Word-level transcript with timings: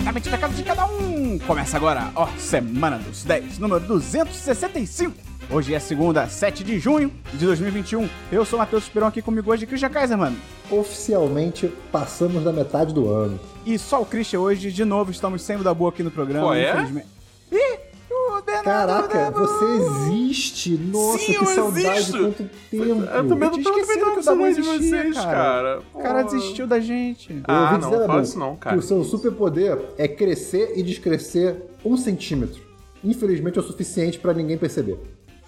diretamente 0.00 0.30
da 0.30 0.38
casa 0.38 0.54
de 0.54 0.62
cada 0.62 0.86
um. 0.86 1.38
Começa 1.46 1.76
agora, 1.76 2.10
ó, 2.14 2.26
Semana 2.38 2.98
dos 2.98 3.22
10, 3.22 3.58
número 3.58 3.80
265. 3.80 5.14
Hoje 5.50 5.74
é 5.74 5.78
segunda, 5.78 6.26
7 6.26 6.64
de 6.64 6.78
junho 6.78 7.12
de 7.34 7.44
2021. 7.44 8.08
Eu 8.32 8.44
sou 8.44 8.58
o 8.58 8.60
Matheus 8.60 8.84
Esperon 8.84 9.06
aqui 9.06 9.20
comigo 9.20 9.50
hoje, 9.50 9.66
Christian 9.66 9.90
Kaiser, 9.90 10.16
mano. 10.16 10.36
Oficialmente 10.70 11.70
passamos 11.92 12.42
da 12.44 12.52
metade 12.52 12.94
do 12.94 13.10
ano. 13.10 13.38
E 13.66 13.78
só 13.78 14.00
o 14.00 14.06
Christian 14.06 14.40
hoje, 14.40 14.72
de 14.72 14.84
novo, 14.84 15.10
estamos 15.10 15.42
sem 15.42 15.56
o 15.56 15.62
da 15.62 15.74
boa 15.74 15.90
aqui 15.90 16.02
no 16.02 16.10
programa. 16.10 16.46
Pô, 16.46 16.54
é? 16.54 16.70
infelizmente. 16.70 17.08
Ih! 17.52 17.89
O 18.40 18.44
Denado 18.44 18.64
Caraca, 18.64 19.18
da 19.18 19.30
você 19.30 19.64
Boa. 19.64 20.06
existe! 20.08 20.70
Nossa, 20.76 21.18
Sim, 21.18 21.34
que 21.38 21.46
saudade, 21.46 21.88
existo. 21.98 22.18
quanto 22.18 22.50
tempo! 22.70 22.84
Eu 22.84 23.28
também 23.28 23.50
tô 23.50 23.58
esquecido 23.58 24.00
tão 24.00 24.14
que 24.14 24.20
o 24.20 24.22
Dabu 24.22 24.22
saudade 24.22 24.54
de 24.54 24.60
existia, 24.60 25.02
vocês, 25.02 25.16
cara. 25.16 25.30
cara. 25.32 25.82
O 25.94 25.98
cara 25.98 26.22
desistiu 26.22 26.66
da 26.66 26.80
gente. 26.80 27.32
Eu 27.32 27.40
Ah, 27.44 27.78
não, 27.80 27.90
dizer, 27.90 28.06
não 28.08 28.22
isso 28.22 28.38
não, 28.38 28.56
cara. 28.56 28.76
O 28.76 28.82
seu 28.82 29.04
superpoder 29.04 29.78
é 29.96 30.08
crescer 30.08 30.72
e 30.76 30.82
descrescer 30.82 31.56
um 31.84 31.96
centímetro. 31.96 32.60
Infelizmente 33.02 33.58
é 33.58 33.60
o 33.60 33.64
suficiente 33.64 34.18
pra 34.18 34.32
ninguém 34.34 34.58
perceber. 34.58 34.98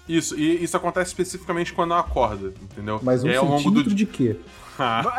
Isso, 0.07 0.37
e 0.37 0.63
isso 0.63 0.75
acontece 0.75 1.11
especificamente 1.11 1.71
quando 1.71 1.91
eu 1.91 1.97
acordo, 1.97 2.53
entendeu? 2.61 2.99
Mas 3.01 3.23
um 3.23 3.27
aí, 3.29 3.35
ao 3.37 3.45
longo 3.45 3.57
centímetro 3.59 3.89
do... 3.91 3.95
de 3.95 4.05
quê? 4.05 4.35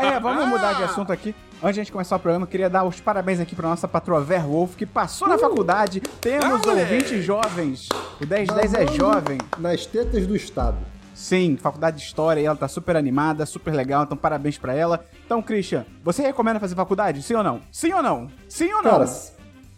É, 0.00 0.18
vamos 0.20 0.48
mudar 0.48 0.74
de 0.74 0.82
assunto 0.82 1.12
aqui. 1.12 1.34
Antes 1.62 1.74
de 1.74 1.80
a 1.80 1.84
gente 1.84 1.92
começar 1.92 2.16
o 2.16 2.18
programa, 2.18 2.44
eu 2.44 2.48
queria 2.48 2.68
dar 2.68 2.84
os 2.84 3.00
parabéns 3.00 3.40
aqui 3.40 3.54
pra 3.54 3.68
nossa 3.68 3.86
patroa 3.88 4.20
Verwolf, 4.20 4.74
que 4.76 4.84
passou 4.84 5.28
na 5.28 5.38
faculdade. 5.38 6.00
Temos 6.00 6.60
moleque. 6.60 6.92
ouvintes 6.94 7.24
jovens. 7.24 7.88
O 8.20 8.26
1010 8.26 8.74
é 8.74 8.86
jovem. 8.88 9.38
Nas 9.58 9.86
tetas 9.86 10.26
do 10.26 10.34
Estado. 10.36 10.76
Sim, 11.14 11.56
faculdade 11.56 11.98
de 11.98 12.02
história 12.02 12.40
e 12.40 12.44
ela 12.44 12.56
tá 12.56 12.66
super 12.66 12.96
animada, 12.96 13.46
super 13.46 13.72
legal, 13.72 14.02
então 14.02 14.16
parabéns 14.16 14.58
pra 14.58 14.74
ela. 14.74 15.04
Então, 15.24 15.40
Christian, 15.40 15.86
você 16.02 16.22
recomenda 16.22 16.58
fazer 16.58 16.74
faculdade? 16.74 17.22
Sim 17.22 17.34
ou 17.34 17.42
não? 17.44 17.60
Sim 17.70 17.92
ou 17.92 18.02
não? 18.02 18.28
Sim 18.48 18.72
ou 18.72 18.82
não? 18.82 18.90
Cara, 18.90 19.06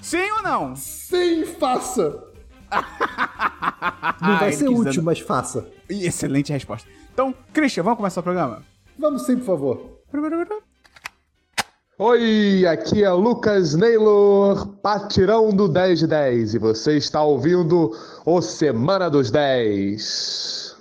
Sim 0.00 0.30
ou 0.32 0.42
não? 0.42 0.74
sim, 0.76 1.44
faça! 1.58 2.24
Não 4.20 4.38
vai 4.38 4.48
ele 4.48 4.56
ser 4.56 4.68
útil, 4.68 5.02
mas 5.02 5.20
faça. 5.20 5.66
Excelente 5.88 6.52
resposta. 6.52 6.88
Então, 7.12 7.32
Christian, 7.52 7.82
vamos 7.84 7.96
começar 7.96 8.20
o 8.20 8.24
programa? 8.24 8.62
Vamos 8.98 9.26
sim, 9.26 9.36
por 9.36 9.44
favor. 9.44 9.96
Oi, 11.98 12.66
aqui 12.66 13.02
é 13.02 13.10
Lucas 13.10 13.74
Naylor, 13.74 14.66
patirão 14.82 15.50
do 15.50 15.66
10 15.66 16.00
de 16.00 16.06
10, 16.06 16.54
e 16.54 16.58
você 16.58 16.96
está 16.96 17.22
ouvindo 17.22 17.90
o 18.24 18.42
Semana 18.42 19.08
dos 19.08 19.30
10. 19.30 20.76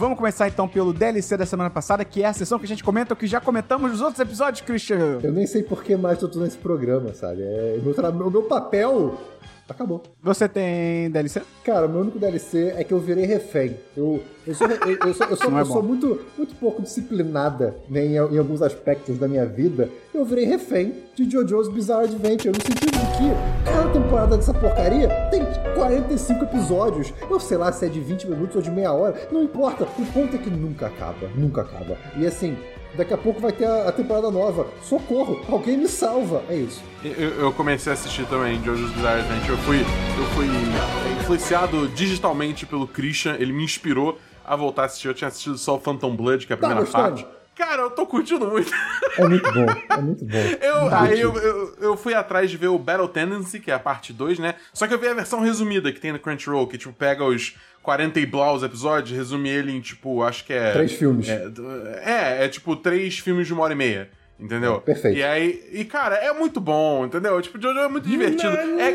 Vamos 0.00 0.16
começar 0.16 0.48
então 0.48 0.66
pelo 0.66 0.94
DLC 0.94 1.36
da 1.36 1.44
semana 1.44 1.68
passada, 1.68 2.02
que 2.06 2.22
é 2.22 2.26
a 2.26 2.32
sessão 2.32 2.58
que 2.58 2.64
a 2.64 2.68
gente 2.68 2.82
comenta 2.82 3.12
o 3.12 3.16
que 3.16 3.26
já 3.26 3.38
comentamos 3.38 3.90
nos 3.90 4.00
outros 4.00 4.18
episódios, 4.18 4.62
Christian. 4.62 5.18
Eu 5.22 5.30
nem 5.30 5.46
sei 5.46 5.62
por 5.62 5.84
que 5.84 5.94
mais 5.94 6.22
eu 6.22 6.26
tô 6.26 6.38
nesse 6.38 6.56
programa, 6.56 7.12
sabe? 7.12 7.42
É, 7.42 7.78
o, 7.78 7.84
meu 7.84 8.26
o 8.26 8.30
meu 8.30 8.42
papel 8.44 9.20
acabou. 9.72 10.02
Você 10.22 10.48
tem 10.48 11.10
DLC? 11.10 11.42
Cara, 11.64 11.86
o 11.86 11.88
meu 11.88 12.00
único 12.00 12.18
DLC 12.18 12.74
é 12.76 12.84
que 12.84 12.92
eu 12.92 12.98
virei 12.98 13.24
refém. 13.24 13.76
Eu, 13.96 14.22
eu 14.46 14.54
sou, 14.54 14.66
eu, 14.66 14.98
eu 15.06 15.14
sou, 15.14 15.26
eu 15.26 15.36
sou 15.36 15.48
uma 15.48 15.60
é 15.60 15.62
pessoa 15.62 15.82
bom. 15.82 15.88
muito, 15.88 16.20
muito 16.36 16.54
pouco 16.56 16.82
disciplinada 16.82 17.76
né, 17.88 18.04
em, 18.04 18.14
em 18.14 18.38
alguns 18.38 18.62
aspectos 18.62 19.18
da 19.18 19.28
minha 19.28 19.46
vida. 19.46 19.88
Eu 20.12 20.24
virei 20.24 20.44
refém 20.44 20.94
de 21.14 21.30
JoJo's 21.30 21.68
Bizarre 21.68 22.04
Adventure, 22.04 22.50
no 22.56 22.62
sentido 22.62 22.90
de 22.90 23.06
que 23.16 23.70
cada 23.70 23.90
temporada 23.90 24.36
dessa 24.36 24.52
porcaria 24.54 25.08
tem 25.30 25.42
45 25.74 26.44
episódios. 26.44 27.12
Eu 27.28 27.38
sei 27.38 27.56
lá 27.56 27.70
se 27.72 27.86
é 27.86 27.88
de 27.88 28.00
20 28.00 28.28
minutos 28.28 28.56
ou 28.56 28.62
de 28.62 28.70
meia 28.70 28.92
hora, 28.92 29.14
não 29.30 29.42
importa. 29.42 29.84
O 29.84 30.06
ponto 30.12 30.34
é 30.34 30.38
que 30.38 30.50
nunca 30.50 30.86
acaba, 30.86 31.28
nunca 31.36 31.62
acaba. 31.62 31.96
E 32.16 32.26
assim, 32.26 32.56
daqui 32.94 33.14
a 33.14 33.18
pouco 33.18 33.40
vai 33.40 33.52
ter 33.52 33.64
a, 33.66 33.88
a 33.88 33.92
temporada 33.92 34.30
nova. 34.30 34.66
Socorro, 34.82 35.40
alguém 35.50 35.76
me 35.76 35.88
salva. 35.88 36.42
É 36.48 36.56
isso. 36.56 36.82
Eu, 37.04 37.12
eu 37.40 37.52
comecei 37.52 37.90
a 37.90 37.94
assistir 37.94 38.26
também 38.26 38.62
Jojo's 38.62 38.90
Bizarre 38.92 39.20
Adventure. 39.20 39.50
Eu 39.52 39.58
fui, 39.58 39.78
eu 39.80 40.24
fui 40.34 40.46
influenciado 41.20 41.88
digitalmente 41.88 42.66
pelo 42.66 42.86
Christian, 42.86 43.36
ele 43.38 43.52
me 43.52 43.64
inspirou 43.64 44.18
a 44.44 44.56
voltar 44.56 44.82
a 44.82 44.84
assistir. 44.86 45.08
Eu 45.08 45.14
tinha 45.14 45.28
assistido 45.28 45.56
só 45.58 45.76
o 45.76 45.80
Phantom 45.80 46.14
Blood, 46.14 46.46
que 46.46 46.52
é 46.52 46.54
a 46.54 46.56
Tá 46.58 46.66
primeira 46.66 46.84
gostando? 46.84 47.22
parte. 47.22 47.39
Cara, 47.60 47.82
eu 47.82 47.90
tô 47.90 48.06
curtindo 48.06 48.48
muito. 48.48 48.72
É 49.18 49.28
muito 49.28 49.52
bom, 49.52 49.66
é 49.90 50.00
muito 50.00 50.24
bom. 50.24 50.38
Eu, 50.62 50.80
Muito 50.80 50.94
aí 50.94 51.20
eu, 51.20 51.36
eu, 51.36 51.76
eu 51.78 51.96
fui 51.96 52.14
atrás 52.14 52.50
de 52.50 52.56
ver 52.56 52.68
o 52.68 52.78
Battle 52.78 53.06
Tendency, 53.06 53.60
que 53.60 53.70
é 53.70 53.74
a 53.74 53.78
parte 53.78 54.14
2, 54.14 54.38
né? 54.38 54.54
Só 54.72 54.86
que 54.86 54.94
eu 54.94 54.98
vi 54.98 55.06
a 55.06 55.12
versão 55.12 55.40
resumida 55.40 55.92
que 55.92 56.00
tem 56.00 56.10
no 56.10 56.18
Crunchyroll, 56.18 56.66
que, 56.66 56.78
tipo, 56.78 56.92
pega 56.94 57.22
os 57.22 57.54
40 57.82 58.18
e 58.18 58.24
blaus 58.24 58.62
episódios, 58.62 59.14
resume 59.16 59.50
ele 59.50 59.72
em, 59.72 59.80
tipo, 59.80 60.22
acho 60.22 60.44
que 60.46 60.54
é... 60.54 60.72
Três 60.72 60.92
filmes. 60.92 61.28
É, 61.28 61.50
é, 62.02 62.44
é 62.44 62.48
tipo, 62.48 62.74
três 62.76 63.18
filmes 63.18 63.46
de 63.46 63.52
uma 63.52 63.62
hora 63.62 63.74
e 63.74 63.76
meia. 63.76 64.10
Entendeu? 64.40 64.76
É, 64.76 64.80
perfeito. 64.80 65.18
E 65.18 65.22
aí, 65.22 65.68
e 65.72 65.84
cara, 65.84 66.16
é 66.16 66.32
muito 66.32 66.60
bom, 66.60 67.04
entendeu? 67.04 67.40
Tipo, 67.42 67.60
Jojo 67.60 67.78
é 67.78 67.88
muito 67.88 68.08
divertido. 68.08 68.56
É. 68.56 68.90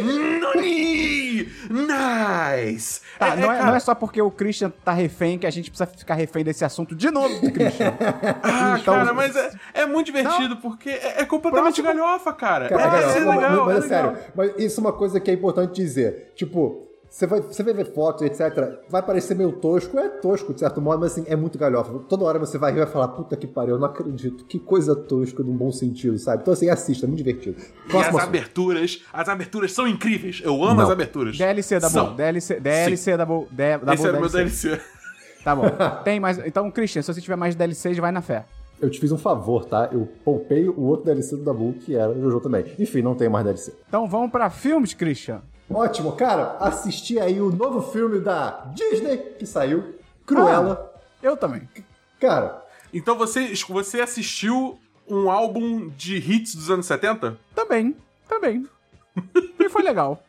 Nani! 0.00 1.48
Nice! 1.70 3.00
Tá, 3.18 3.28
É- 3.28 3.36
não, 3.36 3.52
é, 3.52 3.56
cara, 3.56 3.66
não 3.66 3.74
é 3.76 3.80
só 3.80 3.94
porque 3.94 4.20
o 4.20 4.30
Christian 4.30 4.70
tá 4.84 4.92
refém 4.92 5.38
que 5.38 5.46
a 5.46 5.50
gente 5.50 5.70
precisa 5.70 5.86
ficar 5.88 6.14
refém 6.14 6.44
desse 6.44 6.64
assunto 6.64 6.94
de 6.94 7.10
novo, 7.10 7.28
Christian. 7.52 7.94
Ah, 8.42 8.76
Então- 8.80 8.94
cara, 8.94 9.12
mas 9.12 9.34
é, 9.36 9.50
é 9.74 9.86
muito 9.86 10.06
divertido 10.06 10.56
porque 10.58 10.90
é, 10.90 11.22
é 11.22 11.24
completamente 11.24 11.82
Próximo. 11.82 12.00
galhofa, 12.04 12.32
cara. 12.32 12.68
Cara, 12.68 12.82
é, 12.82 12.86
é 12.86 13.20
mas, 13.24 13.36
legal, 13.36 13.66
mas 13.66 13.74
é 13.76 13.78
é 13.78 13.88
sério, 13.88 14.10
legal. 14.10 14.24
mas 14.34 14.52
isso 14.58 14.80
é 14.80 14.82
uma 14.82 14.92
coisa 14.92 15.20
que 15.20 15.30
é 15.30 15.34
importante 15.34 15.74
dizer. 15.74 16.32
Tipo, 16.34 16.87
você 17.10 17.26
vai, 17.26 17.40
você 17.40 17.62
vai 17.62 17.72
ver 17.74 17.92
fotos, 17.92 18.22
etc. 18.22 18.78
Vai 18.88 19.02
parecer 19.02 19.34
meio 19.34 19.52
tosco, 19.52 19.98
é 19.98 20.08
tosco 20.08 20.52
de 20.52 20.60
certo 20.60 20.80
modo, 20.80 21.00
mas 21.00 21.12
assim, 21.12 21.24
é 21.26 21.34
muito 21.34 21.58
galhofa. 21.58 21.98
Toda 22.08 22.24
hora 22.24 22.38
você 22.38 22.58
vai 22.58 22.70
rir 22.72 22.78
e 22.78 22.84
vai 22.84 22.92
falar, 22.92 23.08
puta 23.08 23.36
que 23.36 23.46
pariu, 23.46 23.74
eu 23.76 23.78
não 23.78 23.86
acredito. 23.86 24.44
Que 24.44 24.58
coisa 24.58 24.94
tosca 24.94 25.42
num 25.42 25.56
bom 25.56 25.72
sentido, 25.72 26.18
sabe? 26.18 26.42
Então 26.42 26.52
assim, 26.52 26.68
assista, 26.68 27.06
é 27.06 27.08
muito 27.08 27.18
divertido. 27.24 27.56
E 27.58 27.62
as 27.62 27.90
Próximo 27.90 28.18
assunto. 28.18 28.28
aberturas, 28.28 29.04
as 29.12 29.28
aberturas 29.28 29.72
são 29.72 29.86
incríveis. 29.88 30.40
Eu 30.44 30.62
amo 30.62 30.74
Não. 30.76 30.84
as 30.84 30.90
aberturas. 30.90 31.36
DLC 31.38 31.80
da 31.80 31.88
boa. 31.88 32.10
DLC, 32.14 32.60
DLC 32.60 33.16
da 33.16 33.24
boa. 33.26 33.46
Da 33.50 33.94
Esse 33.94 34.06
era 34.06 34.16
o 34.16 34.20
meu 34.20 34.28
DLC. 34.30 34.68
DLC. 34.68 34.82
Tá 35.44 35.56
bom. 35.56 35.64
Tem 36.04 36.20
mais. 36.20 36.38
Então, 36.38 36.70
Christian, 36.70 37.00
se 37.02 37.12
você 37.12 37.20
tiver 37.20 37.36
mais 37.36 37.54
DLCs, 37.54 37.96
vai 37.98 38.12
na 38.12 38.20
fé. 38.20 38.44
Eu 38.80 38.90
te 38.90 39.00
fiz 39.00 39.10
um 39.10 39.18
favor, 39.18 39.64
tá? 39.64 39.88
Eu 39.90 40.08
poupei 40.24 40.68
o 40.68 40.82
outro 40.82 41.06
DLC 41.06 41.36
do 41.36 41.42
Dabu, 41.42 41.72
que 41.80 41.96
era 41.96 42.10
o 42.12 42.20
Jojo 42.20 42.40
também. 42.40 42.64
Enfim, 42.78 43.02
não 43.02 43.14
tem 43.14 43.28
mais 43.28 43.44
DLC. 43.44 43.72
Então 43.88 44.06
vamos 44.06 44.30
pra 44.30 44.50
filmes, 44.50 44.94
Christian. 44.94 45.40
Ótimo, 45.70 46.12
cara. 46.12 46.56
Assisti 46.60 47.18
aí 47.18 47.40
o 47.40 47.50
novo 47.50 47.82
filme 47.92 48.20
da 48.20 48.64
Disney 48.74 49.18
que 49.38 49.46
saiu, 49.46 49.94
Cruella. 50.26 50.92
Eu 51.22 51.36
também. 51.36 51.68
Cara, 52.20 52.64
Então 52.92 53.16
você, 53.16 53.52
você 53.68 54.00
assistiu 54.00 54.78
um 55.06 55.30
álbum 55.30 55.88
de 55.90 56.16
hits 56.16 56.54
dos 56.54 56.70
anos 56.70 56.86
70? 56.86 57.38
Também. 57.54 57.96
Também. 58.28 58.66
E 59.60 59.68
foi 59.68 59.82
legal. 59.82 60.22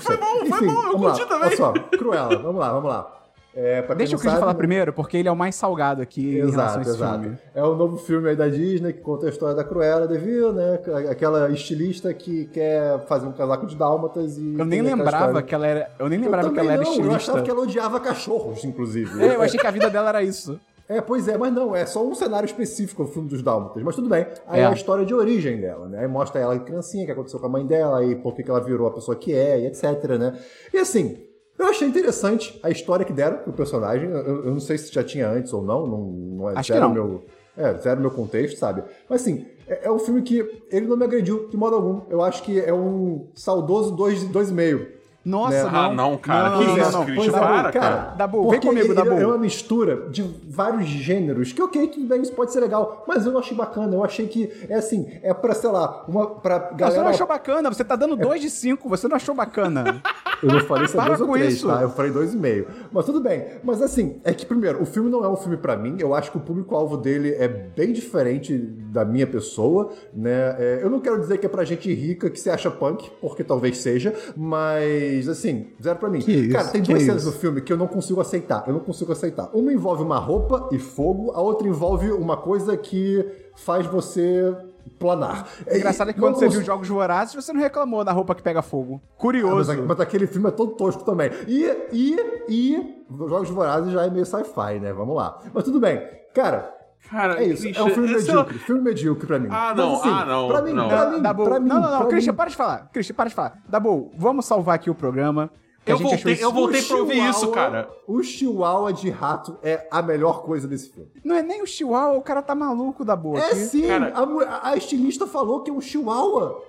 Foi 0.00 0.16
bom, 0.16 0.26
foi 0.40 0.48
Enfim, 0.48 0.66
bom, 0.66 0.72
eu 0.72 0.82
vamos 0.92 1.00
lá. 1.02 1.10
curti 1.12 1.26
também. 1.28 1.46
Olha 1.48 1.56
só, 1.56 1.72
Cruella, 1.72 2.36
vamos 2.38 2.60
lá, 2.60 2.72
vamos 2.72 2.90
lá. 2.90 3.21
É, 3.54 3.82
Deixa 3.82 4.16
o 4.16 4.18
Christian 4.18 4.30
sabe, 4.30 4.40
falar 4.40 4.54
primeiro, 4.54 4.92
porque 4.94 5.16
ele 5.18 5.28
é 5.28 5.32
o 5.32 5.36
mais 5.36 5.54
salgado 5.54 6.00
aqui 6.00 6.22
em 6.26 6.36
relação 6.36 6.60
a 6.60 6.64
Exato, 6.64 6.80
esse 6.80 6.90
exato. 6.90 7.20
filme. 7.20 7.38
É 7.54 7.62
o 7.62 7.74
novo 7.76 7.98
filme 7.98 8.28
aí 8.30 8.36
da 8.36 8.48
Disney 8.48 8.94
que 8.94 9.00
conta 9.00 9.26
a 9.26 9.28
história 9.28 9.54
da 9.54 9.62
Cruella 9.62 10.08
de 10.08 10.16
Vil, 10.16 10.52
né? 10.54 10.78
Aquela 11.10 11.50
estilista 11.50 12.12
que 12.14 12.46
quer 12.46 13.04
fazer 13.06 13.26
um 13.26 13.32
casaco 13.32 13.66
de 13.66 13.76
dálmatas 13.76 14.38
e. 14.38 14.54
Eu 14.58 14.64
nem 14.64 14.80
lembrava 14.80 15.42
que 15.42 15.54
ela 15.54 15.66
era. 15.66 15.90
Eu 15.98 16.08
nem 16.08 16.18
Eu 16.18 16.24
lembrava 16.24 16.48
que 16.48 16.54
também 16.54 16.72
ela 16.72 16.74
era 16.74 16.82
não, 16.82 16.88
Eu 16.90 16.92
estilista. 16.96 17.16
achava 17.32 17.42
que 17.44 17.50
ela 17.50 17.60
odiava 17.60 18.00
cachorros, 18.00 18.64
inclusive. 18.64 19.22
É, 19.22 19.34
eu 19.36 19.42
achei 19.42 19.60
que 19.60 19.66
a 19.66 19.70
vida 19.70 19.90
dela 19.90 20.08
era 20.08 20.22
isso. 20.22 20.58
É, 20.88 21.00
pois 21.00 21.28
é, 21.28 21.38
mas 21.38 21.52
não, 21.54 21.74
é 21.76 21.86
só 21.86 22.04
um 22.06 22.14
cenário 22.14 22.44
específico 22.46 23.04
o 23.04 23.06
filme 23.06 23.28
dos 23.28 23.42
Dálmatas, 23.42 23.82
mas 23.82 23.94
tudo 23.94 24.08
bem. 24.08 24.26
Aí 24.46 24.60
É. 24.60 24.64
é 24.64 24.66
a 24.66 24.72
história 24.72 25.06
de 25.06 25.14
origem 25.14 25.58
dela, 25.60 25.88
né? 25.88 26.00
Aí 26.00 26.08
mostra 26.08 26.40
ela 26.40 26.58
criancinha, 26.58 27.04
o 27.04 27.06
que 27.06 27.12
aconteceu 27.12 27.38
com 27.38 27.46
a 27.46 27.48
mãe 27.48 27.64
dela, 27.66 28.04
e 28.04 28.14
por 28.16 28.34
que 28.34 28.42
que 28.42 28.50
ela 28.50 28.60
virou 28.60 28.86
a 28.88 28.90
pessoa 28.90 29.16
que 29.16 29.32
é, 29.32 29.60
e 29.60 29.66
etc, 29.66 29.84
né? 30.18 30.38
E 30.74 30.78
assim, 30.78 31.16
eu 31.58 31.66
achei 31.66 31.86
interessante 31.86 32.58
a 32.62 32.70
história 32.70 33.04
que 33.04 33.12
deram 33.12 33.38
pro 33.38 33.52
personagem. 33.52 34.08
Eu, 34.10 34.44
eu 34.46 34.50
não 34.52 34.60
sei 34.60 34.78
se 34.78 34.92
já 34.92 35.04
tinha 35.04 35.28
antes 35.28 35.52
ou 35.52 35.62
não, 35.62 35.86
não, 35.86 36.00
não 36.00 36.50
é 36.50 36.54
Acho 36.58 36.72
zero 36.72 36.86
não. 36.86 36.94
meu. 36.94 37.24
É, 37.56 37.74
zero 37.74 38.00
meu 38.00 38.10
contexto, 38.10 38.58
sabe? 38.58 38.82
Mas 39.08 39.20
assim, 39.20 39.46
é, 39.68 39.86
é 39.86 39.92
um 39.92 39.98
filme 39.98 40.22
que 40.22 40.62
ele 40.70 40.86
não 40.86 40.96
me 40.96 41.04
agrediu 41.04 41.48
de 41.48 41.56
modo 41.56 41.76
algum. 41.76 42.00
Eu 42.08 42.22
acho 42.22 42.42
que 42.42 42.58
é 42.58 42.72
um 42.72 43.28
saudoso 43.34 43.94
2,5. 43.94 44.28
Dois, 44.30 44.50
e 44.50 44.52
meio. 44.52 45.01
Nossa, 45.24 45.64
Né? 45.64 45.70
não. 45.70 45.78
Ah, 45.80 45.92
não, 45.94 46.16
cara, 46.18 46.50
Não, 46.50 46.58
que 46.58 46.64
não, 46.66 46.78
isso, 46.78 46.92
não, 46.92 46.98
não. 47.00 47.06
Christian, 47.06 47.28
é, 47.36 47.40
para, 47.40 47.72
cara. 47.72 47.72
cara. 47.72 48.14
Dabu, 48.16 48.50
vem 48.50 48.60
comigo, 48.60 48.94
Dabu. 48.94 49.12
É 49.12 49.26
uma 49.26 49.38
mistura 49.38 50.08
de 50.10 50.22
vários 50.48 50.86
gêneros, 50.88 51.52
que 51.52 51.62
ok, 51.62 51.86
tudo 51.88 52.06
bem, 52.06 52.22
isso 52.22 52.32
pode 52.32 52.52
ser 52.52 52.60
legal, 52.60 53.04
mas 53.06 53.24
eu 53.24 53.32
não 53.32 53.40
achei 53.40 53.56
bacana, 53.56 53.94
eu 53.94 54.04
achei 54.04 54.26
que, 54.26 54.50
é 54.68 54.74
assim, 54.74 55.06
é 55.22 55.32
pra, 55.32 55.54
sei 55.54 55.70
lá, 55.70 56.04
uma, 56.08 56.26
pra 56.26 56.58
Você 56.70 56.74
galera... 56.76 57.02
não 57.04 57.10
achou 57.10 57.26
bacana, 57.26 57.72
você 57.72 57.84
tá 57.84 57.94
dando 57.96 58.16
2 58.16 58.40
de 58.40 58.50
5, 58.50 58.88
você 58.88 59.06
não 59.06 59.16
achou 59.16 59.34
bacana. 59.34 60.02
Eu 60.42 60.48
não 60.48 60.60
falei 60.60 60.88
se 60.88 60.94
é 60.94 60.96
Para 60.96 61.08
dois 61.10 61.20
ou 61.20 61.26
com 61.28 61.32
três, 61.34 61.54
isso. 61.54 61.68
tá? 61.68 61.80
Eu 61.82 61.90
falei 61.90 62.10
dois 62.10 62.34
e 62.34 62.36
meio. 62.36 62.66
Mas 62.90 63.04
tudo 63.06 63.20
bem. 63.20 63.44
Mas 63.62 63.80
assim, 63.80 64.20
é 64.24 64.34
que 64.34 64.44
primeiro, 64.44 64.82
o 64.82 64.84
filme 64.84 65.08
não 65.08 65.24
é 65.24 65.28
um 65.28 65.36
filme 65.36 65.56
pra 65.56 65.76
mim. 65.76 65.96
Eu 66.00 66.12
acho 66.16 66.32
que 66.32 66.36
o 66.36 66.40
público-alvo 66.40 66.96
dele 66.96 67.32
é 67.38 67.46
bem 67.46 67.92
diferente 67.92 68.58
da 68.58 69.04
minha 69.04 69.24
pessoa, 69.26 69.92
né? 70.12 70.56
É, 70.58 70.80
eu 70.82 70.90
não 70.90 70.98
quero 70.98 71.20
dizer 71.20 71.38
que 71.38 71.46
é 71.46 71.48
pra 71.48 71.62
gente 71.64 71.92
rica 71.94 72.28
que 72.28 72.40
se 72.40 72.50
acha 72.50 72.72
punk, 72.72 73.08
porque 73.20 73.44
talvez 73.44 73.78
seja, 73.78 74.12
mas 74.36 75.11
assim, 75.28 75.68
zero 75.82 75.98
pra 75.98 76.08
mim. 76.08 76.20
Que 76.20 76.32
isso, 76.32 76.52
Cara, 76.52 76.68
tem 76.68 76.82
que 76.82 76.90
duas 76.92 77.02
cenas 77.04 77.22
isso. 77.22 77.32
do 77.32 77.38
filme 77.38 77.60
que 77.60 77.72
eu 77.72 77.76
não 77.76 77.86
consigo 77.86 78.20
aceitar. 78.20 78.64
Eu 78.66 78.72
não 78.74 78.80
consigo 78.80 79.12
aceitar. 79.12 79.50
Uma 79.52 79.72
envolve 79.72 80.02
uma 80.02 80.18
roupa 80.18 80.68
e 80.72 80.78
fogo, 80.78 81.30
a 81.32 81.40
outra 81.40 81.66
envolve 81.68 82.10
uma 82.12 82.36
coisa 82.36 82.76
que 82.76 83.24
faz 83.56 83.86
você 83.86 84.54
planar. 84.98 85.46
O 85.70 85.76
engraçado 85.76 86.10
é 86.10 86.12
que 86.12 86.20
Não 86.20 86.28
quando 86.28 86.36
você 86.38 86.46
cons- 86.46 86.54
viu 86.56 86.64
Jogos 86.64 86.88
Vorazes, 86.88 87.34
você 87.34 87.52
não 87.52 87.60
reclamou 87.60 88.02
da 88.04 88.12
roupa 88.12 88.34
que 88.34 88.42
pega 88.42 88.62
fogo. 88.62 89.00
ah, 89.04 89.14
Curioso. 89.16 89.72
Mas, 89.76 89.86
mas 89.86 90.00
aquele 90.00 90.26
filme 90.26 90.48
é 90.48 90.50
todo 90.50 90.72
tosco 90.72 91.04
também. 91.04 91.30
E, 91.46 91.64
e, 91.92 92.16
e 92.48 93.04
Jogos 93.28 93.50
Vorazes 93.50 93.92
já 93.92 94.04
é 94.06 94.10
meio 94.10 94.26
sci-fi, 94.26 94.80
né? 94.80 94.92
Vamos 94.92 95.14
lá. 95.16 95.38
Mas 95.54 95.64
tudo 95.64 95.78
bem. 95.78 96.00
Cara, 96.34 96.72
Cara, 97.10 97.42
é 97.42 97.48
isso. 97.48 97.62
Christian, 97.62 97.80
é 97.82 97.84
um 97.84 97.90
filme 97.90 98.14
medíocre. 98.14 98.58
Filme 98.58 98.80
medíocre 98.82 99.26
pra 99.26 99.38
mim. 99.38 99.48
Ah, 99.50 99.66
Mas, 99.68 99.76
não, 99.76 99.94
assim, 99.96 100.08
ah, 100.08 100.24
não, 100.24 100.48
Pra 100.48 100.62
mim, 100.62 100.72
não. 100.72 100.88
pra 100.88 101.10
mim, 101.10 101.20
Dabu, 101.20 101.44
pra 101.44 101.60
mim. 101.60 101.68
não, 101.68 101.80
não, 101.80 101.90
não, 102.00 102.08
Christian, 102.08 102.32
mim. 102.32 102.36
para 102.36 102.50
de 102.50 102.56
falar. 102.56 102.90
Christian, 102.92 103.14
para 103.14 103.28
de 103.28 103.34
falar. 103.34 103.58
Dabu, 103.68 104.10
vamos 104.16 104.44
salvar 104.46 104.76
aqui 104.76 104.88
o 104.88 104.94
programa. 104.94 105.50
Eu 105.84 105.98
voltei, 105.98 106.38
eu 106.40 106.52
voltei 106.52 106.80
pra 106.80 106.96
ouvir 106.96 107.28
isso, 107.28 107.48
cara. 107.50 107.90
O 108.06 108.22
Chihuahua 108.22 108.92
de 108.92 109.10
rato 109.10 109.58
é 109.64 109.88
a 109.90 110.00
melhor 110.00 110.42
coisa 110.42 110.68
desse 110.68 110.90
filme. 110.92 111.10
Não 111.24 111.34
é 111.34 111.42
nem 111.42 111.60
o 111.60 111.66
Chihuahua, 111.66 112.16
o 112.16 112.22
cara 112.22 112.40
tá 112.40 112.54
maluco, 112.54 113.04
Dabu. 113.04 113.36
É 113.36 113.46
aqui. 113.48 113.56
sim, 113.56 113.88
Cara- 113.88 114.12
a, 114.14 114.68
a 114.70 114.76
estilista 114.76 115.26
falou 115.26 115.60
que 115.60 115.70
é 115.70 115.74
um 115.74 115.80
Chihuahua. 115.80 116.62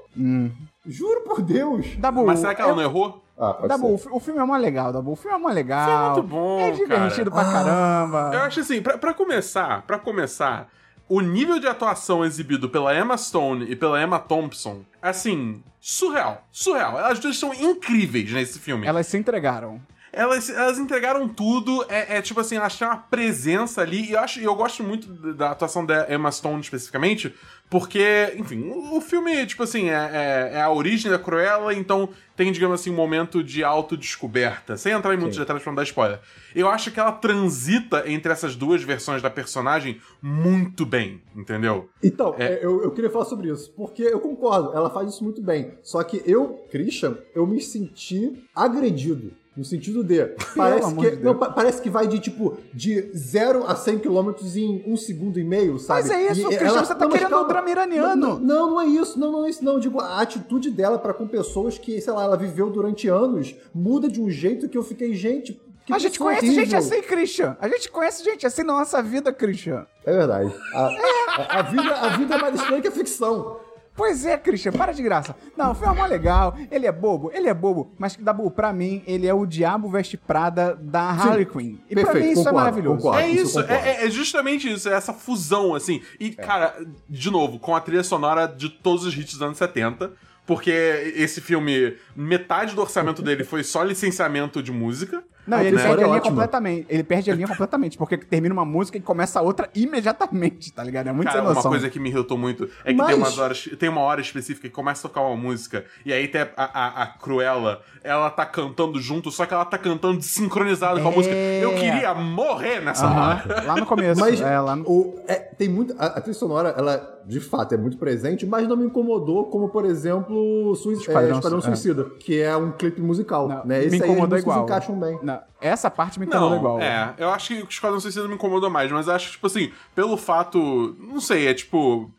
Juro 0.86 1.22
por 1.22 1.42
Deus. 1.42 1.96
Dabu, 1.98 2.26
Mas 2.26 2.40
será 2.40 2.54
que 2.56 2.62
ela 2.62 2.72
é- 2.72 2.76
não 2.76 2.82
errou? 2.82 3.23
Ah, 3.38 3.54
pode 3.54 3.68
Dabu, 3.68 3.88
ser. 3.88 3.94
o 3.94 3.98
fi- 3.98 4.10
o 4.12 4.20
filme 4.20 4.40
é 4.40 4.44
mó 4.44 4.56
legal, 4.58 4.94
Dabu. 4.94 5.12
O 5.12 5.16
filme 5.16 5.36
é 5.36 5.40
mó 5.40 5.50
legal. 5.50 5.82
O 5.82 5.86
filme 5.86 6.02
é 6.04 6.14
muito 6.14 6.28
bom, 6.28 6.60
É 6.60 6.72
divertido 6.72 7.32
cara. 7.32 7.44
pra 7.44 7.54
caramba. 7.54 8.32
Eu 8.34 8.40
acho 8.42 8.60
assim, 8.60 8.82
pra, 8.82 8.98
pra 8.98 9.14
começar, 9.14 9.82
para 9.84 9.98
começar, 9.98 10.70
o 11.10 11.20
nível 11.20 11.60
de 11.60 11.68
atuação 11.68 12.24
exibido 12.24 12.70
pela 12.70 12.96
Emma 12.96 13.18
Stone 13.18 13.66
e 13.70 13.76
pela 13.76 14.02
Emma 14.02 14.20
Thompson, 14.20 14.82
assim, 15.02 15.64
surreal, 15.80 16.44
surreal. 16.52 16.98
Elas 17.00 17.20
duas 17.20 17.38
são 17.38 17.54
incríveis 17.54 18.32
nesse 18.32 18.60
filme. 18.60 18.86
Elas 18.88 19.08
se 19.08 19.18
entregaram. 19.18 19.82
Elas, 20.16 20.48
elas 20.50 20.78
entregaram 20.78 21.28
tudo, 21.28 21.84
é, 21.90 22.18
é 22.18 22.22
tipo 22.22 22.40
assim, 22.40 22.56
elas 22.56 22.78
têm 22.78 22.88
uma 22.88 22.98
presença 22.98 23.82
ali, 23.82 24.10
e 24.10 24.12
eu, 24.12 24.20
acho, 24.20 24.40
eu 24.40 24.54
gosto 24.56 24.84
muito 24.84 25.08
da 25.34 25.50
atuação 25.52 25.84
da 25.84 26.08
Emma 26.14 26.32
Stone 26.32 26.62
especificamente, 26.62 27.34
porque, 27.68 28.32
enfim, 28.38 28.70
o, 28.70 28.98
o 28.98 29.02
filme, 29.02 29.44
tipo 29.48 29.64
assim, 29.64 29.90
é, 29.90 29.94
é- 29.94 30.52
é 30.58 30.62
a 30.62 30.70
origem 30.70 31.10
da 31.10 31.18
Cruella, 31.18 31.74
então 31.74 32.10
tem, 32.36 32.52
digamos 32.52 32.80
assim, 32.80 32.92
um 32.92 32.96
momento 32.96 33.44
de 33.44 33.64
autodescoberta, 33.64 34.78
sem 34.78 34.94
entrar 34.94 35.14
em 35.16 35.18
muitos 35.18 35.38
detalhes 35.40 35.64
pra 35.64 35.72
não 35.72 35.76
dar 35.78 35.84
spoiler. 35.84 36.20
Eu 36.56 36.70
acho 36.70 36.92
que 36.92 37.00
ela 37.00 37.12
transita 37.12 38.04
entre 38.08 38.32
essas 38.32 38.56
duas 38.56 38.84
versões 38.84 39.22
da 39.22 39.30
personagem 39.32 40.00
muito 40.22 40.86
bem, 40.86 41.22
entendeu? 41.36 41.90
Então, 42.04 42.36
É. 42.38 42.54
é, 42.54 42.60
eu, 42.66 42.84
eu 42.84 42.92
queria 42.92 43.10
falar 43.10 43.26
sobre 43.26 43.52
isso, 43.52 43.72
porque 43.76 44.04
eu 44.04 44.20
concordo, 44.20 44.72
ela 44.76 44.92
faz 44.92 45.10
isso 45.10 45.24
muito 45.24 45.42
bem. 45.42 45.74
Só 45.82 46.04
que 46.04 46.22
eu, 46.26 46.64
Christian, 46.70 47.18
eu 47.34 47.48
me 47.48 47.60
senti 47.62 48.44
agredido. 48.56 49.32
No 49.56 49.64
sentido 49.64 50.04
de. 50.04 50.26
Parece 50.56 50.96
que. 50.96 51.12
de 51.12 51.24
não, 51.24 51.38
pa- 51.38 51.52
parece 51.52 51.80
que 51.82 51.90
vai 51.90 52.08
de 52.08 52.18
tipo 52.20 52.58
de 52.74 53.12
0 53.16 53.66
a 53.68 53.76
100 53.76 54.00
km 54.00 54.32
em 54.56 54.84
um 54.88 54.98
segundo 54.98 55.40
e 55.40 55.44
meio, 55.44 55.78
sabe? 55.78 56.02
Mas 56.02 56.10
é 56.10 56.32
isso, 56.32 56.42
E 56.42 56.46
Christian, 56.46 56.68
ela- 56.70 56.86
você 56.86 56.96
tá 56.96 57.06
não, 57.06 57.12
querendo 57.12 57.30
calma. 57.30 57.46
o 57.46 57.48
drama 57.48 57.70
iraniano. 57.70 58.16
Não, 58.16 58.40
não, 58.40 58.70
não 58.72 58.82
é 58.82 58.86
isso, 58.88 59.20
não, 59.20 59.32
não 59.32 59.46
é 59.46 59.50
isso, 59.52 59.64
não. 59.64 59.74
Eu 59.74 59.80
digo, 59.80 60.00
a 60.00 60.20
atitude 60.22 60.72
dela 60.72 60.98
para 60.98 61.14
com 61.14 61.28
pessoas 61.28 61.78
que, 61.78 62.02
sei 62.02 62.12
lá, 62.14 62.24
ela 62.24 62.36
viveu 62.36 62.72
durante 62.72 63.08
anos 63.08 63.54
muda 63.76 64.10
de 64.10 64.20
um 64.20 64.30
jeito 64.30 64.68
que 64.68 64.78
eu 64.78 64.84
fiquei, 64.84 65.14
gente. 65.14 65.62
A 65.92 66.00
gente 66.00 66.12
pessoa 66.14 66.30
conhece 66.30 66.46
horrível. 66.48 66.66
gente 66.66 66.76
assim, 66.76 67.02
Christian. 67.04 67.58
A 67.60 67.68
gente 67.68 67.92
conhece 67.92 68.24
gente 68.24 68.48
assim 68.48 68.64
na 68.64 68.74
nossa 68.74 69.04
vida, 69.04 69.32
Christian. 69.34 69.86
É 70.06 70.12
verdade. 70.14 70.52
A, 70.74 70.80
a- 70.88 71.60
a 71.60 71.62
vida, 71.62 71.94
a 71.96 72.18
vida 72.18 72.36
é 72.36 72.38
mais 72.42 72.56
estranha 72.56 72.82
que 72.82 72.88
a 72.88 72.92
ficção. 72.92 73.58
Pois 73.96 74.26
é, 74.26 74.38
Christian, 74.38 74.72
para 74.72 74.92
de 74.92 75.04
graça. 75.04 75.36
Não, 75.56 75.72
o 75.72 75.76
filme 75.76 75.94
é 75.94 75.98
mó 75.98 76.06
legal, 76.08 76.56
ele 76.72 76.88
é 76.88 76.92
bobo, 76.92 77.30
ele 77.34 77.48
é 77.48 77.54
bobo, 77.54 77.94
mas 77.98 78.16
Dabu, 78.16 78.50
pra 78.50 78.74
mim, 78.74 79.04
ele 79.06 79.28
é 79.28 79.34
o 79.34 79.46
Diabo 79.46 79.88
Veste 79.90 80.18
Prada 80.18 80.76
da 80.82 81.12
Harley 81.12 81.46
Quinn. 81.46 81.76
E 81.90 81.94
pra 81.96 82.06
perfeito, 82.06 82.26
mim 82.26 82.32
isso 82.32 82.42
é 82.42 82.44
concordo, 82.46 82.56
maravilhoso. 82.60 82.98
concordo. 82.98 83.20
É 83.20 83.28
isso 83.30 83.44
isso, 83.44 83.60
é, 83.62 83.90
é- 84.04 84.06
é 84.08 84.10
justamente 84.10 84.72
isso, 84.72 84.90
é 84.90 84.94
essa 84.94 85.14
fusão, 85.14 85.76
assim. 85.76 86.02
E, 86.20 86.32
cara, 86.32 86.76
de 87.08 87.30
novo, 87.30 87.60
com 87.60 87.76
a 87.76 87.82
trilha 87.82 88.04
sonora 88.04 88.48
de 88.48 88.68
todos 88.70 89.06
os 89.06 89.14
hits 89.16 89.34
dos 89.34 89.42
anos 89.44 89.58
70, 89.60 90.12
porque 90.46 90.72
esse 91.16 91.40
filme, 91.40 91.96
metade 92.16 92.76
do 92.76 92.82
orçamento 92.82 93.22
dele 93.22 93.44
foi 93.44 93.64
só 93.64 93.84
licenciamento 93.84 94.62
de 94.64 94.72
música. 94.72 95.24
Não, 95.46 95.60
ele 95.60 95.76
né? 95.76 95.84
perde 95.84 96.04
a 96.04 96.06
linha 96.08 96.18
Ótimo. 96.18 96.32
completamente. 96.32 96.86
Ele 96.90 97.04
perde 97.04 97.32
a 97.32 97.36
linha 97.36 97.48
completamente, 97.48 97.98
porque 97.98 98.18
termina 98.18 98.54
uma 98.54 98.66
música 98.66 98.98
e 98.98 99.02
começa 99.02 99.40
a 99.40 99.42
outra 99.42 99.70
imediatamente, 99.76 100.72
tá 100.72 100.84
ligado? 100.84 101.08
É 101.08 101.12
muito 101.12 101.30
Cara, 101.32 101.44
uma 101.44 101.62
coisa 101.62 101.90
que 101.90 102.00
me 102.00 102.10
irritou 102.10 102.38
muito 102.38 102.70
é 102.86 102.92
que 102.92 102.98
Mas- 102.98 103.08
tem, 103.08 103.16
umas 103.18 103.38
horas, 103.38 103.70
tem 103.80 103.90
uma 103.90 104.02
hora 104.02 104.22
específica 104.22 104.68
que 104.68 104.74
começa 104.74 105.06
a 105.06 105.10
tocar 105.10 105.22
uma 105.22 105.36
música, 105.36 105.86
e 106.06 106.12
aí 106.14 106.28
tem 106.28 106.42
a, 106.42 106.50
a, 106.58 107.04
a 107.04 107.08
Cruella, 107.18 107.82
ela 108.04 108.30
tá 108.30 108.46
cantando 108.46 109.00
junto, 109.00 109.32
só 109.32 109.46
que 109.46 109.54
ela 109.54 109.66
tá 109.66 109.78
cantando 109.78 110.18
desincronizado 110.20 111.02
com 111.02 111.08
a 111.08 111.12
É. 111.12 111.16
música. 111.16 111.36
Eu 111.36 111.74
queria 111.76 112.14
morrer 112.14 112.80
nessa 112.82 113.08
hora. 113.08 113.64
Lá 113.66 113.76
no 113.76 113.86
começo. 113.86 114.20
Mas 114.20 114.42
é, 114.42 114.60
lá 114.60 114.76
no... 114.76 114.84
o, 114.90 115.20
é, 115.28 115.36
tem 115.36 115.70
muito. 115.70 115.94
A, 115.98 116.06
a 116.08 116.22
trilha 116.22 116.34
sonora, 116.38 116.74
ela 116.78 117.22
de 117.26 117.40
fato 117.40 117.74
é 117.74 117.78
muito 117.78 117.98
presente, 117.98 118.46
mas 118.46 118.68
não 118.68 118.76
me 118.76 118.86
incomodou, 118.86 119.46
como 119.46 119.70
por 119.70 119.86
exemplo, 119.86 120.76
Sui, 120.76 120.96
Esquadrão 120.96 121.36
é, 121.36 121.38
Esquadrão 121.38 121.60
é. 121.60 121.62
Suicida, 121.62 122.04
que 122.20 122.42
é 122.42 122.56
um 122.58 122.72
clipe 122.72 123.02
musical. 123.02 123.48
Não, 123.48 123.66
né? 123.66 123.80
me 123.80 123.86
Esse 123.86 123.96
aí 123.96 124.02
as 124.02 124.08
incomodou 124.08 124.30
músicas 124.38 124.42
igual. 124.54 124.66
encaixam 124.66 125.00
bem. 125.00 125.20
Não, 125.24 125.33
essa 125.62 125.90
parte 125.90 126.20
me 126.20 126.26
incomodou 126.26 126.50
Não, 126.52 126.58
igual. 126.58 126.80
é, 126.82 127.14
eu 127.18 127.30
acho 127.32 127.48
que 127.50 127.62
o 127.64 127.68
Esquadrão 127.70 128.00
Suicida 128.00 128.28
me 128.28 128.36
incomodou 128.36 128.70
mais, 128.70 128.92
mas 128.92 129.08
acho 129.10 129.28
que, 129.28 129.32
tipo 129.34 129.48
assim, 129.48 129.72
pelo 129.96 130.18
fato. 130.18 130.96
Não 131.00 131.20
sei, 131.22 131.48
é 131.48 131.54
tipo. 131.54 132.12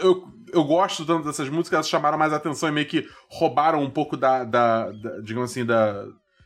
Eu, 0.00 0.24
eu 0.52 0.64
gosto 0.64 1.04
tanto 1.06 1.24
dessas 1.24 1.48
músicas, 1.48 1.74
elas 1.74 1.88
chamaram 1.88 2.18
mais 2.18 2.32
atenção 2.32 2.68
e 2.68 2.72
meio 2.72 2.86
que 2.86 3.06
roubaram 3.30 3.82
um 3.82 3.90
pouco 3.90 4.16
da. 4.16 4.44
da, 4.44 4.90
da- 4.90 5.20
digamos 5.20 5.50
assim, 5.50 5.64
da. 5.64 6.04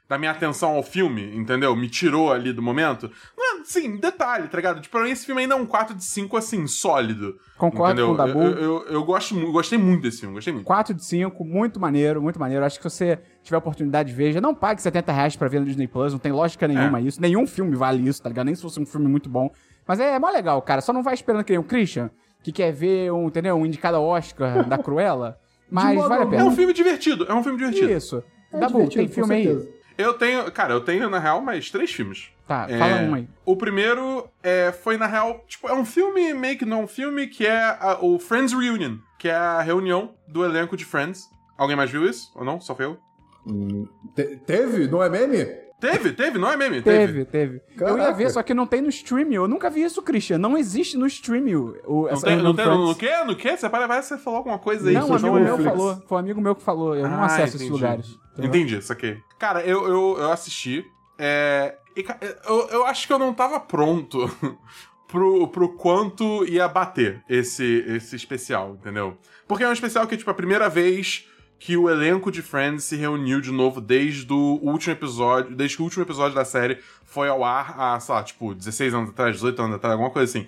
Da 0.08 0.16
minha 0.16 0.30
atenção 0.30 0.76
ao 0.76 0.84
filme, 0.84 1.36
entendeu? 1.36 1.74
Me 1.74 1.88
tirou 1.90 2.32
ali 2.32 2.52
do 2.52 2.62
momento. 2.62 3.10
Não, 3.36 3.64
sim, 3.64 3.96
detalhe, 3.96 4.46
tá 4.46 4.56
ligado? 4.56 4.80
Tipo, 4.80 4.96
pra 4.98 5.04
mim 5.04 5.10
esse 5.10 5.26
filme 5.26 5.42
ainda 5.42 5.54
é 5.54 5.56
um 5.56 5.66
4 5.66 5.96
de 5.96 6.04
5, 6.04 6.36
assim, 6.36 6.64
sólido. 6.68 7.34
Concordo 7.58 8.00
entendeu? 8.02 8.06
com 8.06 8.12
o 8.14 8.16
Dabu. 8.16 8.40
Eu, 8.40 8.58
eu, 8.62 8.86
eu 8.86 9.04
gosto, 9.04 9.34
mu- 9.34 9.50
gostei 9.50 9.76
muito 9.76 10.02
desse 10.02 10.20
filme, 10.20 10.32
gostei 10.36 10.52
muito. 10.52 10.64
4 10.64 10.94
de 10.94 11.04
5, 11.04 11.44
muito 11.44 11.80
maneiro, 11.80 12.22
muito 12.22 12.38
maneiro. 12.38 12.64
Acho 12.64 12.78
que 12.80 12.88
se 12.88 12.96
você 12.96 13.18
tiver 13.42 13.56
oportunidade, 13.56 14.12
veja. 14.12 14.40
Não 14.40 14.54
pague 14.54 14.80
70 14.80 15.10
reais 15.10 15.34
pra 15.34 15.48
ver 15.48 15.58
no 15.58 15.66
Disney 15.66 15.88
Plus, 15.88 16.12
não 16.12 16.20
tem 16.20 16.30
lógica 16.30 16.68
nenhuma 16.68 17.00
É. 17.00 17.02
isso. 17.02 17.20
Nenhum 17.20 17.44
filme 17.44 17.74
vale 17.74 18.06
isso, 18.08 18.22
tá 18.22 18.28
ligado? 18.28 18.46
Nem 18.46 18.54
se 18.54 18.62
fosse 18.62 18.78
um 18.78 18.86
filme 18.86 19.08
muito 19.08 19.28
bom. 19.28 19.50
Mas 19.88 19.98
é, 19.98 20.16
mó 20.20 20.30
legal, 20.30 20.62
cara. 20.62 20.80
Só 20.80 20.92
não 20.92 21.02
vai 21.02 21.14
esperando 21.14 21.42
que 21.42 21.52
nem 21.52 21.58
o 21.58 21.64
Christian, 21.64 22.10
que 22.44 22.52
quer 22.52 22.72
ver 22.72 23.10
um, 23.12 23.26
entendeu? 23.26 23.56
Um 23.56 23.66
indicado 23.66 23.96
ao 23.96 24.04
Oscar 24.04 24.64
da 24.68 24.78
Cruella. 24.78 25.36
Mas 25.68 25.96
modo 25.96 26.08
vale 26.08 26.20
a 26.20 26.24
algum. 26.26 26.34
É 26.34 26.38
pena. 26.38 26.48
um 26.48 26.54
filme 26.54 26.72
divertido, 26.72 27.26
é 27.28 27.34
um 27.34 27.42
filme 27.42 27.58
divertido. 27.58 27.90
Isso. 27.90 28.22
É 28.52 28.58
Dabu, 28.60 28.88
tem 28.88 29.08
com 29.08 29.12
filme 29.12 29.34
aí? 29.34 29.75
Eu 29.98 30.14
tenho, 30.14 30.50
cara, 30.52 30.74
eu 30.74 30.80
tenho, 30.80 31.08
na 31.08 31.18
real, 31.18 31.40
mais 31.40 31.70
três 31.70 31.90
filmes. 31.90 32.30
Tá, 32.46 32.66
É, 32.68 32.78
fala 32.78 32.96
um 33.02 33.14
aí. 33.14 33.28
O 33.44 33.56
primeiro 33.56 34.28
é, 34.42 34.70
foi, 34.72 34.96
na 34.96 35.06
real, 35.06 35.44
tipo, 35.48 35.68
é 35.68 35.74
um 35.74 35.84
filme, 35.84 36.32
meio 36.34 36.56
que 36.58 36.64
não 36.64 36.84
um 36.84 36.86
filme, 36.86 37.26
que 37.26 37.46
é 37.46 37.58
a- 37.80 37.98
o 38.00 38.18
Friends 38.18 38.52
Reunion, 38.52 38.98
que 39.18 39.28
é 39.28 39.34
a 39.34 39.60
reunião 39.62 40.14
do 40.28 40.44
elenco 40.44 40.76
de 40.76 40.84
Friends. 40.84 41.28
Alguém 41.58 41.74
mais 41.76 41.90
viu 41.90 42.04
isso? 42.08 42.30
Ou 42.36 42.44
não? 42.44 42.60
Só 42.60 42.74
foi 42.74 42.84
eu? 42.86 42.98
Hum, 43.46 43.88
te- 44.14 44.36
teve? 44.46 44.86
Não 44.88 45.02
é 45.02 45.08
meme? 45.08 45.46
Teve, 45.78 46.12
teve, 46.12 46.38
não 46.38 46.50
é 46.50 46.56
meme? 46.56 46.80
Teve, 46.80 47.24
teve. 47.26 47.60
Eu 47.78 47.98
ia 47.98 48.10
ver, 48.12 48.30
só 48.30 48.42
que 48.42 48.54
não 48.54 48.66
tem 48.66 48.80
no 48.80 48.88
streaming. 48.88 49.34
Eu 49.34 49.46
nunca 49.46 49.68
vi 49.68 49.82
isso, 49.82 50.00
Christian. 50.02 50.38
Não 50.38 50.56
existe 50.56 50.96
no 50.96 51.06
streaming. 51.06 51.54
O, 51.54 51.74
Não 52.04 52.08
essa 52.08 52.26
tem, 52.26 52.36
não 52.42 52.54
tem, 52.54 52.64
Friends. 52.64 52.88
no 52.88 52.94
quê? 52.94 53.10
No 53.26 53.36
quê? 53.36 53.56
Você 53.56 53.68
parece 53.68 54.08
que 54.08 54.14
você 54.16 54.18
falou 54.18 54.38
alguma 54.38 54.58
coisa 54.58 54.88
aí. 54.88 54.94
Não, 54.94 55.02
um 55.10 55.16
Isso, 55.16 55.26
amigo 55.26 55.34
meu 55.34 55.56
Netflix. 55.58 55.70
falou. 55.76 56.02
Foi 56.08 56.16
um 56.16 56.20
amigo 56.20 56.40
meu 56.40 56.54
que 56.54 56.62
falou. 56.62 56.94
Eu 56.96 57.08
não 57.08 57.22
Ah, 57.22 57.26
acesso 57.26 57.56
esses 57.56 57.60
entendi. 57.62 57.72
lugares. 57.72 58.06
entendeu? 58.32 58.48
Entendi, 58.48 58.82
saquei. 58.82 59.18
Cara, 59.38 59.60
eu, 59.64 59.86
eu, 59.86 60.16
eu 60.18 60.32
assisti. 60.32 60.82
É, 61.18 61.76
e, 61.94 62.04
eu, 62.48 62.68
eu 62.70 62.86
acho 62.86 63.06
que 63.06 63.12
eu 63.12 63.18
não 63.18 63.34
tava 63.34 63.60
pronto 63.60 64.30
pro, 65.06 65.48
pro 65.48 65.76
quanto 65.76 66.44
ia 66.46 66.66
bater 66.68 67.22
esse, 67.28 67.84
esse 67.86 68.16
especial, 68.16 68.76
entendeu? 68.80 69.16
Porque 69.46 69.62
é 69.62 69.68
um 69.68 69.72
especial 69.72 70.06
que 70.06 70.14
é, 70.14 70.18
tipo, 70.18 70.30
a 70.30 70.34
primeira 70.34 70.68
vez 70.70 71.26
que 71.58 71.76
o 71.76 71.88
elenco 71.88 72.30
de 72.30 72.42
Friends 72.42 72.84
se 72.84 72.96
reuniu 72.96 73.40
de 73.40 73.50
novo 73.50 73.80
desde 73.80 74.30
o 74.32 74.58
último 74.62 74.92
episódio, 74.92 75.54
desde 75.56 75.76
que 75.76 75.82
o 75.82 75.84
último 75.84 76.02
episódio 76.04 76.34
da 76.34 76.44
série 76.44 76.78
foi 77.04 77.28
ao 77.28 77.42
ar 77.44 77.74
há, 77.78 77.98
sei 78.00 78.14
lá, 78.14 78.22
tipo, 78.22 78.54
16 78.54 78.92
anos 78.94 79.10
atrás, 79.10 79.34
18 79.36 79.62
anos 79.62 79.76
atrás, 79.76 79.92
alguma 79.92 80.10
coisa 80.10 80.30
assim. 80.30 80.46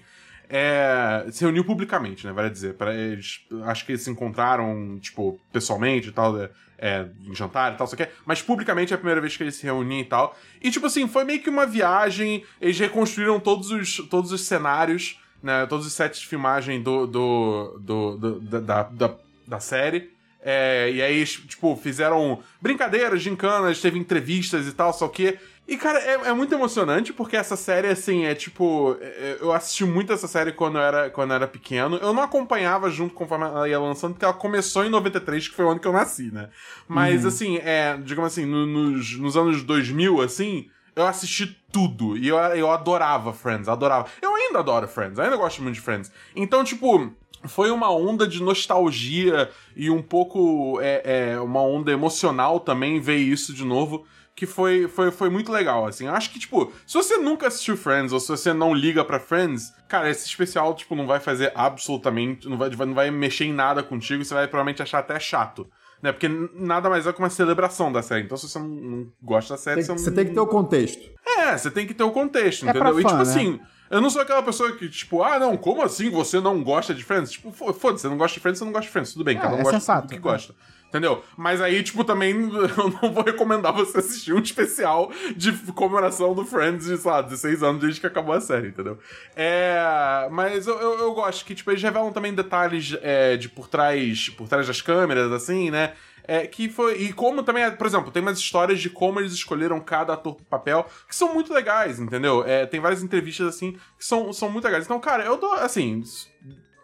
É, 0.51 1.27
se 1.31 1.43
reuniu 1.45 1.63
publicamente, 1.65 2.27
né? 2.27 2.33
Vale 2.33 2.49
dizer. 2.51 2.75
Pra 2.75 2.95
eles, 2.95 3.41
acho 3.65 3.85
que 3.85 3.93
eles 3.93 4.03
se 4.03 4.11
encontraram, 4.11 4.99
tipo, 5.01 5.39
pessoalmente 5.53 6.09
e 6.09 6.13
tal, 6.13 6.41
é, 6.41 6.51
é, 6.79 7.07
em 7.27 7.35
jantar 7.35 7.75
e 7.75 7.77
tal, 7.77 7.87
só 7.87 7.95
que 7.97 8.09
Mas 8.25 8.41
publicamente 8.41 8.93
é 8.93 8.95
a 8.95 8.99
primeira 8.99 9.21
vez 9.21 9.37
que 9.37 9.43
eles 9.43 9.57
se 9.57 9.65
reuniam 9.65 10.01
e 10.01 10.05
tal. 10.05 10.37
E, 10.63 10.71
tipo 10.71 10.87
assim, 10.87 11.07
foi 11.07 11.25
meio 11.25 11.43
que 11.43 11.51
uma 11.51 11.67
viagem. 11.67 12.45
Eles 12.61 12.79
reconstruíram 12.79 13.39
todos 13.39 13.71
os, 13.71 13.97
todos 14.09 14.33
os 14.33 14.41
cenários, 14.43 15.21
né? 15.43 15.67
Todos 15.67 15.87
os 15.87 15.93
sets 15.93 16.21
de 16.21 16.27
filmagem 16.27 16.83
do, 16.83 17.07
do, 17.07 17.79
do, 17.81 18.17
do- 18.17 18.41
da, 18.41 18.83
da, 18.85 19.15
da 19.47 19.61
série. 19.61 20.11
É, 20.41 20.91
e 20.93 21.03
aí, 21.03 21.25
tipo, 21.25 21.77
fizeram 21.77 22.41
brincadeiras, 22.61 23.21
gincanas, 23.21 23.81
teve 23.81 23.99
entrevistas 23.99 24.67
e 24.67 24.73
tal, 24.73 24.93
só 24.93 25.09
que. 25.09 25.39
E, 25.67 25.77
cara, 25.77 25.99
é, 25.99 26.13
é, 26.29 26.33
muito 26.33 26.55
emocionante 26.55 27.13
porque 27.13 27.37
essa 27.37 27.57
série, 27.57 27.89
assim, 27.89 28.25
é 28.25 28.35
tipo. 28.35 28.97
É, 29.01 29.39
eu 29.41 29.53
assisti 29.53 29.85
muito 29.85 30.13
essa 30.13 30.27
série 30.27 30.53
quando 30.53 30.79
eu, 30.79 30.83
era, 30.83 31.11
quando 31.11 31.31
eu 31.31 31.37
era 31.37 31.47
pequeno. 31.47 31.97
Eu 31.97 32.15
não 32.15 32.23
acompanhava 32.23 32.89
junto 32.89 33.15
conforme 33.15 33.45
ela 33.45 33.69
ia 33.69 33.79
lançando, 33.79 34.13
porque 34.13 34.25
ela 34.25 34.33
começou 34.33 34.85
em 34.85 34.89
93, 34.89 35.49
que 35.49 35.55
foi 35.55 35.65
o 35.65 35.71
ano 35.71 35.81
que 35.81 35.89
eu 35.89 35.93
nasci, 35.93 36.31
né? 36.33 36.49
Mas, 36.87 37.23
uhum. 37.23 37.29
assim, 37.29 37.57
é, 37.59 37.99
digamos 38.03 38.33
assim, 38.33 38.47
no, 38.47 38.65
nos, 38.65 39.19
nos 39.19 39.37
anos 39.37 39.63
2000, 39.63 40.23
assim, 40.23 40.71
eu 40.97 41.07
assisti 41.07 41.47
tudo. 41.71 42.17
E 42.17 42.29
eu, 42.29 42.37
eu 42.39 42.71
adorava 42.71 43.33
Friends, 43.33 43.69
adorava. 43.69 44.07
Eu 44.23 44.35
ainda 44.35 44.61
adoro 44.61 44.89
Friends, 44.89 45.19
ainda 45.19 45.37
gosto 45.37 45.63
muito 45.63 45.75
de 45.75 45.81
Friends. 45.81 46.11
Então, 46.35 46.65
tipo 46.65 47.13
foi 47.45 47.71
uma 47.71 47.91
onda 47.91 48.27
de 48.27 48.43
nostalgia 48.43 49.51
e 49.77 49.91
um 49.91 50.03
pouco 50.03 50.81
é, 50.81 51.33
é, 51.33 51.41
uma 51.41 51.63
onda 51.63 51.93
emocional 51.93 52.61
também 52.61 53.01
ver 53.01 53.17
isso 53.17 53.55
de 53.55 53.65
novo 53.65 54.05
que 54.39 54.47
foi, 54.47 54.87
foi, 54.87 55.11
foi 55.11 55.29
muito 55.29 55.51
legal, 55.51 55.85
assim. 55.85 56.07
Eu 56.07 56.15
acho 56.15 56.31
que, 56.31 56.39
tipo, 56.39 56.73
se 56.87 56.95
você 56.95 57.17
nunca 57.17 57.49
assistiu 57.49 57.77
Friends 57.77 58.13
ou 58.13 58.21
se 58.21 58.29
você 58.29 58.53
não 58.53 58.73
liga 58.73 59.05
para 59.05 59.19
Friends, 59.19 59.75
cara, 59.89 60.09
esse 60.09 60.27
especial, 60.27 60.75
tipo, 60.75 60.95
não 60.95 61.09
vai 61.09 61.19
fazer 61.19 61.51
absolutamente. 61.57 62.49
Não 62.49 62.57
vai, 62.57 62.71
não 62.71 62.95
vai 62.95 63.11
mexer 63.11 63.47
em 63.47 63.53
nada 63.53 63.83
contigo, 63.83 64.25
você 64.25 64.33
vai 64.33 64.47
provavelmente 64.47 64.81
achar 64.81 65.01
até 65.01 65.19
chato. 65.19 65.67
Né? 66.01 66.13
Porque 66.13 66.29
nada 66.55 66.89
mais 66.89 67.05
é 67.05 67.13
que 67.13 67.19
uma 67.19 67.31
celebração 67.31 67.91
da 67.91 68.01
série. 68.01 68.27
Então, 68.27 68.37
se 68.37 68.49
você 68.49 68.61
não, 68.61 68.69
não 68.69 69.07
gosta 69.21 69.55
da 69.55 69.59
série, 69.59 69.77
tem, 69.79 69.85
você, 69.87 70.05
você 70.05 70.11
não... 70.11 70.17
tem 70.17 70.27
que 70.27 70.33
ter 70.33 70.41
o 70.41 70.47
contexto. 70.47 71.11
É, 71.27 71.59
você 71.59 71.71
tem 71.73 71.85
que 71.85 71.95
ter 71.95 72.05
o 72.05 72.13
contexto, 72.13 72.65
é 72.65 72.71
entendeu? 72.71 72.95
Fã, 72.95 73.01
e, 73.01 73.05
tipo 73.05 73.17
né? 73.17 73.23
assim. 73.23 73.61
Eu 73.91 74.01
não 74.01 74.11
sou 74.11 74.23
aquela 74.23 74.43
pessoa 74.43 74.73
que, 74.73 74.89
tipo, 74.89 75.23
ah, 75.23 75.39
não, 75.39 75.57
como 75.57 75.83
assim 75.83 76.11
você 76.11 76.41
não 76.41 76.63
gosta 76.63 76.95
de 76.95 77.05
Friends? 77.05 77.33
Tipo, 77.33 77.53
foda-se, 77.53 78.03
você 78.03 78.09
não 78.09 78.19
gosta 78.19 78.35
de 78.35 78.41
Friends, 78.41 78.59
você 78.59 78.65
não 78.65 78.73
gosta 78.73 78.87
de 78.87 78.93
Friends. 78.93 79.13
Tudo 79.13 79.25
bem, 79.25 79.37
é, 79.37 79.41
cada 79.41 79.55
um 79.55 79.61
é 79.61 79.63
gosta 79.63 79.81
sensato, 79.81 80.07
do 80.07 80.11
que 80.15 80.19
gosta. 80.19 80.55
Entendeu? 80.89 81.23
Mas 81.37 81.61
aí, 81.61 81.83
tipo, 81.83 82.03
também 82.03 82.33
eu 82.51 82.89
não 83.03 83.13
vou 83.13 83.23
recomendar 83.23 83.73
você 83.73 83.99
assistir 83.99 84.33
um 84.33 84.41
especial 84.41 85.13
de 85.37 85.53
comemoração 85.73 86.35
do 86.35 86.47
Friends 86.47 86.87
de, 86.87 86.97
sei 86.97 87.11
lá, 87.11 87.21
16 87.21 87.63
anos 87.63 87.81
desde 87.83 88.01
que 88.01 88.07
acabou 88.07 88.35
a 88.35 88.41
série, 88.41 88.69
entendeu? 88.69 88.99
É. 89.37 90.29
Mas 90.31 90.67
eu, 90.67 90.79
eu, 90.81 90.99
eu 91.01 91.15
gosto 91.15 91.45
que, 91.45 91.55
tipo, 91.55 91.71
eles 91.71 91.83
revelam 91.83 92.11
também 92.11 92.35
detalhes 92.35 92.97
é, 93.03 93.37
de 93.37 93.51
por 93.51 93.69
trás, 93.69 94.31
por 94.31 94.49
trás 94.49 94.67
das 94.67 94.81
câmeras, 94.81 95.31
assim, 95.31 95.71
né? 95.71 95.93
É, 96.31 96.47
que 96.47 96.69
foi. 96.69 96.99
E 96.99 97.13
como 97.13 97.43
também, 97.43 97.69
por 97.71 97.87
exemplo, 97.87 98.13
tem 98.13 98.21
umas 98.21 98.39
histórias 98.39 98.79
de 98.81 98.91
como 98.91 99.19
eles 99.19 99.33
escolheram 99.33 99.81
cada 99.81 100.13
ator 100.13 100.35
pro 100.35 100.45
papel, 100.45 100.87
que 101.09 101.17
são 101.17 101.33
muito 101.33 101.55
legais, 101.55 101.99
entendeu? 101.99 102.45
É, 102.47 102.67
tem 102.67 102.81
várias 102.81 103.03
entrevistas 103.03 103.47
assim 103.49 103.73
que 103.99 104.05
são, 104.05 104.31
são 104.31 104.51
muito 104.51 104.67
legais. 104.67 104.85
Então, 104.85 105.01
cara, 105.01 105.25
eu 105.25 105.39
dou, 105.39 105.55
assim, 105.55 106.03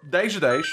10 0.03 0.33
de 0.33 0.41
10 0.41 0.67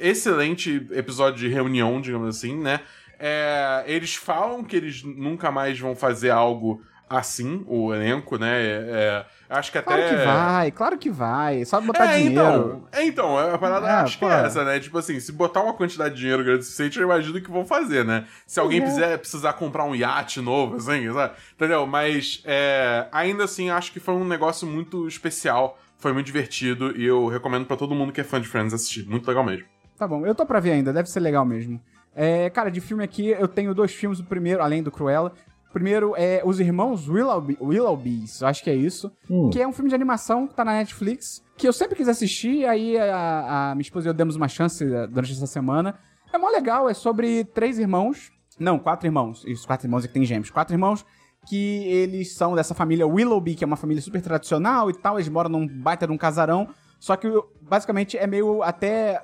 excelente 0.00 0.86
episódio 0.92 1.40
de 1.40 1.48
reunião, 1.48 2.00
digamos 2.00 2.36
assim, 2.36 2.56
né? 2.56 2.80
É, 3.18 3.84
eles 3.86 4.14
falam 4.14 4.62
que 4.62 4.76
eles 4.76 5.02
nunca 5.02 5.50
mais 5.50 5.78
vão 5.78 5.94
fazer 5.96 6.30
algo 6.30 6.82
assim, 7.08 7.64
o 7.66 7.92
elenco, 7.94 8.38
né? 8.38 8.62
É, 8.62 9.26
acho 9.48 9.72
que 9.72 9.78
até. 9.78 9.86
Claro 9.86 10.08
que 10.08 10.24
vai, 10.24 10.70
claro 10.70 10.98
que 10.98 11.10
vai. 11.10 11.64
Só 11.64 11.80
botar 11.80 12.06
é, 12.14 12.18
dinheiro. 12.18 12.32
Então, 12.32 12.82
é, 12.92 13.04
então, 13.04 13.38
a 13.38 13.58
parada 13.58 13.86
É, 13.86 13.90
acho 13.90 14.18
que 14.18 14.24
pô. 14.24 14.30
é 14.30 14.46
essa, 14.46 14.64
né? 14.64 14.78
Tipo 14.80 14.98
assim, 14.98 15.18
se 15.20 15.32
botar 15.32 15.62
uma 15.62 15.74
quantidade 15.74 16.14
de 16.14 16.20
dinheiro 16.20 16.42
grande 16.44 16.60
o 16.60 16.62
suficiente, 16.62 16.98
eu 16.98 17.04
imagino 17.04 17.40
que 17.40 17.50
vão 17.50 17.64
fazer, 17.64 18.04
né? 18.04 18.26
Se 18.46 18.58
alguém 18.60 18.80
É. 18.80 18.84
quiser 18.84 19.18
precisar 19.18 19.52
comprar 19.54 19.84
um 19.84 19.94
iate 19.94 20.40
novo, 20.40 20.76
assim, 20.76 21.12
sabe? 21.12 21.34
Entendeu? 21.54 21.86
Mas 21.86 22.42
é, 22.44 23.06
ainda 23.12 23.44
assim, 23.44 23.70
acho 23.70 23.92
que 23.92 24.00
foi 24.00 24.14
um 24.14 24.24
negócio 24.24 24.66
muito 24.66 25.06
especial. 25.08 25.78
Foi 25.98 26.12
muito 26.12 26.26
divertido 26.26 26.94
e 26.96 27.04
eu 27.04 27.28
recomendo 27.28 27.64
pra 27.64 27.76
todo 27.76 27.94
mundo 27.94 28.12
que 28.12 28.20
é 28.20 28.24
fã 28.24 28.40
de 28.40 28.46
Friends 28.46 28.74
assistir. 28.74 29.06
Muito 29.08 29.26
legal 29.26 29.42
mesmo. 29.42 29.64
Tá 29.96 30.06
bom, 30.06 30.26
eu 30.26 30.34
tô 30.34 30.44
pra 30.44 30.60
ver 30.60 30.72
ainda, 30.72 30.92
deve 30.92 31.08
ser 31.08 31.20
legal 31.20 31.44
mesmo. 31.46 31.80
É, 32.14 32.50
cara, 32.50 32.70
de 32.70 32.80
filme 32.80 33.02
aqui 33.02 33.28
eu 33.28 33.48
tenho 33.48 33.74
dois 33.74 33.92
filmes. 33.92 34.20
O 34.20 34.24
primeiro, 34.24 34.62
além 34.62 34.82
do 34.82 34.90
Cruella. 34.90 35.32
Primeiro 35.74 36.14
é 36.16 36.40
Os 36.44 36.60
Irmãos 36.60 37.08
Willoughby, 37.08 37.58
Willoughbys, 37.60 38.44
acho 38.44 38.62
que 38.62 38.70
é 38.70 38.76
isso. 38.76 39.10
Hum. 39.28 39.50
Que 39.50 39.60
é 39.60 39.66
um 39.66 39.72
filme 39.72 39.88
de 39.88 39.94
animação 39.96 40.46
que 40.46 40.54
tá 40.54 40.64
na 40.64 40.74
Netflix. 40.74 41.44
Que 41.56 41.66
eu 41.66 41.72
sempre 41.72 41.96
quis 41.96 42.06
assistir, 42.06 42.64
aí 42.64 42.96
a, 42.96 43.72
a 43.72 43.74
minha 43.74 43.82
esposa 43.82 44.06
e 44.06 44.08
eu 44.08 44.14
demos 44.14 44.36
uma 44.36 44.46
chance 44.46 44.84
eh, 44.84 45.06
durante 45.08 45.32
essa 45.32 45.48
semana. 45.48 45.98
É 46.32 46.38
mó 46.38 46.48
legal, 46.48 46.88
é 46.88 46.94
sobre 46.94 47.42
três 47.46 47.76
irmãos. 47.76 48.30
Não, 48.56 48.78
quatro 48.78 49.08
irmãos. 49.08 49.44
Isso, 49.48 49.66
quatro 49.66 49.88
irmãos 49.88 50.04
é 50.04 50.06
que 50.06 50.14
tem 50.14 50.24
gêmeos. 50.24 50.48
Quatro 50.48 50.72
irmãos 50.72 51.04
que 51.48 51.88
eles 51.88 52.36
são 52.36 52.54
dessa 52.54 52.72
família 52.72 53.04
Willoughby, 53.04 53.56
que 53.56 53.64
é 53.64 53.66
uma 53.66 53.76
família 53.76 54.00
super 54.00 54.22
tradicional 54.22 54.88
e 54.90 54.94
tal. 54.94 55.16
Eles 55.16 55.28
moram 55.28 55.50
num 55.50 55.66
baita 55.66 56.06
de 56.06 56.12
um 56.12 56.16
casarão. 56.16 56.68
Só 57.00 57.16
que 57.16 57.28
basicamente 57.60 58.16
é 58.16 58.28
meio 58.28 58.62
até 58.62 59.20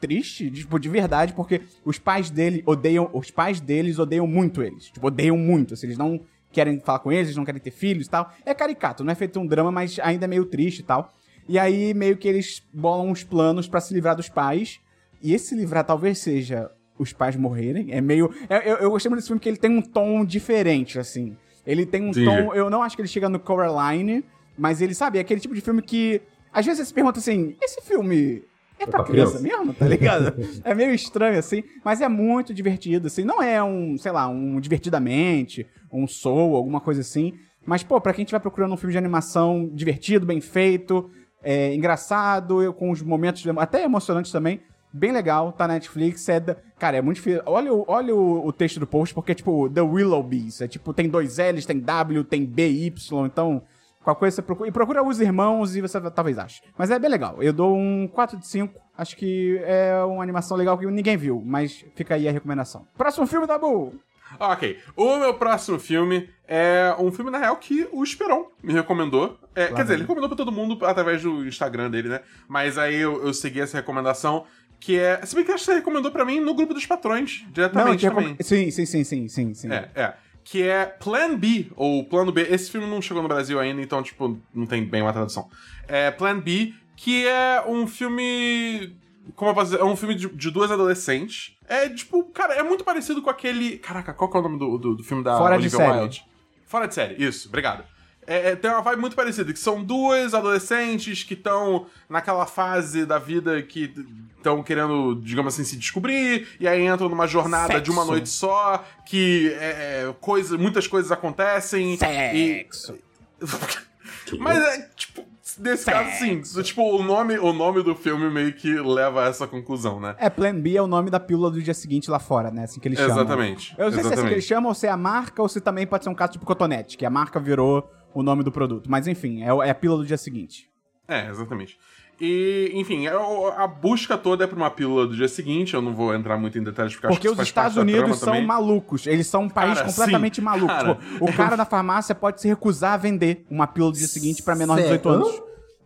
triste, 0.00 0.50
tipo, 0.50 0.78
de 0.78 0.88
verdade, 0.88 1.32
porque 1.32 1.62
os 1.84 1.98
pais 1.98 2.30
dele 2.30 2.62
odeiam, 2.66 3.08
os 3.12 3.30
pais 3.30 3.60
deles 3.60 3.98
odeiam 3.98 4.26
muito 4.26 4.62
eles. 4.62 4.86
Tipo, 4.90 5.06
odeiam 5.08 5.36
muito, 5.36 5.74
assim, 5.74 5.86
eles 5.86 5.98
não 5.98 6.20
querem 6.52 6.78
falar 6.80 7.00
com 7.00 7.10
eles, 7.10 7.26
eles 7.28 7.36
não 7.36 7.44
querem 7.44 7.60
ter 7.60 7.70
filhos 7.70 8.06
e 8.06 8.10
tal. 8.10 8.32
É 8.46 8.54
caricato, 8.54 9.02
não 9.04 9.12
é 9.12 9.14
feito 9.14 9.38
um 9.40 9.46
drama, 9.46 9.70
mas 9.72 9.98
ainda 10.00 10.24
é 10.24 10.28
meio 10.28 10.44
triste 10.46 10.80
e 10.80 10.82
tal. 10.84 11.12
E 11.48 11.58
aí 11.58 11.92
meio 11.92 12.16
que 12.16 12.26
eles 12.28 12.62
bolam 12.72 13.10
uns 13.10 13.22
planos 13.24 13.68
pra 13.68 13.80
se 13.80 13.92
livrar 13.92 14.16
dos 14.16 14.28
pais. 14.28 14.80
E 15.22 15.34
esse 15.34 15.46
se 15.48 15.54
livrar 15.54 15.84
talvez 15.84 16.18
seja 16.18 16.70
os 16.98 17.12
pais 17.12 17.34
morrerem. 17.36 17.92
É 17.92 18.00
meio. 18.00 18.32
é- 18.48 18.70
Eu, 18.70 18.76
eu 18.76 18.90
gostei 18.90 19.10
muito 19.10 19.18
desse 19.20 19.28
filme 19.28 19.38
porque 19.40 19.48
ele 19.48 19.56
tem 19.58 19.70
um 19.70 19.82
tom 19.82 20.24
diferente, 20.24 20.98
assim. 20.98 21.36
Ele 21.66 21.84
tem 21.84 22.02
um 22.02 22.08
Entendi. 22.10 22.24
tom. 22.26 22.54
Eu 22.54 22.70
não 22.70 22.82
acho 22.82 22.94
que 22.94 23.02
ele 23.02 23.08
chega 23.08 23.28
no 23.28 23.38
Coraline, 23.40 24.24
mas 24.56 24.80
ele, 24.80 24.94
sabe, 24.94 25.18
é 25.18 25.20
aquele 25.22 25.40
tipo 25.40 25.54
de 25.54 25.60
filme 25.60 25.82
que. 25.82 26.20
Às 26.52 26.64
vezes 26.64 26.78
você 26.80 26.84
se 26.86 26.94
pergunta 26.94 27.18
assim: 27.18 27.56
esse 27.60 27.80
filme 27.82 28.42
é 28.84 28.90
pra 28.90 29.02
pra 29.02 29.12
criança 29.12 29.38
criança. 29.38 29.58
mesmo, 29.58 29.74
tá 29.74 29.86
ligado? 29.86 30.34
é 30.64 30.74
meio 30.74 30.92
estranho, 30.94 31.38
assim, 31.38 31.62
mas 31.84 32.00
é 32.00 32.08
muito 32.08 32.54
divertido, 32.54 33.06
assim. 33.08 33.24
Não 33.24 33.42
é 33.42 33.62
um, 33.62 33.96
sei 33.98 34.12
lá, 34.12 34.28
um 34.28 34.58
Divertidamente, 34.60 35.66
um 35.92 36.06
Soul, 36.06 36.56
alguma 36.56 36.80
coisa 36.80 37.00
assim. 37.00 37.34
Mas, 37.66 37.82
pô, 37.82 38.00
pra 38.00 38.12
quem 38.12 38.24
estiver 38.24 38.40
procurando 38.40 38.72
um 38.74 38.76
filme 38.76 38.92
de 38.92 38.98
animação 38.98 39.70
divertido, 39.72 40.26
bem 40.26 40.40
feito, 40.40 41.10
é, 41.42 41.74
engraçado, 41.74 42.62
eu- 42.62 42.72
com 42.74 42.90
os 42.90 43.00
momentos 43.02 43.42
até 43.58 43.82
emocionantes 43.84 44.30
também, 44.30 44.60
bem 44.92 45.10
legal, 45.12 45.50
tá 45.52 45.66
na 45.66 45.74
Netflix. 45.74 46.28
É 46.28 46.38
da- 46.40 46.56
cara, 46.78 46.98
é 46.98 47.02
muito 47.02 47.16
difícil. 47.16 47.42
Olha, 47.46 47.72
o- 47.72 47.84
olha 47.88 48.14
o, 48.14 48.46
o 48.46 48.52
texto 48.52 48.78
do 48.78 48.86
post, 48.86 49.14
porque 49.14 49.32
é 49.32 49.34
tipo 49.34 49.68
The 49.70 49.80
Willoughbys. 49.80 50.60
É 50.60 50.68
tipo, 50.68 50.92
tem 50.92 51.08
dois 51.08 51.38
L's, 51.38 51.64
tem 51.66 51.78
W, 51.80 52.22
tem 52.24 52.44
B, 52.44 52.68
Y, 52.68 53.26
então. 53.26 53.62
Qualquer 54.04 54.20
coisa 54.20 54.36
você 54.36 54.42
procura. 54.42 54.68
E 54.68 54.72
procura 54.72 55.02
os 55.02 55.18
irmãos 55.18 55.74
e 55.74 55.80
você 55.80 55.98
talvez 56.10 56.38
ache. 56.38 56.60
Mas 56.76 56.90
é 56.90 56.98
bem 56.98 57.10
legal. 57.10 57.42
Eu 57.42 57.54
dou 57.54 57.74
um 57.74 58.06
4 58.06 58.38
de 58.38 58.46
5. 58.46 58.78
Acho 58.96 59.16
que 59.16 59.58
é 59.64 59.96
uma 60.04 60.22
animação 60.22 60.56
legal 60.56 60.78
que 60.78 60.86
ninguém 60.86 61.16
viu, 61.16 61.42
mas 61.44 61.84
fica 61.96 62.14
aí 62.14 62.28
a 62.28 62.32
recomendação. 62.32 62.86
Próximo 62.96 63.26
filme, 63.26 63.46
Dabu! 63.46 63.94
Ok, 64.38 64.78
o 64.96 65.16
meu 65.16 65.34
próximo 65.34 65.78
filme 65.78 66.28
é 66.46 66.94
um 66.98 67.10
filme, 67.10 67.30
na 67.30 67.38
real, 67.38 67.56
que 67.56 67.88
o 67.92 68.02
Esperon 68.02 68.46
me 68.62 68.72
recomendou. 68.72 69.38
É, 69.54 69.68
quer 69.68 69.82
dizer, 69.82 69.94
ele 69.94 70.02
recomendou 70.02 70.28
pra 70.28 70.36
todo 70.36 70.52
mundo 70.52 70.84
através 70.84 71.22
do 71.22 71.46
Instagram 71.46 71.90
dele, 71.90 72.08
né? 72.08 72.20
Mas 72.48 72.76
aí 72.76 72.96
eu, 72.96 73.24
eu 73.24 73.32
segui 73.32 73.60
essa 73.60 73.76
recomendação, 73.76 74.44
que 74.80 74.98
é... 74.98 75.24
Se 75.24 75.34
bem 75.34 75.44
que 75.44 75.52
acho 75.52 75.64
que 75.64 75.70
você 75.70 75.76
recomendou 75.78 76.10
pra 76.10 76.24
mim 76.24 76.40
no 76.40 76.54
grupo 76.54 76.74
dos 76.74 76.84
patrões, 76.84 77.44
diretamente 77.52 78.04
eu 78.04 78.12
também. 78.12 78.36
Sim, 78.40 78.70
sim, 78.70 78.86
sim, 78.86 79.04
sim, 79.04 79.28
sim, 79.28 79.54
sim. 79.54 79.72
É, 79.72 79.90
é. 79.94 80.14
Que 80.44 80.62
é 80.62 80.84
Plan 80.84 81.36
B, 81.36 81.68
ou 81.74 82.04
Plano 82.04 82.30
B. 82.30 82.42
Esse 82.42 82.70
filme 82.70 82.86
não 82.86 83.00
chegou 83.00 83.22
no 83.22 83.28
Brasil 83.28 83.58
ainda, 83.58 83.80
então, 83.80 84.02
tipo, 84.02 84.38
não 84.54 84.66
tem 84.66 84.84
bem 84.84 85.00
uma 85.00 85.12
tradução. 85.12 85.48
É 85.88 86.10
Plan 86.10 86.38
B, 86.38 86.74
que 86.96 87.26
é 87.26 87.64
um 87.66 87.86
filme. 87.86 88.94
Como 89.34 89.50
eu 89.50 89.54
posso 89.54 89.70
dizer? 89.70 89.82
É 89.82 89.84
um 89.84 89.96
filme 89.96 90.14
de, 90.14 90.28
de 90.28 90.50
duas 90.50 90.70
adolescentes. 90.70 91.56
É, 91.66 91.88
tipo, 91.88 92.22
cara, 92.24 92.54
é 92.54 92.62
muito 92.62 92.84
parecido 92.84 93.22
com 93.22 93.30
aquele. 93.30 93.78
Caraca, 93.78 94.12
qual 94.12 94.30
que 94.30 94.36
é 94.36 94.40
o 94.40 94.42
nome 94.42 94.58
do, 94.58 94.76
do, 94.76 94.94
do 94.96 95.02
filme 95.02 95.24
da 95.24 95.38
Fora 95.38 95.56
de 95.56 95.62
Olivia 95.62 95.78
série. 95.78 95.98
Wilde? 95.98 96.24
Fora 96.66 96.86
de 96.86 96.94
série, 96.94 97.24
isso, 97.24 97.48
obrigado. 97.48 97.84
É, 98.26 98.50
é, 98.50 98.56
tem 98.56 98.70
uma 98.70 98.80
vibe 98.80 99.00
muito 99.00 99.16
parecida, 99.16 99.52
que 99.52 99.58
são 99.58 99.82
duas 99.82 100.34
adolescentes 100.34 101.22
que 101.22 101.34
estão 101.34 101.86
naquela 102.08 102.46
fase 102.46 103.04
da 103.04 103.18
vida 103.18 103.62
que 103.62 103.92
estão 104.36 104.62
querendo, 104.62 105.20
digamos 105.22 105.54
assim, 105.54 105.64
se 105.64 105.76
descobrir, 105.76 106.48
e 106.60 106.68
aí 106.68 106.86
entram 106.86 107.08
numa 107.08 107.26
jornada 107.26 107.80
de 107.80 107.90
uma 107.90 108.02
Sexo. 108.02 108.10
noite 108.12 108.28
só, 108.28 108.84
que 109.06 109.54
é, 109.58 110.14
coisa, 110.20 110.58
muitas 110.58 110.86
coisas 110.86 111.10
acontecem. 111.10 111.96
Sexo. 111.96 112.94
E... 113.40 113.44
Mas 114.38 114.58
é, 114.58 114.88
tipo, 114.96 115.24
nesse 115.58 115.84
caso, 115.84 116.10
sim, 116.18 116.40
tipo, 116.62 116.82
o 116.82 117.02
nome, 117.02 117.38
o 117.38 117.52
nome 117.52 117.82
do 117.82 117.94
filme 117.94 118.30
meio 118.30 118.52
que 118.52 118.74
leva 118.80 119.24
a 119.24 119.28
essa 119.28 119.46
conclusão, 119.46 120.00
né? 120.00 120.14
É, 120.18 120.30
Plan 120.30 120.58
B 120.58 120.76
é 120.76 120.82
o 120.82 120.86
nome 120.86 121.10
da 121.10 121.20
pílula 121.20 121.50
do 121.50 121.62
dia 121.62 121.74
seguinte 121.74 122.10
lá 122.10 122.18
fora, 122.18 122.50
né? 122.50 122.64
Assim 122.64 122.80
que 122.80 122.88
eles 122.88 122.98
chamam. 122.98 123.16
Exatamente. 123.16 123.74
Eu 123.78 123.86
não 123.86 123.92
sei 123.92 124.00
se 124.02 124.08
é 124.08 124.08
assim 124.08 124.08
que 124.08 124.14
exatamente. 124.14 124.32
eles 124.34 124.44
chamam, 124.44 124.68
ou 124.68 124.74
se 124.74 124.86
é 124.86 124.90
a 124.90 124.96
marca, 124.96 125.42
ou 125.42 125.48
se 125.48 125.60
também 125.60 125.86
pode 125.86 126.04
ser 126.04 126.10
um 126.10 126.14
caso 126.14 126.32
tipo 126.32 126.46
cotonete, 126.46 126.96
que 126.96 127.04
a 127.04 127.10
marca 127.10 127.38
virou 127.38 127.90
o 128.14 128.22
nome 128.22 128.42
do 128.42 128.52
produto. 128.52 128.90
Mas 128.90 129.06
enfim, 129.06 129.42
é, 129.42 129.46
é 129.66 129.70
a 129.70 129.74
pílula 129.74 130.02
do 130.02 130.06
dia 130.06 130.16
seguinte. 130.16 130.68
É, 131.06 131.28
exatamente. 131.28 131.76
E, 132.20 132.70
enfim, 132.74 133.06
é 133.06 133.12
a 133.56 133.66
busca 133.66 134.16
toda 134.16 134.44
é 134.44 134.46
pra 134.46 134.56
uma 134.56 134.70
pílula 134.70 135.06
do 135.06 135.16
dia 135.16 135.26
seguinte, 135.26 135.74
eu 135.74 135.82
não 135.82 135.92
vou 135.92 136.14
entrar 136.14 136.36
muito 136.38 136.56
em 136.56 136.62
detalhes 136.62 136.92
porque, 136.94 137.06
acho 137.08 137.16
Porque 137.16 137.28
que 137.28 137.34
os 137.34 137.46
Estados 137.48 137.74
parte 137.74 137.76
da 137.76 137.82
Unidos 137.82 138.00
trama 138.02 138.14
são 138.16 138.26
também. 138.32 138.46
malucos. 138.46 139.06
Eles 139.06 139.26
são 139.26 139.42
um 139.42 139.48
país 139.48 139.74
Cara, 139.74 139.86
completamente 139.88 140.36
sim, 140.36 140.42
maluco. 140.42 140.68
cara. 140.68 140.94
Tipo, 140.94 141.24
o 141.24 141.32
cara 141.32 141.56
da 141.56 141.64
farmácia 141.64 142.14
pode 142.14 142.40
se 142.40 142.46
recusar 142.46 142.92
a 142.92 142.96
vender 142.96 143.44
uma 143.50 143.66
pílula 143.66 143.92
do 143.92 143.98
dia 143.98 144.06
seguinte 144.06 144.42
pra 144.44 144.54
menor 144.54 144.76
de 144.76 144.82
18 144.82 145.02
Sério? 145.02 145.18
anos. 145.26 145.42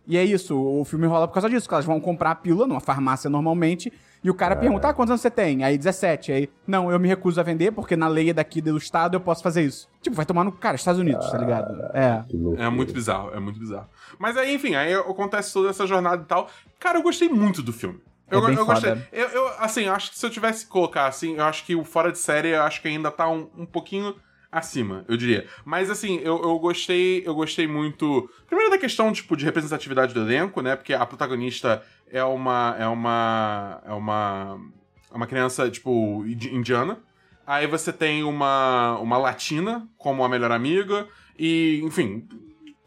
E 0.07 0.17
é 0.17 0.23
isso, 0.23 0.55
o 0.55 0.83
filme 0.85 1.05
rola 1.07 1.27
por 1.27 1.33
causa 1.33 1.49
disso, 1.49 1.67
que 1.67 1.73
elas 1.73 1.85
vão 1.85 1.99
comprar 1.99 2.31
a 2.31 2.35
pílula 2.35 2.65
numa 2.67 2.79
farmácia 2.79 3.29
normalmente, 3.29 3.91
E 4.21 4.29
o 4.29 4.33
cara 4.33 4.55
pergunta, 4.55 4.89
ah, 4.89 4.93
quantos 4.93 5.11
anos 5.11 5.21
você 5.21 5.31
tem? 5.31 5.63
Aí 5.63 5.77
17. 5.77 6.31
Aí, 6.31 6.49
não, 6.67 6.91
eu 6.91 6.99
me 6.99 7.07
recuso 7.07 7.39
a 7.39 7.43
vender, 7.43 7.71
porque 7.71 7.95
na 7.95 8.07
lei 8.07 8.33
daqui 8.33 8.59
do 8.61 8.75
estado 8.77 9.15
eu 9.15 9.21
posso 9.21 9.41
fazer 9.41 9.63
isso. 9.63 9.87
Tipo, 10.01 10.15
vai 10.15 10.25
tomar 10.25 10.43
no. 10.43 10.51
Cara, 10.51 10.75
Estados 10.75 10.99
Unidos, 10.99 11.29
tá 11.31 11.37
ligado? 11.37 11.73
É. 11.93 12.23
Que 12.27 12.35
loucura. 12.35 12.65
É 12.65 12.69
muito 12.69 12.93
bizarro, 12.93 13.31
é 13.33 13.39
muito 13.39 13.57
bizarro. 13.59 13.87
Mas 14.17 14.35
aí, 14.35 14.53
enfim, 14.53 14.75
aí 14.75 14.93
acontece 14.93 15.53
toda 15.53 15.69
essa 15.69 15.87
jornada 15.87 16.21
e 16.21 16.25
tal. 16.25 16.49
Cara, 16.79 16.97
eu 16.99 17.03
gostei 17.03 17.29
muito 17.29 17.61
do 17.61 17.71
filme. 17.71 18.01
Eu, 18.29 18.43
É 18.43 18.47
bem 18.47 18.55
eu 18.57 18.65
gostei. 18.65 18.89
foda. 18.91 19.07
Eu, 19.11 19.27
eu, 19.29 19.47
assim, 19.57 19.83
eu 19.85 19.93
acho 19.93 20.11
que 20.11 20.19
se 20.19 20.25
eu 20.25 20.29
tivesse 20.29 20.65
que 20.65 20.71
colocar 20.71 21.07
assim, 21.07 21.35
eu 21.37 21.43
acho 21.45 21.65
que 21.65 21.73
o 21.75 21.83
fora 21.85 22.11
de 22.11 22.17
série, 22.17 22.49
eu 22.49 22.61
acho 22.63 22.81
que 22.81 22.87
ainda 22.89 23.09
tá 23.09 23.27
um, 23.29 23.49
um 23.57 23.65
pouquinho 23.65 24.13
acima, 24.51 25.05
eu 25.07 25.15
diria. 25.15 25.45
Mas 25.63 25.89
assim, 25.89 26.17
eu, 26.23 26.41
eu 26.41 26.57
gostei, 26.59 27.23
eu 27.25 27.33
gostei 27.35 27.67
muito. 27.67 28.29
Primeiro 28.47 28.71
da 28.71 28.77
questão, 28.77 29.11
tipo, 29.11 29.35
de 29.37 29.45
representatividade 29.45 30.13
do 30.13 30.21
elenco, 30.21 30.61
né? 30.61 30.75
Porque 30.75 30.93
a 30.93 31.05
protagonista 31.05 31.83
é 32.11 32.23
uma. 32.23 32.75
é 32.79 32.87
uma. 32.87 33.81
é 33.85 33.93
uma. 33.93 34.59
é 35.11 35.15
uma 35.15 35.27
criança, 35.27 35.69
tipo, 35.69 36.23
indi- 36.25 36.53
indiana. 36.53 36.99
Aí 37.45 37.65
você 37.65 37.91
tem 37.91 38.23
uma, 38.23 38.97
uma 38.99 39.17
latina 39.17 39.87
como 39.97 40.23
a 40.23 40.29
melhor 40.29 40.51
amiga. 40.51 41.07
E, 41.37 41.81
enfim, 41.83 42.27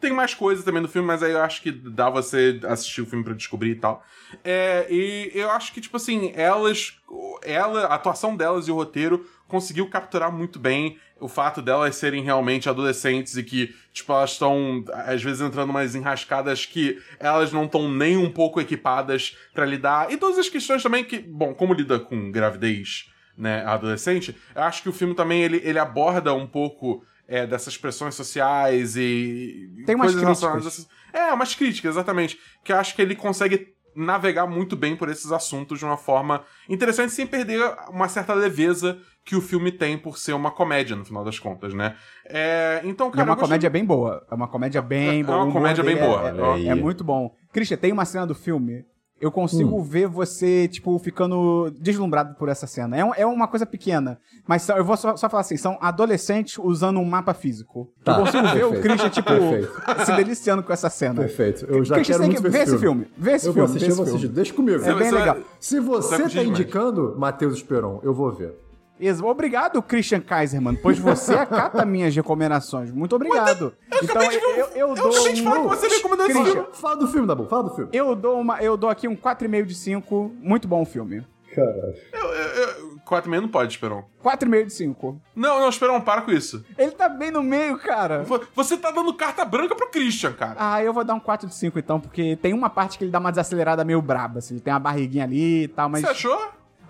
tem 0.00 0.12
mais 0.12 0.34
coisas 0.34 0.64
também 0.64 0.80
no 0.82 0.88
filme, 0.88 1.06
mas 1.08 1.22
aí 1.22 1.32
eu 1.32 1.42
acho 1.42 1.62
que 1.62 1.70
dá 1.72 2.08
você 2.10 2.60
assistir 2.64 3.00
o 3.02 3.06
filme 3.06 3.24
pra 3.24 3.34
descobrir 3.34 3.70
e 3.70 3.74
tal. 3.76 4.04
É, 4.44 4.86
e 4.90 5.30
eu 5.34 5.50
acho 5.50 5.72
que, 5.72 5.80
tipo 5.80 5.96
assim, 5.96 6.32
elas. 6.34 6.98
Ela, 7.42 7.86
a 7.86 7.94
atuação 7.94 8.36
delas 8.36 8.68
e 8.68 8.70
o 8.70 8.74
roteiro 8.74 9.26
conseguiu 9.52 9.86
capturar 9.88 10.32
muito 10.32 10.58
bem 10.58 10.96
o 11.20 11.28
fato 11.28 11.60
delas 11.60 11.94
serem 11.96 12.24
realmente 12.24 12.68
adolescentes 12.70 13.36
e 13.36 13.42
que, 13.44 13.72
tipo, 13.92 14.10
elas 14.12 14.32
estão, 14.32 14.82
às 14.92 15.22
vezes, 15.22 15.42
entrando 15.42 15.68
umas 15.70 15.94
enrascadas 15.94 16.64
que 16.64 16.98
elas 17.20 17.52
não 17.52 17.66
estão 17.66 17.88
nem 17.92 18.16
um 18.16 18.30
pouco 18.30 18.60
equipadas 18.60 19.36
pra 19.52 19.66
lidar. 19.66 20.10
E 20.10 20.16
todas 20.16 20.38
as 20.38 20.48
questões 20.48 20.82
também 20.82 21.04
que, 21.04 21.18
bom, 21.18 21.52
como 21.54 21.74
lida 21.74 22.00
com 22.00 22.32
gravidez, 22.32 23.08
né, 23.36 23.62
adolescente, 23.66 24.34
eu 24.54 24.62
acho 24.62 24.82
que 24.82 24.88
o 24.88 24.92
filme 24.92 25.14
também 25.14 25.42
ele, 25.42 25.60
ele 25.62 25.78
aborda 25.78 26.32
um 26.34 26.46
pouco 26.46 27.04
é, 27.28 27.46
dessas 27.46 27.76
pressões 27.76 28.14
sociais 28.14 28.96
e. 28.96 29.70
Tem 29.86 29.94
umas 29.94 30.06
coisas 30.12 30.22
relacionadas 30.22 30.62
críticas. 30.64 30.88
a 31.12 31.14
essas- 31.14 31.30
É, 31.30 31.32
umas 31.34 31.54
críticas, 31.54 31.90
exatamente. 31.94 32.38
Que 32.64 32.72
eu 32.72 32.76
acho 32.78 32.94
que 32.96 33.02
ele 33.02 33.14
consegue 33.14 33.68
navegar 33.94 34.46
muito 34.46 34.74
bem 34.74 34.96
por 34.96 35.08
esses 35.10 35.30
assuntos 35.30 35.78
de 35.78 35.84
uma 35.84 35.98
forma 35.98 36.42
interessante, 36.68 37.12
sem 37.12 37.26
perder 37.26 37.60
uma 37.90 38.08
certa 38.08 38.32
leveza 38.32 38.98
que 39.24 39.36
o 39.36 39.40
filme 39.40 39.70
tem 39.70 39.96
por 39.96 40.18
ser 40.18 40.32
uma 40.32 40.50
comédia, 40.50 40.96
no 40.96 41.04
final 41.04 41.24
das 41.24 41.38
contas, 41.38 41.72
né? 41.72 41.94
É, 42.26 42.80
então, 42.84 43.06
E 43.06 43.10
é 43.10 43.12
cara. 43.12 43.22
uma 43.24 43.32
eu 43.32 43.36
gostei- 43.36 43.46
comédia 43.48 43.70
bem 43.70 43.84
boa. 43.84 44.26
É 44.30 44.34
uma 44.34 44.48
comédia 44.48 44.82
bem 44.82 45.20
É 45.20 45.22
boa. 45.24 45.36
uma 45.38 45.44
O 45.44 45.48
humor 45.48 45.60
comédia 45.60 45.84
bem 45.84 45.96
boa, 45.96 46.28
É, 46.56 46.64
é- 46.64 46.68
é 46.68 46.74
muito 46.74 47.04
bom. 47.04 47.32
Christian, 47.52 47.76
tem 47.76 47.92
uma 47.92 48.04
cena 48.04 48.26
do 48.26 48.34
filme. 48.34 48.84
Eu 49.20 49.30
consigo 49.30 49.80
ver 49.80 50.08
você, 50.08 50.66
tipo, 50.66 50.98
ficando 50.98 51.70
deslumbrado 51.78 52.34
por 52.34 52.48
essa 52.48 52.66
cena. 52.66 52.96
É, 52.96 53.04
um- 53.04 53.14
é 53.14 53.24
uma 53.24 53.46
coisa 53.46 53.64
pequena, 53.64 54.18
mas 54.48 54.62
são- 54.62 54.76
eu 54.76 54.84
vou 54.84 54.96
só, 54.96 55.16
só 55.16 55.30
falar 55.30 55.42
assim: 55.42 55.56
são 55.56 55.78
adolescentes 55.80 56.58
usando 56.58 56.98
um 56.98 57.04
mapa 57.04 57.32
físico. 57.32 57.88
Tá, 58.02 58.14
eu 58.18 58.24
consigo 58.24 58.48
ver 58.48 58.64
o 58.64 58.80
Christian, 58.80 59.10
tipo, 59.10 59.28
perfeito. 59.28 60.04
se 60.04 60.16
deliciando 60.16 60.64
com 60.64 60.72
essa 60.72 60.90
cena. 60.90 61.20
Perfeito. 61.20 61.64
Eu 61.66 61.84
já 61.84 61.94
Christian, 61.94 62.02
quero 62.02 62.04
você 62.04 62.18
tem 62.18 62.28
muito 62.30 62.42
que 62.42 62.48
ver 62.50 62.62
esse 62.64 62.78
filme. 62.78 63.06
Vê 63.16 63.32
esse 63.34 63.46
eu 63.46 63.52
filme. 63.52 63.68
vou 63.68 63.76
assistir, 63.76 63.86
vê 63.86 63.92
eu 63.92 63.96
vou 63.96 64.04
esse 64.04 64.10
assistir. 64.10 64.26
filme. 64.26 64.34
Deixa 64.34 64.54
comigo. 64.54 64.84
É 64.84 64.94
bem 64.94 65.10
legal. 65.12 65.36
Se 65.60 65.78
você 65.78 66.28
tá 66.28 66.42
indicando 66.42 67.14
Matheus 67.16 67.54
Esperon, 67.54 68.00
eu 68.02 68.12
vou 68.12 68.32
ver. 68.32 68.58
Obrigado, 69.24 69.82
Christian 69.82 70.20
Kaiserman, 70.20 70.76
pois 70.76 70.98
você 70.98 71.34
acata 71.34 71.84
minhas 71.86 72.14
recomendações. 72.14 72.90
Muito 72.90 73.16
obrigado. 73.16 73.74
Então, 74.02 74.22
eu, 74.30 74.66
eu 74.74 74.94
dou 74.94 75.10
acabei 75.10 75.32
de 75.32 75.42
falar 75.42 75.58
um... 75.60 75.68
que 75.68 75.76
você 75.76 75.88
me 75.88 75.94
recomendou 75.96 76.26
esse 76.26 76.44
filme. 76.44 76.66
Fala 76.72 76.96
do 76.96 77.08
filme, 77.08 77.26
Dabu. 77.26 77.46
Fala 77.48 77.62
do 77.64 77.74
filme. 77.74 77.90
Eu 77.92 78.14
dou, 78.14 78.40
uma, 78.40 78.62
eu 78.62 78.76
dou 78.76 78.88
aqui 78.90 79.08
um 79.08 79.16
4,5 79.16 79.64
de 79.64 79.74
5. 79.74 80.34
Muito 80.40 80.68
bom 80.68 80.82
o 80.82 80.86
filme. 80.86 81.26
Caralho. 81.54 81.94
Eu, 82.12 82.20
eu, 82.28 82.48
eu, 82.68 82.96
quatro 83.04 83.28
e 83.28 83.30
meio 83.30 83.42
não 83.42 83.48
pode, 83.48 83.72
Esperon. 83.74 84.04
4,5 84.24 84.64
de 84.66 84.72
5. 84.72 85.20
Não, 85.36 85.60
não, 85.60 85.68
Esperon, 85.68 86.00
para 86.00 86.22
com 86.22 86.30
isso. 86.30 86.64
Ele 86.78 86.92
tá 86.92 87.08
bem 87.10 87.30
no 87.30 87.42
meio, 87.42 87.76
cara. 87.78 88.22
Vo- 88.22 88.40
Você 88.54 88.76
tá 88.76 88.90
dando 88.90 89.12
carta 89.12 89.44
branca 89.44 89.74
pro 89.74 89.90
Christian, 89.90 90.32
cara. 90.32 90.54
Ah, 90.58 90.82
eu 90.82 90.94
vou 90.94 91.04
dar 91.04 91.12
um 91.14 91.20
4 91.20 91.46
de 91.48 91.54
5 91.54 91.78
então, 91.78 92.00
porque 92.00 92.36
tem 92.36 92.54
uma 92.54 92.70
parte 92.70 92.96
que 92.96 93.04
ele 93.04 93.10
dá 93.10 93.18
uma 93.18 93.30
desacelerada 93.30 93.84
meio 93.84 94.00
braba, 94.00 94.38
assim. 94.38 94.54
Ele 94.54 94.62
tem 94.62 94.72
uma 94.72 94.80
barriguinha 94.80 95.24
ali 95.24 95.64
e 95.64 95.68
tal, 95.68 95.88
mas. 95.90 96.00
Você 96.02 96.08
achou? 96.10 96.40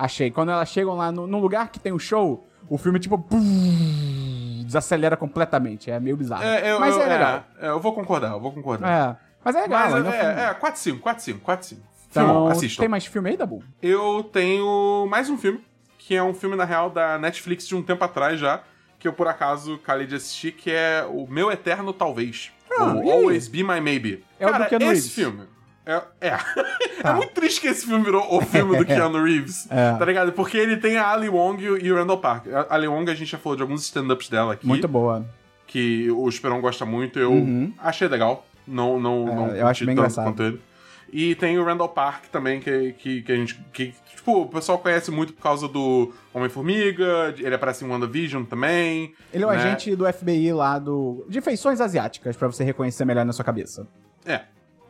Achei. 0.05 0.33
Quando 0.33 0.51
elas 0.51 0.69
chegam 0.69 0.97
lá 0.97 1.13
no, 1.13 1.29
no 1.29 1.39
lugar 1.39 1.71
que 1.71 1.79
tem 1.79 1.93
o 1.93 1.99
show, 1.99 2.45
o 2.69 2.77
filme, 2.77 2.99
tipo. 2.99 3.17
pum, 3.17 4.65
desacelera 4.65 5.17
completamente. 5.17 5.93
É 5.93 6.01
meio 6.01 6.17
bizarro. 6.17 6.43
É, 6.43 6.73
eu, 6.73 6.81
mas 6.81 6.97
eu, 6.97 7.03
é 7.03 7.07
legal. 7.07 7.45
É, 7.61 7.69
eu 7.69 7.79
vou 7.79 7.93
concordar, 7.93 8.33
eu 8.33 8.41
vou 8.41 8.51
concordar. 8.51 8.91
É. 8.91 9.17
Mas 9.45 9.55
é 9.55 9.61
legal. 9.61 9.81
Mas 9.81 9.95
ainda 9.95 10.09
é, 10.09 10.13
é 10.13 10.19
um 10.19 10.27
filme. 10.27 10.41
é, 10.43 10.55
4 10.55 10.81
5, 10.81 11.01
4 11.01 11.23
5, 11.23 11.39
4 11.41 11.67
5, 11.67 11.81
4 11.81 11.87
5. 11.87 11.93
Então, 12.11 12.27
Filmão, 12.27 12.47
assistam. 12.49 12.81
tem 12.81 12.89
mais 12.89 13.07
filme 13.07 13.31
aí, 13.31 13.37
Dabu? 13.37 13.63
Eu 13.81 14.29
tenho 14.33 15.07
mais 15.09 15.31
um 15.31 15.39
filme, 15.39 15.65
que 15.97 16.17
é 16.17 16.23
um 16.23 16.35
filme, 16.35 16.57
na 16.57 16.65
real, 16.65 16.91
da 16.91 17.17
Netflix 17.17 17.67
de 17.67 17.77
um 17.77 17.83
tempo 17.83 18.03
atrás 18.05 18.41
já, 18.41 18.61
que 18.99 19.07
eu 19.07 19.13
por 19.13 19.29
acaso 19.29 19.79
calei 19.79 20.07
de 20.07 20.17
assistir, 20.17 20.53
que 20.53 20.71
é 20.71 21.07
o 21.09 21.27
Meu 21.29 21.51
Eterno 21.51 21.93
Talvez. 21.93 22.51
Ah, 22.71 22.93
ou? 22.95 23.11
Always 23.11 23.47
Be 23.49 23.63
My 23.63 23.81
Maybe. 23.81 24.25
É 24.39 24.47
o 24.47 24.49
do 24.49 24.53
Cara, 24.53 24.67
Keanu 24.67 24.85
esse 24.87 24.93
Reeves. 24.95 25.13
filme. 25.15 25.47
É, 25.85 26.03
é. 26.21 26.31
Tá. 26.31 26.45
é 27.11 27.13
muito 27.15 27.33
triste 27.33 27.61
que 27.61 27.67
esse 27.67 27.85
filme 27.87 28.05
virou 28.05 28.25
o 28.37 28.41
filme 28.41 28.77
do 28.77 28.85
Keanu 28.87 29.23
Reeves. 29.25 29.67
É. 29.71 29.97
Tá 29.97 30.05
ligado? 30.05 30.33
Porque 30.33 30.57
ele 30.57 30.77
tem 30.77 30.97
a 30.97 31.11
Ali 31.11 31.29
Wong 31.29 31.63
e 31.63 31.91
o- 31.93 31.97
Randall 31.97 32.19
Park. 32.19 32.47
A 32.49 32.75
Ali 32.75 32.87
Wong, 32.87 33.11
a 33.11 33.15
gente 33.15 33.31
já 33.31 33.39
falou 33.39 33.57
de 33.57 33.63
alguns 33.63 33.83
stand-ups 33.83 34.29
dela 34.29 34.53
aqui. 34.55 34.67
Muito 34.67 34.87
boa. 34.89 35.25
que 35.67 36.11
o 36.11 36.29
Esperão 36.29 36.61
gosta 36.61 36.85
muito, 36.85 37.19
eu 37.19 37.33
Uhum. 37.33 37.73
achei 37.79 38.07
legal. 38.07 38.47
Não, 38.69 39.01
não, 39.01 39.29
É, 39.29 39.35
não 39.35 39.47
eu 39.57 39.67
acho 39.67 39.85
bem 39.87 39.95
engraçado. 39.95 40.61
E 41.11 41.35
tem 41.35 41.59
o 41.59 41.65
Randall 41.65 41.89
Park 41.89 42.27
também, 42.27 42.61
que, 42.61 42.93
que, 42.93 43.23
que 43.23 43.33
a 43.33 43.37
gente. 43.37 43.59
Que, 43.73 43.95
tipo, 44.15 44.43
o 44.43 44.47
pessoal 44.49 44.79
conhece 44.79 45.11
muito 45.11 45.33
por 45.33 45.43
causa 45.43 45.67
do 45.69 46.13
Homem-Formiga, 46.33 47.35
ele 47.39 47.55
aparece 47.55 47.85
em 47.85 47.89
WandaVision 47.89 48.45
também. 48.45 49.13
Ele 49.33 49.45
é 49.45 49.47
o 49.47 49.51
né? 49.51 49.57
agente 49.57 49.95
do 49.97 50.11
FBI 50.11 50.53
lá 50.53 50.79
do. 50.79 51.25
de 51.29 51.41
feições 51.41 51.81
asiáticas, 51.81 52.37
pra 52.37 52.49
você 52.49 52.63
reconhecer 52.65 53.05
melhor 53.05 53.25
na 53.25 53.33
sua 53.33 53.45
cabeça. 53.45 53.87
É. 54.25 54.43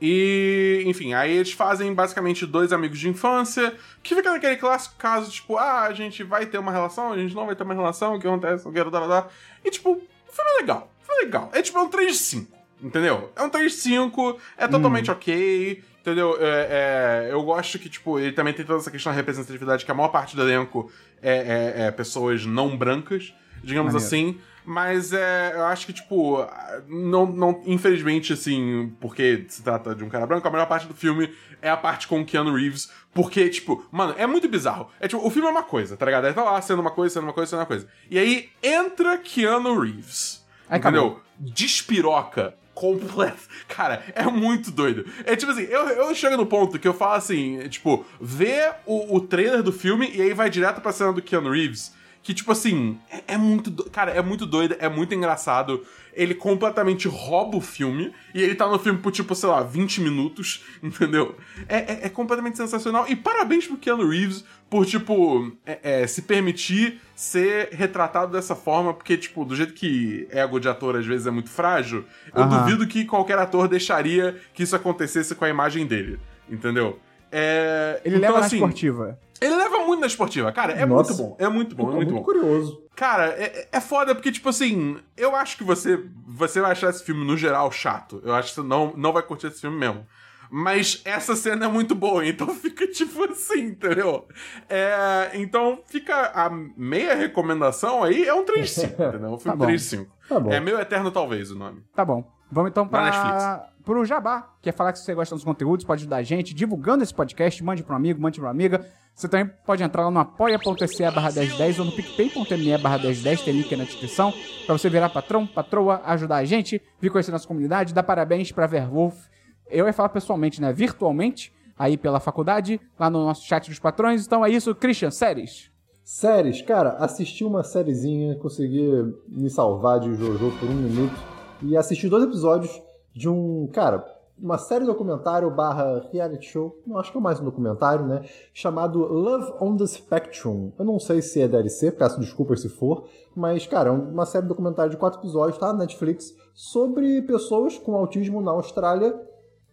E, 0.04 0.82
enfim, 0.84 1.14
aí 1.14 1.32
eles 1.36 1.52
fazem 1.52 1.94
basicamente 1.94 2.44
dois 2.44 2.72
amigos 2.72 2.98
de 2.98 3.08
infância, 3.08 3.72
que 4.02 4.16
fica 4.16 4.32
naquele 4.32 4.56
clássico 4.56 4.96
caso, 4.98 5.30
tipo, 5.30 5.56
ah, 5.56 5.82
a 5.82 5.92
gente 5.92 6.24
vai 6.24 6.44
ter 6.44 6.58
uma 6.58 6.72
relação, 6.72 7.12
a 7.12 7.16
gente 7.16 7.32
não 7.36 7.46
vai 7.46 7.54
ter 7.54 7.62
uma 7.62 7.72
relação, 7.72 8.16
o 8.16 8.18
que 8.20 8.26
acontece, 8.26 8.64
não 8.64 8.72
quero 8.72 8.90
dar, 8.90 9.06
dar. 9.06 9.32
E, 9.64 9.70
tipo, 9.70 9.92
o 9.92 9.94
filme 10.32 10.50
é 10.56 10.60
legal, 10.60 10.92
o 11.00 11.06
filme 11.06 11.22
é 11.22 11.24
legal. 11.26 11.50
É 11.54 11.62
tipo, 11.62 11.78
é 11.78 11.82
um 11.82 11.88
3 11.88 12.10
de 12.10 12.18
5, 12.18 12.52
entendeu? 12.82 13.30
É 13.36 13.42
um 13.44 13.48
3 13.48 13.70
de 13.70 13.78
5, 13.78 14.40
é 14.58 14.66
totalmente 14.66 15.08
ok, 15.08 15.84
entendeu? 16.00 16.36
É, 16.40 17.28
é, 17.28 17.32
eu 17.32 17.40
gosto 17.44 17.78
que, 17.78 17.88
tipo, 17.88 18.18
ele 18.18 18.32
também 18.32 18.52
tem 18.52 18.64
toda 18.64 18.80
essa 18.80 18.90
questão 18.90 19.12
da 19.12 19.16
representatividade, 19.16 19.84
que 19.84 19.90
a 19.92 19.94
maior 19.94 20.08
parte 20.08 20.34
do 20.34 20.42
elenco 20.42 20.90
é, 21.22 21.32
é- 21.76 21.86
é 21.86 21.90
pessoas 21.92 22.44
não 22.44 22.76
brancas, 22.76 23.32
digamos 23.62 23.92
Maneiro. 23.94 24.04
assim. 24.04 24.40
Mas 24.64 25.12
é, 25.12 25.52
eu 25.54 25.64
acho 25.64 25.86
que, 25.86 25.92
tipo, 25.92 26.46
não, 26.88 27.26
não, 27.26 27.62
infelizmente, 27.66 28.32
assim, 28.32 28.94
porque 29.00 29.44
se 29.48 29.62
trata 29.62 29.94
de 29.94 30.04
um 30.04 30.08
cara 30.08 30.26
branco, 30.26 30.46
a 30.46 30.50
maior 30.50 30.66
parte 30.66 30.86
do 30.86 30.94
filme 30.94 31.32
é 31.60 31.68
a 31.70 31.76
parte 31.76 32.06
com 32.06 32.20
o 32.20 32.24
Keanu 32.24 32.54
Reeves. 32.54 32.90
Porque, 33.12 33.48
tipo, 33.48 33.84
mano, 33.90 34.14
é 34.16 34.26
muito 34.26 34.48
bizarro. 34.48 34.88
É 35.00 35.08
tipo, 35.08 35.26
o 35.26 35.30
filme 35.30 35.48
é 35.48 35.50
uma 35.50 35.62
coisa, 35.62 35.96
tá 35.96 36.06
ligado? 36.06 36.26
Ele 36.26 36.34
tá 36.34 36.44
lá 36.44 36.60
sendo 36.62 36.80
uma 36.80 36.90
coisa, 36.90 37.14
sendo 37.14 37.24
uma 37.24 37.32
coisa, 37.32 37.50
sendo 37.50 37.60
uma 37.60 37.66
coisa. 37.66 37.88
E 38.10 38.18
aí 38.18 38.50
entra 38.62 39.18
Keanu 39.18 39.78
Reeves. 39.78 40.44
Aí 40.68 40.78
entendeu? 40.78 41.06
acabou. 41.06 41.22
Despiroca 41.38 42.54
completo. 42.74 43.42
Cara, 43.68 44.02
é 44.14 44.24
muito 44.24 44.70
doido. 44.70 45.04
É 45.24 45.36
tipo 45.36 45.52
assim, 45.52 45.62
eu, 45.62 45.88
eu 45.88 46.14
chego 46.14 46.36
no 46.36 46.46
ponto 46.46 46.78
que 46.78 46.88
eu 46.88 46.94
falo 46.94 47.14
assim, 47.14 47.58
tipo, 47.68 48.04
vê 48.20 48.72
o, 48.86 49.16
o 49.16 49.20
trailer 49.20 49.62
do 49.62 49.72
filme 49.72 50.10
e 50.12 50.22
aí 50.22 50.32
vai 50.32 50.48
direto 50.48 50.80
pra 50.80 50.92
cena 50.92 51.12
do 51.12 51.22
Keanu 51.22 51.50
Reeves. 51.50 51.92
Que, 52.22 52.32
tipo 52.32 52.52
assim, 52.52 52.98
é, 53.10 53.34
é 53.34 53.36
muito. 53.36 53.68
do- 53.70 53.90
Cara, 53.90 54.12
é 54.12 54.22
muito 54.22 54.46
doido, 54.46 54.76
é 54.78 54.88
muito 54.88 55.12
engraçado. 55.14 55.84
Ele 56.14 56.34
completamente 56.34 57.08
rouba 57.08 57.56
o 57.56 57.60
filme. 57.60 58.12
E 58.34 58.40
ele 58.40 58.54
tá 58.54 58.68
no 58.68 58.78
filme 58.78 59.00
por, 59.00 59.10
tipo, 59.10 59.34
sei 59.34 59.48
lá, 59.48 59.62
20 59.62 60.00
minutos, 60.00 60.62
entendeu? 60.82 61.34
É, 61.68 61.78
é- 61.78 62.00
é 62.04 62.08
completamente 62.08 62.56
sensacional. 62.56 63.06
E 63.08 63.16
parabéns 63.16 63.66
pro 63.66 63.76
Keanu 63.76 64.08
Reeves 64.08 64.44
por, 64.70 64.86
tipo, 64.86 65.50
é- 65.66 66.02
é, 66.02 66.06
se 66.06 66.22
permitir 66.22 67.00
ser 67.16 67.70
retratado 67.72 68.30
dessa 68.30 68.54
forma. 68.54 68.94
Porque, 68.94 69.16
tipo, 69.16 69.44
do 69.44 69.56
jeito 69.56 69.72
que 69.74 70.28
ego 70.30 70.60
de 70.60 70.68
ator 70.68 70.94
às 70.96 71.04
vezes 71.04 71.26
é 71.26 71.30
muito 71.30 71.50
frágil, 71.50 72.04
eu 72.34 72.42
Aham. 72.44 72.58
duvido 72.64 72.86
que 72.86 73.04
qualquer 73.04 73.38
ator 73.38 73.66
deixaria 73.66 74.40
que 74.54 74.62
isso 74.62 74.76
acontecesse 74.76 75.34
com 75.34 75.44
a 75.44 75.48
imagem 75.48 75.86
dele, 75.86 76.20
entendeu? 76.48 77.00
É, 77.32 78.00
Ele 78.04 78.16
então, 78.16 78.28
leva 78.28 78.40
na 78.40 78.46
assim, 78.46 78.56
esportiva. 78.56 79.18
ele 79.40 79.56
leva 79.56 79.78
muito 79.86 80.00
na 80.00 80.06
esportiva, 80.06 80.52
cara. 80.52 80.74
É 80.74 80.84
Nossa. 80.84 81.12
muito 81.14 81.22
bom. 81.22 81.36
É 81.38 81.48
muito 81.48 81.74
bom, 81.74 81.82
é 81.90 81.94
muito, 81.94 82.12
muito 82.12 82.18
bom. 82.18 82.22
curioso. 82.22 82.82
Cara, 82.94 83.28
é, 83.28 83.68
é 83.72 83.80
foda 83.80 84.14
porque, 84.14 84.30
tipo 84.30 84.50
assim, 84.50 84.98
eu 85.16 85.34
acho 85.34 85.56
que 85.56 85.64
você, 85.64 85.98
você 86.26 86.60
vai 86.60 86.72
achar 86.72 86.90
esse 86.90 87.02
filme, 87.02 87.24
no 87.26 87.36
geral, 87.36 87.72
chato. 87.72 88.20
Eu 88.22 88.34
acho 88.34 88.50
que 88.50 88.54
você 88.56 88.66
não, 88.68 88.92
não 88.96 89.12
vai 89.14 89.22
curtir 89.22 89.46
esse 89.46 89.62
filme 89.62 89.78
mesmo. 89.78 90.06
Mas 90.54 91.00
essa 91.06 91.34
cena 91.34 91.64
é 91.64 91.68
muito 91.68 91.94
boa, 91.94 92.24
então 92.28 92.46
fica 92.48 92.86
tipo 92.86 93.24
assim, 93.24 93.68
entendeu? 93.68 94.28
É, 94.68 95.30
então 95.32 95.80
fica 95.86 96.30
a 96.34 96.50
meia 96.76 97.14
recomendação 97.14 98.04
aí, 98.04 98.26
é 98.28 98.34
um 98.34 98.44
3 98.44 98.66
de 98.66 98.74
5, 98.82 98.92
entendeu? 99.02 99.30
Um 99.30 99.38
filme 99.38 99.52
Tá 99.52 99.56
bom. 99.56 99.64
3 99.64 99.80
de 99.80 99.86
5. 99.88 100.12
Tá 100.28 100.38
bom. 100.40 100.52
É 100.52 100.60
Meu 100.60 100.78
Eterno 100.78 101.10
Talvez 101.10 101.50
o 101.50 101.58
nome. 101.58 101.82
Tá 101.96 102.04
bom. 102.04 102.30
Vamos 102.50 102.70
então 102.70 102.84
Na 102.84 102.90
para 102.90 103.04
Netflix. 103.06 103.71
Pro 103.84 104.04
Jabá, 104.04 104.54
que 104.60 104.68
é 104.68 104.72
falar 104.72 104.92
que 104.92 104.98
você 104.98 105.14
gosta 105.14 105.34
dos 105.34 105.44
conteúdos, 105.44 105.84
pode 105.84 106.02
ajudar 106.02 106.16
a 106.16 106.22
gente, 106.22 106.54
divulgando 106.54 107.02
esse 107.02 107.12
podcast, 107.12 107.62
mande 107.62 107.82
para 107.82 107.94
um 107.94 107.96
amigo, 107.96 108.20
mande 108.20 108.38
para 108.38 108.46
uma 108.46 108.50
amiga. 108.50 108.86
Você 109.14 109.28
também 109.28 109.52
pode 109.66 109.82
entrar 109.82 110.04
lá 110.04 110.10
no 110.10 110.18
apoia.se 110.18 111.10
barra 111.10 111.30
1010 111.30 111.78
ou 111.78 111.84
no 111.84 111.92
picpay.me 111.92 112.78
barra 112.78 112.98
1010, 112.98 113.42
tem 113.42 113.54
link 113.54 113.76
na 113.76 113.84
descrição, 113.84 114.32
para 114.64 114.76
você 114.78 114.88
virar 114.88 115.10
patrão, 115.10 115.46
patroa, 115.46 116.00
ajudar 116.04 116.36
a 116.36 116.44
gente, 116.44 116.80
vir 117.00 117.10
conhecer 117.10 117.30
nossa 117.30 117.46
comunidade, 117.46 117.92
dar 117.92 118.02
parabéns 118.02 118.50
pra 118.50 118.66
Verwolf. 118.66 119.26
Eu 119.68 119.86
ia 119.86 119.92
falar 119.92 120.08
pessoalmente, 120.08 120.60
né? 120.60 120.72
Virtualmente, 120.72 121.52
aí 121.78 121.96
pela 121.96 122.20
faculdade, 122.20 122.80
lá 122.98 123.10
no 123.10 123.24
nosso 123.24 123.46
chat 123.46 123.68
dos 123.68 123.78
patrões. 123.78 124.24
Então 124.24 124.44
é 124.44 124.50
isso, 124.50 124.74
Christian, 124.74 125.10
séries. 125.10 125.70
Séries, 126.04 126.62
cara, 126.62 126.90
assisti 126.98 127.44
uma 127.44 127.62
sériezinha, 127.62 128.36
consegui 128.36 129.14
me 129.28 129.48
salvar 129.48 130.00
de 130.00 130.14
Jojo 130.14 130.52
por 130.58 130.68
um 130.68 130.74
minuto 130.74 131.14
e 131.62 131.76
assisti 131.76 132.08
dois 132.08 132.24
episódios 132.24 132.82
de 133.14 133.28
um, 133.28 133.68
cara, 133.72 134.04
uma 134.38 134.58
série 134.58 134.84
documentário 134.84 135.50
barra 135.50 136.08
reality 136.12 136.46
show, 136.46 136.80
não 136.86 136.98
acho 136.98 137.12
que 137.12 137.18
é 137.18 137.20
mais 137.20 137.40
um 137.40 137.44
documentário, 137.44 138.06
né? 138.06 138.24
Chamado 138.52 138.98
Love 138.98 139.54
on 139.60 139.76
the 139.76 139.86
Spectrum. 139.86 140.72
Eu 140.78 140.84
não 140.84 140.98
sei 140.98 141.22
se 141.22 141.40
é 141.40 141.46
DLC, 141.46 141.92
peço 141.92 142.18
desculpas 142.18 142.60
se 142.60 142.68
for, 142.68 143.04
mas, 143.36 143.66
cara, 143.66 143.90
é 143.90 143.92
uma 143.92 144.26
série 144.26 144.46
documentário 144.46 144.90
de 144.90 144.96
quatro 144.96 145.20
episódios, 145.20 145.58
tá? 145.58 145.72
Netflix, 145.72 146.34
sobre 146.54 147.22
pessoas 147.22 147.78
com 147.78 147.94
autismo 147.94 148.40
na 148.40 148.50
Austrália 148.50 149.14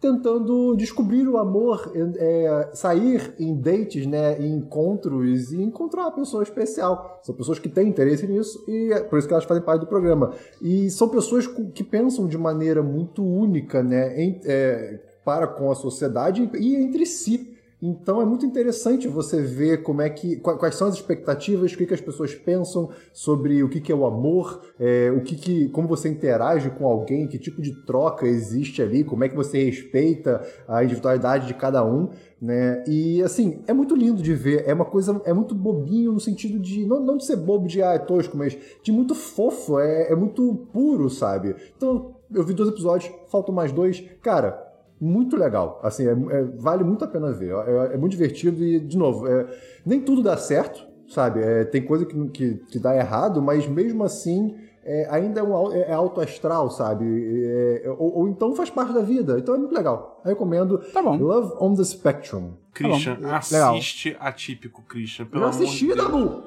tentando 0.00 0.74
descobrir 0.76 1.28
o 1.28 1.36
amor, 1.36 1.92
é, 2.16 2.70
sair 2.72 3.34
em 3.38 3.54
dates, 3.54 4.06
né, 4.06 4.40
em 4.40 4.56
encontros 4.56 5.52
e 5.52 5.60
encontrar 5.62 6.02
uma 6.02 6.12
pessoa 6.12 6.42
especial. 6.42 7.20
São 7.22 7.34
pessoas 7.34 7.58
que 7.58 7.68
têm 7.68 7.88
interesse 7.88 8.26
nisso 8.26 8.64
e 8.66 8.92
é 8.92 9.00
por 9.00 9.18
isso 9.18 9.28
que 9.28 9.34
elas 9.34 9.44
fazem 9.44 9.62
parte 9.62 9.80
do 9.82 9.86
programa. 9.86 10.32
E 10.62 10.88
são 10.90 11.08
pessoas 11.08 11.46
que 11.46 11.84
pensam 11.84 12.26
de 12.26 12.38
maneira 12.38 12.82
muito 12.82 13.22
única, 13.22 13.82
né, 13.82 14.18
em- 14.20 14.40
é, 14.44 15.00
para 15.24 15.46
com 15.46 15.70
a 15.70 15.74
sociedade 15.74 16.48
e 16.58 16.74
entre 16.76 17.04
si. 17.04 17.54
Então 17.82 18.20
é 18.20 18.24
muito 18.26 18.44
interessante 18.44 19.08
você 19.08 19.40
ver 19.40 19.82
como 19.82 20.02
é 20.02 20.10
que 20.10 20.36
qua- 20.36 20.58
quais 20.58 20.74
são 20.74 20.86
as 20.88 20.94
expectativas, 20.94 21.72
o 21.72 21.76
que, 21.76 21.86
que 21.86 21.94
as 21.94 22.00
pessoas 22.00 22.34
pensam 22.34 22.90
sobre 23.12 23.62
o 23.62 23.68
que, 23.70 23.80
que 23.80 23.90
é 23.90 23.94
o 23.94 24.04
amor, 24.04 24.60
é, 24.78 25.10
o 25.10 25.22
que, 25.22 25.34
que 25.34 25.68
como 25.70 25.88
você 25.88 26.08
interage 26.08 26.68
com 26.70 26.86
alguém, 26.86 27.26
que 27.26 27.38
tipo 27.38 27.62
de 27.62 27.74
troca 27.86 28.26
existe 28.26 28.82
ali, 28.82 29.02
como 29.02 29.24
é 29.24 29.28
que 29.28 29.36
você 29.36 29.64
respeita 29.64 30.46
a 30.68 30.84
individualidade 30.84 31.46
de 31.46 31.54
cada 31.54 31.82
um, 31.84 32.10
né? 32.40 32.84
E 32.86 33.22
assim 33.22 33.62
é 33.66 33.72
muito 33.72 33.94
lindo 33.96 34.22
de 34.22 34.34
ver. 34.34 34.64
É 34.66 34.74
uma 34.74 34.84
coisa 34.84 35.20
é 35.24 35.32
muito 35.32 35.54
bobinho 35.54 36.12
no 36.12 36.20
sentido 36.20 36.58
de 36.58 36.84
não, 36.84 37.00
não 37.00 37.16
de 37.16 37.24
ser 37.24 37.36
bobo 37.36 37.66
de 37.66 37.82
ah 37.82 37.94
é 37.94 37.98
tosco, 37.98 38.36
mas 38.36 38.56
de 38.82 38.92
muito 38.92 39.14
fofo. 39.14 39.78
É, 39.78 40.12
é 40.12 40.14
muito 40.14 40.66
puro, 40.72 41.08
sabe? 41.08 41.56
Então 41.76 42.14
eu 42.32 42.44
vi 42.44 42.52
dois 42.52 42.68
episódios, 42.68 43.10
faltam 43.28 43.54
mais 43.54 43.72
dois, 43.72 44.04
cara 44.22 44.69
muito 45.00 45.36
legal. 45.36 45.80
Assim, 45.82 46.06
é- 46.06 46.10
é- 46.12 46.44
vale 46.58 46.84
muito 46.84 47.04
a 47.04 47.08
pena 47.08 47.32
ver. 47.32 47.52
É, 47.54 47.94
é 47.94 47.96
muito 47.96 48.12
divertido 48.12 48.62
e, 48.62 48.78
de 48.78 48.96
novo, 48.98 49.26
é, 49.26 49.46
nem 49.84 50.00
tudo 50.00 50.22
dá 50.22 50.36
certo, 50.36 50.86
sabe? 51.08 51.40
É, 51.40 51.64
tem 51.64 51.82
coisa 51.82 52.04
que, 52.04 52.28
que, 52.28 52.54
que 52.70 52.78
dá 52.78 52.94
errado, 52.96 53.40
mas 53.40 53.66
mesmo 53.66 54.04
assim 54.04 54.56
é, 54.84 55.06
ainda 55.10 55.40
é, 55.40 55.42
um, 55.42 55.72
é 55.72 55.92
alto 55.92 56.20
astral, 56.20 56.70
sabe? 56.70 57.04
É, 57.04 57.90
ou, 57.98 58.18
ou 58.20 58.28
então 58.28 58.54
faz 58.54 58.70
parte 58.70 58.92
da 58.92 59.00
vida. 59.02 59.38
Então 59.38 59.54
é 59.54 59.58
muito 59.58 59.74
legal. 59.74 60.20
Eu 60.24 60.30
recomendo 60.30 60.78
Tá 60.92 61.02
bom. 61.02 61.16
Love 61.16 61.52
on 61.60 61.74
the 61.74 61.84
Spectrum. 61.84 62.52
Christian, 62.72 63.14
Legal. 63.14 63.74
assiste 63.74 64.16
Atípico, 64.20 64.82
Christian. 64.88 65.24
Eu 65.24 65.30
Pelo 65.30 65.44
amor 65.44 65.54
assisti, 65.54 65.86
de 65.88 65.94
Deus. 65.94 66.06
Dabu! 66.06 66.42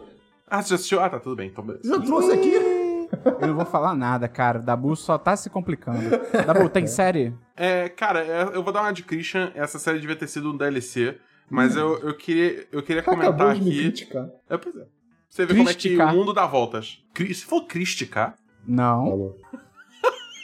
Ah, 0.48 0.62
você 0.62 0.70
já 0.70 0.76
assistiu? 0.76 1.00
Ah, 1.00 1.10
tá, 1.10 1.20
tudo 1.20 1.36
bem. 1.36 1.50
Então, 1.50 1.64
beleza. 1.66 1.88
Já 1.88 2.00
trouxe 2.00 2.32
aqui? 2.32 2.52
Eu 3.42 3.48
não 3.48 3.56
vou 3.56 3.66
falar 3.66 3.94
nada, 3.96 4.28
cara. 4.28 4.60
Dabu 4.60 4.96
só 4.96 5.18
tá 5.18 5.36
se 5.36 5.50
complicando. 5.50 6.00
Dabu, 6.46 6.70
tem 6.70 6.88
série? 6.88 7.34
É, 7.56 7.90
cara, 7.90 8.20
é, 8.24 8.44
eu 8.56 8.64
vou 8.64 8.72
dar 8.74 8.82
uma 8.82 8.92
de 8.94 9.04
Christian. 9.04 9.52
Essa 9.56 9.78
série 9.80 10.00
devia 10.00 10.16
ter 10.16 10.28
sido 10.28 10.52
um 10.52 10.58
DLC. 10.58 11.18
Mas 11.50 11.76
eu, 11.76 12.00
eu 12.00 12.16
queria, 12.16 12.68
eu 12.72 12.82
queria 12.82 13.04
comentar 13.04 13.34
Acabou 13.34 13.54
de 13.54 13.62
me 13.62 13.70
aqui. 13.70 13.80
criticar. 13.82 14.28
É, 14.50 14.58
pois 14.58 14.76
é. 14.76 14.86
Você 15.30 15.46
vê 15.46 15.56
como 15.56 15.70
é 15.70 15.74
que 15.74 15.98
o 15.98 16.08
mundo 16.08 16.34
dá 16.34 16.46
voltas. 16.46 17.04
Cri- 17.14 17.34
Se 17.34 17.46
for 17.46 17.66
criticar, 17.66 18.36
Não. 18.68 19.06
Falou. 19.06 19.38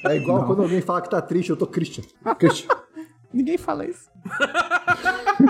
É 0.05 0.15
igual 0.15 0.45
quando 0.45 0.61
alguém 0.63 0.81
fala 0.81 1.01
que 1.01 1.09
tá 1.09 1.21
triste, 1.21 1.49
eu 1.49 1.57
tô 1.57 1.67
Christian. 1.67 2.03
Christian. 2.37 2.69
Ninguém 3.33 3.57
fala 3.57 3.85
isso. 3.85 4.09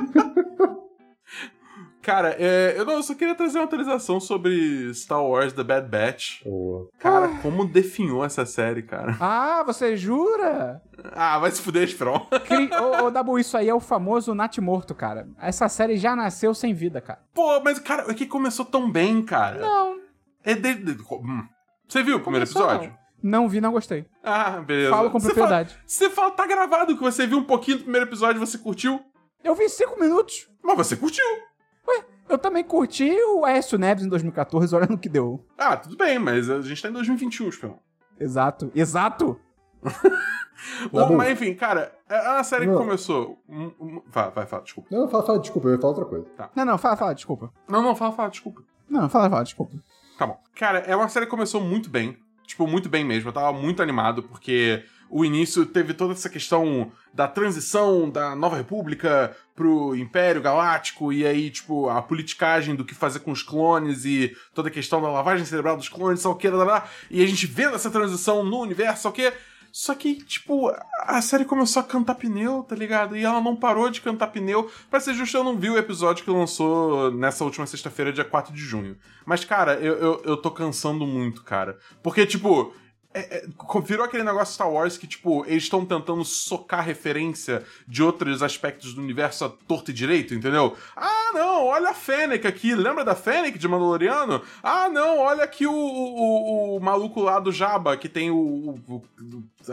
Cara, 2.09 2.35
é, 2.39 2.73
eu, 2.77 2.85
não, 2.85 2.93
eu 2.93 3.03
só 3.03 3.13
queria 3.13 3.35
trazer 3.35 3.59
uma 3.59 3.65
atualização 3.65 4.19
sobre 4.19 4.91
Star 4.95 5.23
Wars 5.23 5.53
The 5.53 5.63
Bad 5.63 5.87
Batch. 5.87 6.43
Boa. 6.43 6.89
Cara, 6.99 7.25
Ah. 7.27 7.39
como 7.41 7.65
definhou 7.67 8.25
essa 8.25 8.45
série, 8.47 8.81
cara. 8.81 9.15
Ah, 9.19 9.61
você 9.63 9.95
jura? 9.95 10.81
Ah, 11.13 11.37
vai 11.37 11.51
se 11.51 11.61
fuder, 11.61 11.83
Esperon. 11.83 12.19
Cri... 12.45 12.69
ô, 12.73 13.05
ô, 13.05 13.11
Dabu, 13.11 13.37
isso 13.37 13.55
aí 13.55 13.69
é 13.69 13.73
o 13.73 13.79
famoso 13.79 14.33
Nat 14.33 14.57
Morto, 14.57 14.95
cara. 14.95 15.27
Essa 15.39 15.69
série 15.69 15.97
já 15.97 16.15
nasceu 16.15 16.53
sem 16.55 16.73
vida, 16.73 16.99
cara. 16.99 17.19
Pô, 17.33 17.59
mas, 17.61 17.77
cara, 17.79 18.09
é 18.09 18.13
que 18.13 18.25
começou 18.25 18.65
tão 18.65 18.89
bem, 18.91 19.21
cara. 19.23 19.59
Não. 19.59 19.97
É 20.43 20.55
de... 20.55 20.73
de- 20.73 21.03
hum. 21.11 21.43
Você 21.87 22.01
viu 22.01 22.17
o 22.17 22.19
primeiro 22.21 22.45
Começou, 22.47 22.69
episódio? 22.71 22.97
Não 23.21 23.47
vi, 23.47 23.61
não 23.61 23.71
gostei. 23.71 24.05
Ah, 24.23 24.61
beleza. 24.61 24.89
Falo 24.89 25.11
com 25.11 25.19
Você 25.19 25.27
propriedade. 25.33 25.69
fala- 25.73 25.83
Você 25.85 26.09
fala, 26.09 26.31
tá 26.31 26.47
gravado 26.47 26.95
que 26.95 27.03
você 27.03 27.27
viu 27.27 27.37
um 27.37 27.43
pouquinho 27.43 27.77
do 27.77 27.83
primeiro 27.83 28.07
episódio 28.07 28.41
e 28.41 28.45
você 28.45 28.57
curtiu, 28.57 28.99
Eu 29.43 29.53
vi 29.53 29.69
cinco 29.69 29.99
minutos. 29.99 30.49
mas 30.63 30.75
você 30.77 30.95
curtiu. 30.95 31.23
Eu 32.27 32.37
também 32.37 32.63
curti 32.63 33.11
o 33.35 33.43
Aécio 33.43 33.77
Neves 33.77 34.05
em 34.05 34.09
2014, 34.09 34.75
olha 34.75 34.85
no 34.87 34.97
que 34.99 35.09
deu. 35.09 35.43
Ah, 35.57 35.75
tudo 35.75 35.97
bem, 35.97 36.19
mas 36.19 36.49
a 36.49 36.61
gente 36.61 36.79
tá 36.81 36.89
em 36.89 36.93
2021, 36.93 37.49
Esperon. 37.49 37.79
Exato. 38.19 38.71
Exato. 38.75 39.39
Bom. 40.91 41.15
mas 41.15 41.31
enfim, 41.31 41.53
cara, 41.53 41.91
é 42.09 42.29
uma 42.29 42.43
série 42.43 42.65
que 42.65 42.71
Não. 42.71 42.77
começou. 42.79 43.41
um- 43.47 43.71
um- 43.79 44.01
Vai, 44.07 44.29
vai, 44.31 44.45
fala, 44.45 44.61
desculpa. 44.63 44.89
Não, 44.91 45.07
fala, 45.07 45.23
fala, 45.25 45.39
desculpa, 45.39 45.67
eu 45.69 45.73
ia 45.73 45.79
falar 45.79 45.89
outra 45.93 46.05
coisa. 46.05 46.25
Não, 46.55 46.65
não, 46.65 46.77
fala, 46.77 46.97
fala, 46.97 47.13
desculpa. 47.15 47.51
Não, 47.67 47.81
não, 47.81 47.95
fala, 47.95 48.11
fala, 48.11 48.29
desculpa. 48.29 48.61
Não, 48.89 49.09
fala, 49.09 49.29
fala, 49.29 49.43
desculpa. 49.43 49.77
Tá 50.17 50.27
bom. 50.27 50.37
Cara, 50.55 50.79
é 50.79 50.95
uma 50.95 51.07
série 51.07 51.25
que 51.25 51.31
começou 51.31 51.61
muito 51.61 51.89
bem. 51.89 52.17
Tipo, 52.45 52.67
muito 52.67 52.89
bem 52.89 53.05
mesmo. 53.05 53.29
Eu 53.29 53.33
tava 53.33 53.53
muito 53.53 53.81
animado, 53.81 54.23
porque 54.23 54.83
o 55.09 55.25
início 55.25 55.65
teve 55.65 55.93
toda 55.93 56.13
essa 56.13 56.29
questão 56.29 56.91
da 57.13 57.27
transição 57.27 58.09
da 58.09 58.35
Nova 58.35 58.55
República 58.55 59.35
pro 59.55 59.95
Império 59.95 60.41
Galáctico, 60.41 61.11
e 61.11 61.25
aí, 61.25 61.49
tipo, 61.49 61.89
a 61.89 62.01
politicagem 62.01 62.75
do 62.75 62.85
que 62.85 62.93
fazer 62.93 63.19
com 63.19 63.31
os 63.31 63.43
clones 63.43 64.05
e 64.05 64.35
toda 64.53 64.69
a 64.69 64.71
questão 64.71 65.01
da 65.01 65.09
lavagem 65.09 65.45
cerebral 65.45 65.75
dos 65.75 65.89
clones, 65.89 66.21
sei 66.21 66.31
o 66.31 66.35
que, 66.35 66.47
e 67.09 67.23
a 67.23 67.27
gente 67.27 67.47
vendo 67.47 67.75
essa 67.75 67.89
transição 67.89 68.43
no 68.43 68.61
universo, 68.61 69.01
sei 69.01 69.09
o 69.09 69.13
que. 69.13 69.33
Só 69.71 69.93
que, 69.93 70.15
tipo, 70.15 70.71
a 71.01 71.21
série 71.21 71.45
começou 71.45 71.81
a 71.81 71.85
cantar 71.85 72.15
pneu, 72.15 72.63
tá 72.63 72.75
ligado? 72.75 73.15
E 73.15 73.23
ela 73.23 73.39
não 73.39 73.55
parou 73.55 73.89
de 73.89 74.01
cantar 74.01 74.27
pneu. 74.27 74.69
Pra 74.89 74.99
ser 74.99 75.13
justo, 75.13 75.37
eu 75.37 75.43
não 75.43 75.57
vi 75.57 75.69
o 75.69 75.77
episódio 75.77 76.23
que 76.23 76.31
lançou 76.31 77.11
nessa 77.11 77.43
última 77.43 77.67
sexta-feira, 77.67 78.11
dia 78.11 78.25
4 78.25 78.53
de 78.53 78.59
junho. 78.59 78.97
Mas, 79.25 79.45
cara, 79.45 79.73
eu, 79.75 79.95
eu, 79.95 80.21
eu 80.25 80.37
tô 80.37 80.49
cansando 80.49 81.05
muito, 81.05 81.43
cara. 81.43 81.77
Porque, 82.01 82.25
tipo. 82.25 82.73
É- 83.13 83.37
é, 83.37 83.81
virou 83.83 84.05
aquele 84.05 84.23
negócio 84.23 84.53
Star 84.53 84.69
Wars 84.71 84.97
que, 84.97 85.07
tipo, 85.07 85.43
eles 85.47 85.63
estão 85.63 85.83
tentando 85.85 86.23
socar 86.23 86.83
referência 86.85 87.63
de 87.87 88.03
outros 88.03 88.43
aspectos 88.43 88.93
do 88.93 89.01
universo 89.01 89.45
a 89.45 89.49
torto 89.49 89.91
e 89.91 89.93
direito, 89.93 90.33
entendeu? 90.35 90.75
Ah, 90.95 91.31
não, 91.33 91.65
olha 91.65 91.89
a 91.89 91.93
Fennec 91.93 92.45
aqui, 92.45 92.75
lembra 92.75 93.03
da 93.03 93.15
Fennec 93.15 93.57
de 93.57 93.67
Mandaloriano? 93.67 94.41
Ah, 94.61 94.89
não, 94.89 95.19
olha 95.19 95.43
aqui 95.43 95.65
o, 95.65 95.71
o, 95.73 96.77
o 96.77 96.79
maluco 96.79 97.21
lá 97.21 97.39
do 97.39 97.51
Jabba, 97.51 97.97
que 97.97 98.07
tem 98.09 98.29
o, 98.29 98.79
o- 98.87 99.03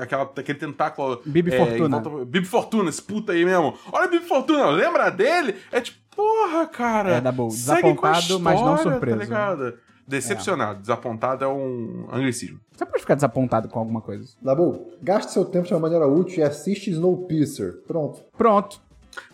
aquela, 0.01 0.23
aquele 0.25 0.59
tentáculo... 0.59 1.21
Bibi 1.27 1.55
é, 1.55 1.59
Fortuna. 1.59 2.01
volta- 2.01 2.25
Bibi 2.25 2.47
Fortuna, 2.47 2.89
esse 2.91 3.03
puta 3.03 3.33
aí 3.33 3.45
mesmo. 3.45 3.77
Olha 3.93 4.07
o 4.07 4.11
Bibi 4.11 4.25
Fortuna, 4.27 4.67
lembra 4.71 5.11
dele? 5.11 5.57
É 5.71 5.81
tipo, 5.81 5.99
porra, 6.17 6.67
cara. 6.67 7.11
É, 7.17 7.21
Dabu, 7.21 7.51
segue 7.51 7.95
com 7.95 8.07
a 8.07 8.13
desapontado, 8.13 8.41
mas 8.41 8.61
não 8.63 8.75
história, 8.77 8.93
surpreso. 8.99 9.19
Tá 9.19 9.25
ligado? 9.25 9.79
Decepcionado. 10.07 10.81
Desapontado 10.81 11.45
é 11.45 11.49
um 11.49 12.07
anglicismo. 12.13 12.61
Você 12.73 12.87
pode 12.87 13.01
ficar 13.01 13.15
desapontado 13.15 13.69
com 13.69 13.79
alguma 13.79 14.01
coisa. 14.01 14.35
Dabu, 14.41 14.93
gaste 15.03 15.33
seu 15.33 15.45
tempo 15.45 15.67
de 15.67 15.75
uma 15.75 15.81
maneira 15.81 16.07
útil 16.07 16.39
e 16.39 16.43
assiste 16.43 16.91
Snowpiercer. 16.91 17.79
Pronto. 17.87 18.25
Pronto. 18.37 18.81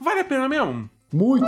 Vale 0.00 0.20
a 0.20 0.24
pena 0.24 0.48
mesmo? 0.48 0.88
Muito. 1.12 1.44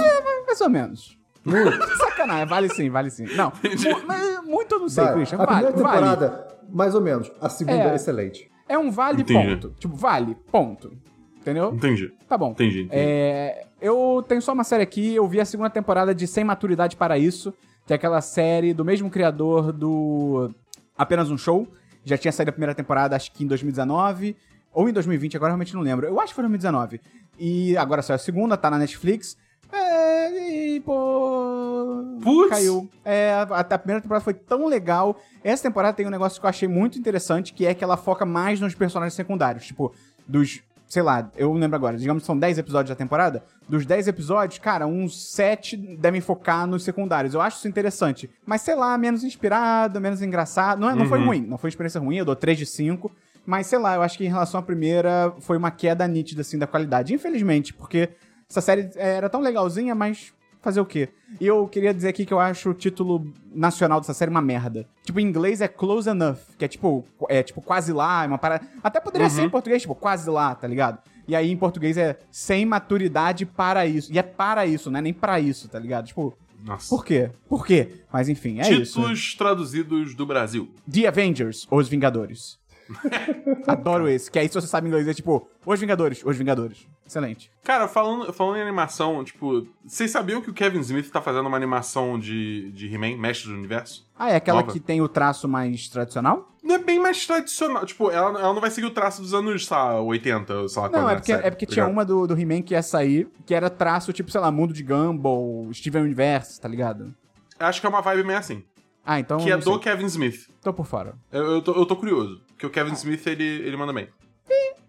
Mais 0.46 0.60
ou 0.60 0.68
menos. 0.68 1.18
Muito. 1.44 1.70
Sacanagem, 1.98 2.46
vale 2.46 2.68
sim, 2.70 2.90
vale 2.90 3.10
sim. 3.10 3.24
Não, 3.36 3.50
mu- 3.50 4.02
mas 4.06 4.44
muito 4.44 4.74
eu 4.74 4.78
não 4.80 4.88
sei, 4.88 5.04
Vai. 5.04 5.14
Christian. 5.14 5.38
A 5.38 5.46
Vale, 5.46 5.66
primeira 5.72 5.82
vale. 5.88 6.00
temporada, 6.16 6.48
mais 6.70 6.94
ou 6.94 7.00
menos. 7.00 7.30
A 7.40 7.48
segunda, 7.48 7.82
É. 7.84 7.92
é 7.92 7.94
excelente. 7.94 8.50
É 8.68 8.78
um 8.78 8.90
vale 8.90 9.22
Entendi. 9.22 9.54
ponto. 9.54 9.74
Tipo, 9.78 9.94
vale, 9.96 10.34
ponto. 10.50 10.92
Entendeu? 11.38 11.72
Entendi. 11.74 12.10
Tá 12.26 12.38
bom. 12.38 12.52
Entendi, 12.52 12.80
entendi. 12.84 12.90
É, 12.98 13.66
eu 13.80 14.24
tenho 14.26 14.40
só 14.40 14.52
uma 14.54 14.64
série 14.64 14.82
aqui, 14.82 15.14
eu 15.14 15.26
vi 15.28 15.38
a 15.40 15.44
segunda 15.44 15.68
temporada 15.68 16.14
de 16.14 16.26
Sem 16.26 16.42
Maturidade 16.44 16.96
para 16.96 17.18
Isso, 17.18 17.52
que 17.86 17.92
é 17.92 17.96
aquela 17.96 18.20
série 18.20 18.72
do 18.72 18.84
mesmo 18.84 19.10
criador 19.10 19.72
do 19.72 20.50
Apenas 20.96 21.30
um 21.30 21.38
Show. 21.38 21.68
Já 22.04 22.18
tinha 22.18 22.32
saído 22.32 22.50
a 22.50 22.52
primeira 22.52 22.74
temporada, 22.74 23.16
acho 23.16 23.32
que 23.32 23.44
em 23.44 23.46
2019, 23.46 24.36
ou 24.72 24.88
em 24.88 24.92
2020, 24.92 25.36
agora 25.36 25.52
realmente 25.52 25.74
não 25.74 25.80
lembro. 25.80 26.06
Eu 26.06 26.18
acho 26.20 26.28
que 26.28 26.34
foi 26.34 26.42
2019. 26.42 27.00
E 27.38 27.76
agora 27.76 28.02
saiu 28.02 28.16
a 28.16 28.18
segunda, 28.18 28.56
tá 28.56 28.70
na 28.70 28.78
Netflix. 28.78 29.36
É, 29.72 30.50
e, 30.50 30.80
pô... 30.80 32.18
Putz. 32.22 32.50
caiu. 32.50 32.88
É, 33.04 33.32
a, 33.32 33.60
a 33.60 33.78
primeira 33.78 34.00
temporada 34.00 34.24
foi 34.24 34.34
tão 34.34 34.66
legal. 34.66 35.20
Essa 35.42 35.64
temporada 35.64 35.96
tem 35.96 36.06
um 36.06 36.10
negócio 36.10 36.40
que 36.40 36.46
eu 36.46 36.50
achei 36.50 36.68
muito 36.68 36.98
interessante, 36.98 37.52
que 37.52 37.66
é 37.66 37.74
que 37.74 37.82
ela 37.82 37.96
foca 37.96 38.24
mais 38.24 38.60
nos 38.60 38.74
personagens 38.74 39.14
secundários. 39.14 39.66
Tipo, 39.66 39.92
dos. 40.26 40.62
Sei 40.86 41.02
lá, 41.02 41.30
eu 41.36 41.48
não 41.52 41.60
lembro 41.60 41.74
agora. 41.76 41.96
Digamos 41.96 42.22
que 42.22 42.26
são 42.26 42.38
10 42.38 42.58
episódios 42.58 42.90
da 42.90 42.94
temporada. 42.96 43.42
Dos 43.68 43.84
10 43.86 44.06
episódios, 44.08 44.58
cara, 44.58 44.86
uns 44.86 45.32
7 45.32 45.76
devem 45.96 46.20
focar 46.20 46.66
nos 46.66 46.84
secundários. 46.84 47.34
Eu 47.34 47.40
acho 47.40 47.56
isso 47.58 47.66
interessante. 47.68 48.30
Mas, 48.46 48.60
sei 48.62 48.74
lá, 48.74 48.96
menos 48.96 49.24
inspirado, 49.24 50.00
menos 50.00 50.22
engraçado. 50.22 50.78
Não, 50.80 50.90
é- 50.90 50.94
não 50.94 51.06
foi 51.06 51.18
ruim. 51.24 51.40
Não 51.46 51.58
foi 51.58 51.68
experiência 51.70 52.00
ruim. 52.00 52.16
Eu 52.16 52.24
dou 52.24 52.36
3 52.36 52.58
de 52.58 52.66
5. 52.66 53.10
Mas, 53.46 53.66
sei 53.66 53.78
lá, 53.78 53.94
eu 53.96 54.02
acho 54.02 54.16
que 54.16 54.24
em 54.24 54.28
relação 54.28 54.58
à 54.60 54.62
primeira, 54.62 55.34
foi 55.40 55.56
uma 55.56 55.70
queda 55.70 56.06
nítida, 56.06 56.42
assim, 56.42 56.58
da 56.58 56.66
qualidade. 56.66 57.12
Infelizmente, 57.12 57.74
porque 57.74 58.10
essa 58.48 58.60
série 58.60 58.90
era 58.94 59.28
tão 59.28 59.40
legalzinha, 59.40 59.94
mas 59.94 60.32
fazer 60.64 60.80
o 60.80 60.86
quê? 60.86 61.10
E 61.40 61.46
eu 61.46 61.68
queria 61.68 61.92
dizer 61.92 62.08
aqui 62.08 62.24
que 62.24 62.32
eu 62.32 62.40
acho 62.40 62.70
o 62.70 62.74
título 62.74 63.32
nacional 63.54 64.00
dessa 64.00 64.14
série 64.14 64.30
uma 64.30 64.40
merda. 64.40 64.88
Tipo, 65.04 65.20
em 65.20 65.26
inglês 65.26 65.60
é 65.60 65.68
Close 65.68 66.08
Enough, 66.08 66.38
que 66.58 66.64
é 66.64 66.68
tipo, 66.68 67.04
é 67.28 67.42
tipo 67.42 67.60
quase 67.60 67.92
lá, 67.92 68.24
é 68.24 68.26
uma 68.26 68.38
parada. 68.38 68.66
Até 68.82 69.00
poderia 69.00 69.28
ser 69.28 69.42
em 69.42 69.50
português, 69.50 69.82
tipo, 69.82 69.94
quase 69.94 70.28
lá, 70.28 70.54
tá 70.54 70.66
ligado? 70.66 70.98
E 71.26 71.34
aí 71.36 71.50
em 71.50 71.56
português 71.56 71.96
é 71.96 72.18
sem 72.30 72.64
maturidade 72.64 73.46
para 73.46 73.86
isso. 73.86 74.12
E 74.12 74.18
é 74.18 74.22
para 74.22 74.66
isso, 74.66 74.90
não 74.90 74.98
é 74.98 75.02
nem 75.02 75.12
pra 75.12 75.38
isso, 75.40 75.68
tá 75.68 75.78
ligado? 75.78 76.06
Tipo, 76.06 76.36
Nossa. 76.64 76.88
por 76.88 77.04
quê? 77.04 77.30
Por 77.48 77.66
quê? 77.66 78.02
Mas 78.12 78.28
enfim, 78.28 78.60
é 78.60 78.70
isso. 78.70 78.94
Títulos 79.00 79.34
traduzidos 79.34 80.14
do 80.14 80.26
Brasil. 80.26 80.70
The 80.90 81.06
Avengers, 81.06 81.66
Os 81.70 81.88
Vingadores. 81.88 82.58
Adoro 83.66 84.08
esse, 84.08 84.30
que 84.30 84.38
aí 84.38 84.48
se 84.48 84.54
você 84.54 84.66
sabe 84.66 84.88
inglês 84.88 85.08
é 85.08 85.14
tipo, 85.14 85.48
Os 85.64 85.80
Vingadores, 85.80 86.22
Os 86.24 86.36
Vingadores. 86.36 86.86
Excelente. 87.06 87.50
Cara, 87.62 87.86
falando, 87.86 88.32
falando 88.32 88.56
em 88.56 88.62
animação, 88.62 89.22
tipo, 89.24 89.66
vocês 89.84 90.10
sabiam 90.10 90.40
que 90.40 90.50
o 90.50 90.54
Kevin 90.54 90.80
Smith 90.80 91.10
tá 91.10 91.20
fazendo 91.20 91.46
uma 91.46 91.56
animação 91.56 92.18
de, 92.18 92.70
de 92.72 92.92
He-Man, 92.92 93.16
Mestre 93.16 93.48
do 93.50 93.56
Universo? 93.56 94.06
Ah, 94.18 94.30
é 94.30 94.36
aquela 94.36 94.60
Nova. 94.60 94.72
que 94.72 94.80
tem 94.80 95.00
o 95.02 95.08
traço 95.08 95.46
mais 95.46 95.88
tradicional? 95.88 96.48
Não 96.62 96.74
é 96.76 96.78
bem 96.78 96.98
mais 96.98 97.26
tradicional. 97.26 97.84
Tipo, 97.84 98.10
ela, 98.10 98.38
ela 98.40 98.54
não 98.54 98.60
vai 98.60 98.70
seguir 98.70 98.86
o 98.86 98.90
traço 98.90 99.20
dos 99.20 99.34
anos, 99.34 99.66
sei 99.66 99.76
lá, 99.76 100.00
80, 100.00 100.68
sei 100.68 100.82
lá 100.82 100.88
Não, 100.88 101.08
é 101.08 101.12
a 101.12 101.16
porque, 101.16 101.32
série, 101.32 101.46
é 101.46 101.50
porque 101.50 101.66
tá 101.66 101.72
tinha 101.72 101.86
uma 101.86 102.04
do, 102.04 102.26
do 102.26 102.38
He-Man 102.38 102.62
que 102.62 102.74
ia 102.74 102.82
sair, 102.82 103.28
que 103.44 103.54
era 103.54 103.68
traço, 103.68 104.12
tipo, 104.12 104.30
sei 104.30 104.40
lá, 104.40 104.50
Mundo 104.50 104.72
de 104.72 104.82
Gumball, 104.82 105.68
Steven 105.72 106.02
Universe, 106.02 106.60
tá 106.60 106.68
ligado? 106.68 107.14
Acho 107.58 107.80
que 107.80 107.86
é 107.86 107.90
uma 107.90 108.00
vibe 108.00 108.24
meio 108.24 108.38
assim. 108.38 108.64
Ah, 109.04 109.20
então. 109.20 109.38
que 109.38 109.50
é 109.50 109.54
não 109.54 109.62
sei. 109.62 109.72
do 109.72 109.78
Kevin 109.78 110.06
Smith. 110.06 110.48
Tô 110.62 110.72
por 110.72 110.86
fora. 110.86 111.14
Eu, 111.30 111.44
eu, 111.44 111.62
tô, 111.62 111.72
eu 111.72 111.84
tô 111.84 111.94
curioso. 111.96 112.40
Porque 112.48 112.66
o 112.66 112.70
Kevin 112.70 112.94
Smith, 112.94 113.26
ele, 113.26 113.44
ele 113.44 113.76
manda 113.76 113.92
bem. 113.92 114.08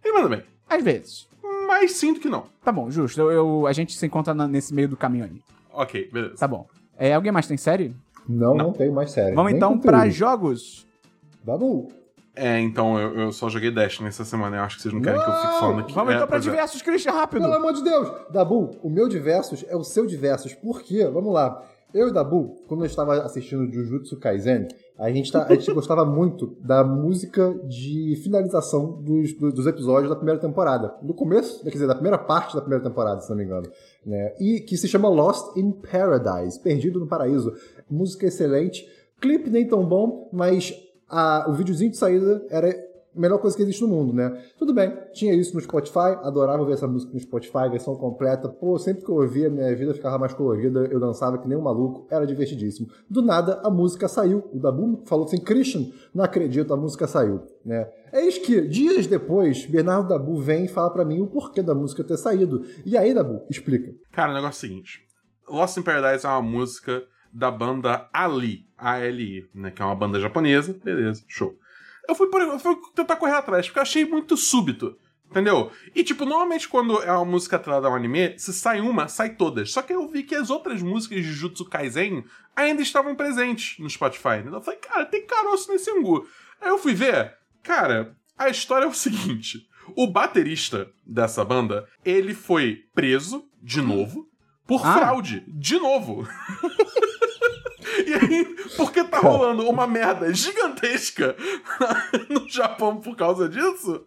Ele 0.04 0.13
manda 0.13 0.30
bem. 0.30 0.43
Às 0.69 0.84
vezes. 0.84 1.28
Mas 1.77 1.91
sinto 1.91 2.19
que 2.21 2.29
não. 2.29 2.45
Tá 2.63 2.71
bom, 2.71 2.89
justo. 2.89 3.19
Eu, 3.19 3.31
eu- 3.31 3.67
a 3.67 3.73
gente 3.73 3.93
se 3.97 4.05
encontra 4.05 4.33
na- 4.33 4.47
nesse 4.47 4.73
meio 4.73 4.88
do 4.88 4.95
caminho 4.95 5.25
aí. 5.25 5.41
Ok, 5.73 6.09
beleza. 6.11 6.35
Tá 6.38 6.47
bom. 6.47 6.65
É, 6.97 7.13
alguém 7.13 7.31
mais 7.31 7.47
tem 7.47 7.57
série? 7.57 7.93
Não, 8.27 8.55
não, 8.55 8.71
tem 8.71 8.89
mais 8.89 9.11
série. 9.11 9.35
Vamos 9.35 9.51
Nem 9.51 9.57
então 9.57 9.73
conteúdo. 9.73 9.91
pra 9.91 10.09
jogos. 10.09 10.88
Dabu. 11.43 11.89
É, 12.33 12.59
então, 12.59 12.97
eu, 12.99 13.19
eu 13.19 13.31
só 13.31 13.49
joguei 13.49 13.71
Dash 13.71 13.99
nessa 13.99 14.23
semana. 14.25 14.57
Eu 14.57 14.63
acho 14.63 14.77
que 14.77 14.81
vocês 14.83 14.93
não 14.93 15.01
querem 15.01 15.21
que 15.21 15.29
eu 15.29 15.33
fique 15.35 15.59
falando 15.59 15.79
aqui. 15.81 15.93
Vamos 15.93 16.13
É, 16.13 16.15
então 16.15 16.27
pra 16.27 16.38
pois 16.38 16.47
é. 16.47 16.49
diversos, 16.49 16.81
Christian, 16.81 17.11
rápido. 17.11 17.41
Pelo 17.41 17.53
amor 17.53 17.73
de 17.73 17.83
Deus! 17.83 18.11
Dabu, 18.31 18.71
o 18.81 18.89
meu 18.89 19.07
diversos 19.07 19.63
é 19.67 19.75
o 19.75 19.83
seu 19.83 20.05
diversos. 20.05 20.53
Por 20.53 20.81
quê? 20.81 21.05
Vamos 21.07 21.33
lá. 21.33 21.61
Eu 21.95 22.10
e 22.10 22.12
Dabu, 22.13 22.58
quando 22.67 22.81
eu 22.81 22.88
estava 22.88 23.21
assistindo 23.23 23.71
Jujutsu 23.71 24.17
Kaisen, 24.19 24.67
a 24.99 25.10
gente, 25.10 25.31
tá- 25.31 25.45
a 25.47 25.55
gente 25.55 25.71
gostava 25.73 26.03
muito 26.03 26.58
da 26.60 26.84
música 26.84 27.53
de 27.69 28.19
finalização 28.21 29.01
dos, 29.01 29.31
do- 29.31 29.53
dos 29.53 29.65
episódios 29.65 30.10
da 30.10 30.15
primeira 30.17 30.38
temporada. 30.41 30.93
No 31.01 31.13
começo, 31.13 31.63
quer 31.63 31.69
dizer, 31.69 31.88
da 31.88 31.93
primeira 31.95 32.17
parte 32.17 32.53
da 32.53 32.60
primeira 32.60 32.84
temporada, 32.84 33.21
se 33.21 33.29
não 33.29 33.38
me 33.38 33.45
engano. 33.45 33.67
Né? 34.05 34.36
E 34.41 34.60
que 34.60 34.75
se 34.75 34.89
chama 34.89 35.08
Lost 35.08 35.55
in 35.55 35.71
Paradise, 35.71 36.60
Perdido 36.60 36.99
no 36.99 37.08
Paraíso. 37.08 37.53
Música 37.89 38.25
excelente. 38.25 38.86
Clipe 39.21 39.49
nem 39.49 39.65
tão 39.65 39.86
bom, 39.88 40.29
mas 40.34 40.73
a- 41.10 41.45
o 41.47 41.53
videozinho 41.53 41.91
de 41.91 41.97
saída 41.97 42.45
era 42.49 42.75
melhor 43.15 43.39
coisa 43.39 43.56
que 43.56 43.63
existe 43.63 43.82
no 43.82 43.88
mundo, 43.88 44.13
né? 44.13 44.41
Tudo 44.58 44.73
bem, 44.73 44.93
tinha 45.13 45.34
isso 45.34 45.54
no 45.56 45.62
Spotify, 45.62 46.17
adorava 46.23 46.65
ver 46.65 46.73
essa 46.73 46.88
música 46.88 47.13
no 47.13 47.19
Spotify, 47.19 47.69
versão 47.69 47.95
completa. 47.95 48.49
Pô, 48.49 48.78
sempre 48.78 49.04
que 49.04 49.10
eu 49.10 49.15
ouvia, 49.15 49.49
minha 49.49 49.75
vida 49.75 49.93
ficava 49.93 50.17
mais 50.17 50.34
colorida, 50.34 50.88
eu 50.91 50.99
dançava 50.99 51.38
que 51.38 51.47
nem 51.47 51.58
um 51.58 51.62
maluco, 51.62 52.08
era 52.10 52.25
divertidíssimo. 52.25 52.88
Do 53.10 53.21
nada, 53.21 53.62
a 53.63 53.69
música 53.69 54.08
saiu. 54.08 54.43
O 54.54 54.60
Dabu 54.60 55.04
falou 55.06 55.25
assim, 55.25 55.38
Christian, 55.38 55.86
não 56.13 56.23
acredito, 56.23 56.73
a 56.73 56.78
música 56.78 57.08
saiu, 57.08 57.41
né? 57.65 57.89
Eis 58.13 58.38
que, 58.38 58.62
dias 58.62 59.08
depois, 59.08 59.65
Bernardo 59.65 60.10
Dabu 60.10 60.39
vem 60.39 60.65
e 60.65 60.67
fala 60.67 60.89
pra 60.89 61.04
mim 61.04 61.21
o 61.21 61.28
porquê 61.28 61.62
da 61.62 61.75
música 61.75 62.04
ter 62.04 62.17
saído. 62.17 62.63
E 62.86 62.97
aí, 62.97 63.13
Dabu, 63.13 63.41
explica. 63.49 63.91
Cara, 64.12 64.32
o 64.32 64.36
negócio 64.36 64.65
é 64.65 64.67
o 64.67 64.69
seguinte: 64.69 64.99
Lost 65.49 65.78
in 65.78 65.82
Paradise 65.82 66.25
é 66.25 66.30
uma 66.30 66.41
música 66.41 67.04
da 67.34 67.51
banda 67.51 68.08
Ali, 68.13 68.60
A-L-I, 68.78 69.43
né? 69.54 69.71
Que 69.71 69.82
é 69.82 69.86
uma 69.86 69.95
banda 69.95 70.19
japonesa. 70.19 70.73
Beleza, 70.84 71.21
show. 71.28 71.54
Eu 72.07 72.15
fui, 72.15 72.27
por, 72.27 72.41
eu 72.41 72.59
fui 72.59 72.75
tentar 72.93 73.15
correr 73.15 73.33
atrás, 73.35 73.65
porque 73.67 73.79
eu 73.79 73.83
achei 73.83 74.05
muito 74.05 74.35
súbito. 74.37 74.97
Entendeu? 75.29 75.71
E, 75.93 76.03
tipo, 76.03 76.23
normalmente 76.23 76.67
quando 76.69 77.01
é 77.01 77.11
uma 77.11 77.25
música 77.25 77.55
atrelada 77.55 77.87
a 77.87 77.91
um 77.91 77.95
anime, 77.95 78.37
se 78.37 78.53
sai 78.53 78.79
uma, 78.79 79.07
sai 79.07 79.31
todas. 79.35 79.71
Só 79.71 79.81
que 79.81 79.91
eu 79.91 80.07
vi 80.07 80.23
que 80.23 80.35
as 80.35 80.49
outras 80.49 80.81
músicas 80.81 81.17
de 81.17 81.23
Jujutsu 81.23 81.65
Kaisen 81.65 82.23
ainda 82.55 82.81
estavam 82.81 83.15
presentes 83.15 83.77
no 83.79 83.89
Spotify. 83.89 84.35
Entendeu? 84.39 84.59
Eu 84.59 84.61
falei, 84.61 84.79
cara, 84.79 85.03
tem 85.05 85.25
caroço 85.25 85.71
nesse 85.71 85.89
angu. 85.91 86.25
Aí 86.61 86.69
eu 86.69 86.77
fui 86.77 86.93
ver, 86.93 87.33
cara, 87.63 88.15
a 88.37 88.49
história 88.49 88.85
é 88.85 88.87
o 88.87 88.93
seguinte: 88.93 89.67
o 89.95 90.07
baterista 90.07 90.89
dessa 91.05 91.43
banda, 91.43 91.85
ele 92.05 92.33
foi 92.33 92.83
preso 92.93 93.43
de 93.61 93.81
novo 93.81 94.29
por 94.67 94.85
Ah. 94.85 94.93
fraude. 94.93 95.43
De 95.47 95.77
novo. 95.79 96.25
E 98.05 98.13
aí, 98.13 98.45
porque 98.75 99.03
tá 99.03 99.19
rolando 99.19 99.67
uma 99.69 99.86
merda 99.88 100.34
gigantesca 100.34 101.36
no 102.29 102.47
Japão 102.49 102.97
por 102.97 103.15
causa 103.15 103.47
disso, 103.47 104.05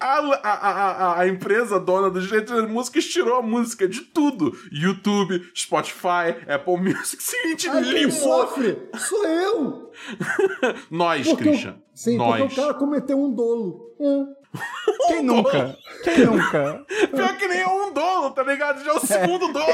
a, 0.00 0.18
a, 0.18 0.50
a, 0.52 1.20
a- 1.20 1.28
empresa 1.28 1.78
dona 1.80 2.10
dos 2.10 2.24
direitos 2.24 2.54
das 2.54 2.68
músicas 2.68 3.04
tirou 3.06 3.36
a 3.38 3.42
música 3.42 3.86
de 3.88 4.00
tudo. 4.02 4.52
YouTube, 4.70 5.50
Spotify, 5.56 6.34
Apple 6.48 6.76
Music, 6.78 7.22
seguinte, 7.22 7.68
Ai, 7.68 7.82
quem 7.84 8.10
sofre 8.10 8.78
sou 8.98 9.24
eu! 9.24 9.92
Nós, 10.90 11.26
Porque 11.26 11.44
Christian. 11.44 11.76
sim, 11.94 12.16
Nós. 12.16 12.40
porque 12.40 12.60
o 12.60 12.62
cara 12.64 12.74
cometeu 12.74 13.18
um 13.18 13.32
dolo. 13.32 13.94
Hum. 14.00 14.34
Quem 15.08 15.22
nunca? 15.24 15.76
Quem 16.04 16.26
nunca? 16.26 16.84
Pior 17.12 17.36
que 17.36 17.48
nem 17.48 17.58
é 17.60 17.66
um 17.66 17.92
dolo, 17.92 18.30
tá 18.30 18.44
ligado? 18.44 18.84
Já 18.84 18.92
é 18.92 18.94
o 18.94 19.00
segundo 19.00 19.52
dolo. 19.52 19.64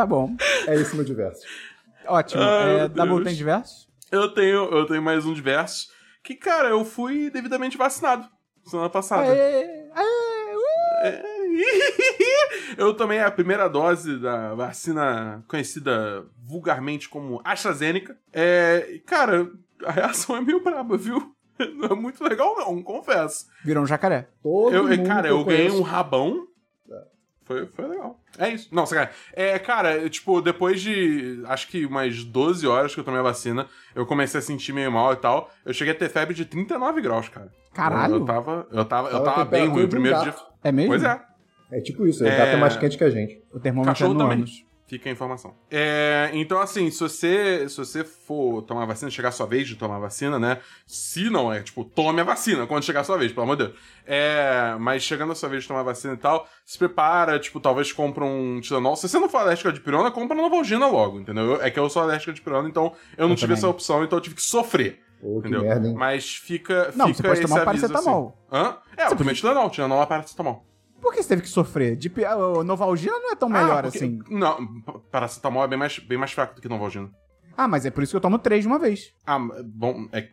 Tá 0.00 0.06
bom. 0.06 0.34
É 0.66 0.74
esse 0.76 0.96
meu 0.96 1.04
diverso. 1.04 1.42
Ótimo. 2.06 2.42
Ai, 2.42 2.70
é, 2.70 2.76
meu 2.78 2.88
Dabu 2.88 3.22
tem 3.22 3.34
diversos? 3.34 3.86
Eu 4.10 4.32
tenho, 4.32 4.64
eu 4.70 4.86
tenho 4.86 5.02
mais 5.02 5.26
um 5.26 5.34
diverso. 5.34 5.88
Que, 6.22 6.34
cara, 6.34 6.70
eu 6.70 6.86
fui 6.86 7.28
devidamente 7.28 7.76
vacinado 7.76 8.26
semana 8.64 8.88
passada. 8.88 9.30
Aê, 9.30 9.90
aê, 9.94 10.56
uh! 10.56 11.20
Eu 12.78 12.94
tomei 12.94 13.18
a 13.18 13.30
primeira 13.30 13.68
dose 13.68 14.16
da 14.18 14.54
vacina 14.54 15.44
conhecida 15.46 16.24
vulgarmente 16.46 17.06
como 17.06 17.42
AstraZeneca. 17.44 18.16
É, 18.32 19.02
cara, 19.04 19.50
a 19.84 19.92
reação 19.92 20.34
é 20.34 20.40
meio 20.40 20.64
braba, 20.64 20.96
viu? 20.96 21.34
Não 21.74 21.88
é 21.88 21.94
muito 21.94 22.24
legal, 22.24 22.56
não, 22.56 22.82
confesso. 22.82 23.48
Virou 23.62 23.82
um 23.84 23.86
jacaré. 23.86 24.28
Todo 24.42 24.74
Eu, 24.74 24.84
mundo 24.84 25.06
cara, 25.06 25.28
que 25.28 25.34
eu 25.34 25.44
ganhei 25.44 25.70
um 25.70 25.82
rabão. 25.82 26.46
Foi, 27.50 27.66
foi 27.66 27.88
legal. 27.88 28.16
É 28.38 28.48
isso. 28.50 28.68
Não, 28.70 28.86
sacanagem. 28.86 29.12
É, 29.32 29.58
cara, 29.58 29.96
eu, 29.96 30.08
tipo, 30.08 30.40
depois 30.40 30.80
de 30.80 31.42
acho 31.48 31.66
que 31.66 31.84
umas 31.84 32.22
12 32.22 32.64
horas 32.64 32.94
que 32.94 33.00
eu 33.00 33.04
tomei 33.04 33.18
a 33.18 33.24
vacina, 33.24 33.66
eu 33.92 34.06
comecei 34.06 34.38
a 34.38 34.42
sentir 34.42 34.72
meio 34.72 34.92
mal 34.92 35.12
e 35.12 35.16
tal. 35.16 35.50
Eu 35.66 35.74
cheguei 35.74 35.92
a 35.92 35.96
ter 35.96 36.08
febre 36.08 36.32
de 36.32 36.44
39 36.44 37.00
graus, 37.00 37.28
cara. 37.28 37.50
Caralho. 37.74 38.14
Eu, 38.14 38.18
eu 38.20 38.24
tava, 38.24 38.68
eu 38.70 38.84
tava, 38.84 39.08
eu 39.08 39.24
Tava 39.24 39.44
bem 39.44 39.66
ruim 39.66 39.82
o 39.82 39.88
primeiro 39.88 40.20
dia. 40.22 40.32
É 40.62 40.70
mesmo? 40.70 40.90
Pois 40.92 41.02
é. 41.02 41.20
É 41.72 41.80
tipo 41.80 42.06
isso, 42.06 42.22
ele 42.24 42.32
É. 42.32 42.52
tá 42.52 42.56
mais 42.56 42.76
quente 42.76 42.96
que 42.96 43.02
a 43.02 43.10
gente. 43.10 43.42
O 43.52 43.58
termômetro 43.58 43.90
é 43.90 43.94
Cachorro 43.94 44.14
no 44.14 44.20
também. 44.20 44.38
ânus. 44.38 44.64
Fica 44.90 45.08
a 45.08 45.12
informação. 45.12 45.54
É, 45.70 46.30
então, 46.34 46.60
assim, 46.60 46.90
se 46.90 46.98
você, 46.98 47.68
se 47.68 47.76
você 47.76 48.02
for 48.02 48.60
tomar 48.62 48.84
vacina, 48.86 49.08
chegar 49.08 49.28
a 49.28 49.32
sua 49.32 49.46
vez 49.46 49.68
de 49.68 49.76
tomar 49.76 50.00
vacina, 50.00 50.36
né? 50.36 50.58
Se 50.84 51.30
não 51.30 51.52
é, 51.52 51.62
tipo, 51.62 51.84
tome 51.84 52.20
a 52.20 52.24
vacina 52.24 52.66
quando 52.66 52.82
chegar 52.82 53.02
a 53.02 53.04
sua 53.04 53.16
vez, 53.16 53.30
pelo 53.30 53.44
amor 53.44 53.56
de 53.56 53.66
Deus. 53.66 53.78
É, 54.04 54.74
mas 54.80 55.04
chegando 55.04 55.30
a 55.30 55.36
sua 55.36 55.48
vez 55.48 55.62
de 55.62 55.68
tomar 55.68 55.84
vacina 55.84 56.14
e 56.14 56.16
tal, 56.16 56.44
se 56.66 56.76
prepara, 56.76 57.38
tipo, 57.38 57.60
talvez 57.60 57.92
compra 57.92 58.24
um 58.24 58.60
Tilenol. 58.60 58.96
Se 58.96 59.08
você 59.08 59.20
não 59.20 59.28
for 59.28 59.38
alérgica 59.38 59.72
de 59.72 59.78
pirona, 59.78 60.10
compra 60.10 60.36
Novalgina 60.36 60.88
logo, 60.88 61.20
entendeu? 61.20 61.44
Eu- 61.44 61.62
É 61.62 61.70
que 61.70 61.78
eu 61.78 61.88
sou 61.88 62.02
alérgica 62.02 62.32
de 62.32 62.40
pirona, 62.40 62.68
então 62.68 62.92
eu 63.16 63.28
não 63.28 63.34
Eu 63.34 63.36
tive 63.36 63.42
também. 63.46 63.58
essa 63.58 63.68
opção, 63.68 64.02
então 64.02 64.18
eu 64.18 64.22
tive 64.22 64.34
que 64.34 64.42
sofrer. 64.42 65.00
Pô, 65.20 65.34
que 65.40 65.48
Entendeu? 65.48 65.62
merda, 65.62 65.86
hein? 65.86 65.94
Mas 65.94 66.34
fica. 66.34 66.90
Não, 66.96 67.08
fica 67.08 67.18
você 67.18 67.22
pode 67.22 67.38
esse 67.40 67.42
tomar 67.48 67.64
um 67.64 67.68
aviso, 67.68 67.86
paracetamol. 67.88 68.38
Assim. 68.50 68.64
Hã? 68.64 68.76
É, 68.96 69.06
eu 69.06 69.16
tomei 69.16 69.34
Tilenol. 69.34 69.70
Tilenol 69.70 70.02
é 70.02 70.06
paracetamol. 70.06 70.64
Por 71.00 71.12
que 71.14 71.22
você 71.22 71.28
teve 71.30 71.42
que 71.42 71.48
sofrer? 71.48 71.96
De, 71.96 72.12
Novalgina 72.64 73.18
não 73.18 73.32
é 73.32 73.36
tão 73.36 73.48
melhor 73.48 73.78
Ah, 73.78 73.82
porque- 73.90 73.98
assim. 73.98 74.18
Não, 74.28 74.82
paracetamol 75.10 75.64
é 75.64 75.68
bem 75.68 75.78
mais, 75.78 75.98
bem 75.98 76.18
mais 76.18 76.32
fraco 76.32 76.54
do 76.54 76.60
que 76.60 76.68
Novalgina. 76.68 77.10
Ah, 77.56 77.68
mas 77.68 77.84
é 77.84 77.90
por 77.90 78.02
isso 78.02 78.12
que 78.12 78.16
eu 78.16 78.20
tomo 78.20 78.38
três 78.38 78.62
de 78.62 78.68
uma 78.68 78.78
vez. 78.78 79.12
Ah, 79.26 79.38
bom, 79.64 80.08
é, 80.12 80.28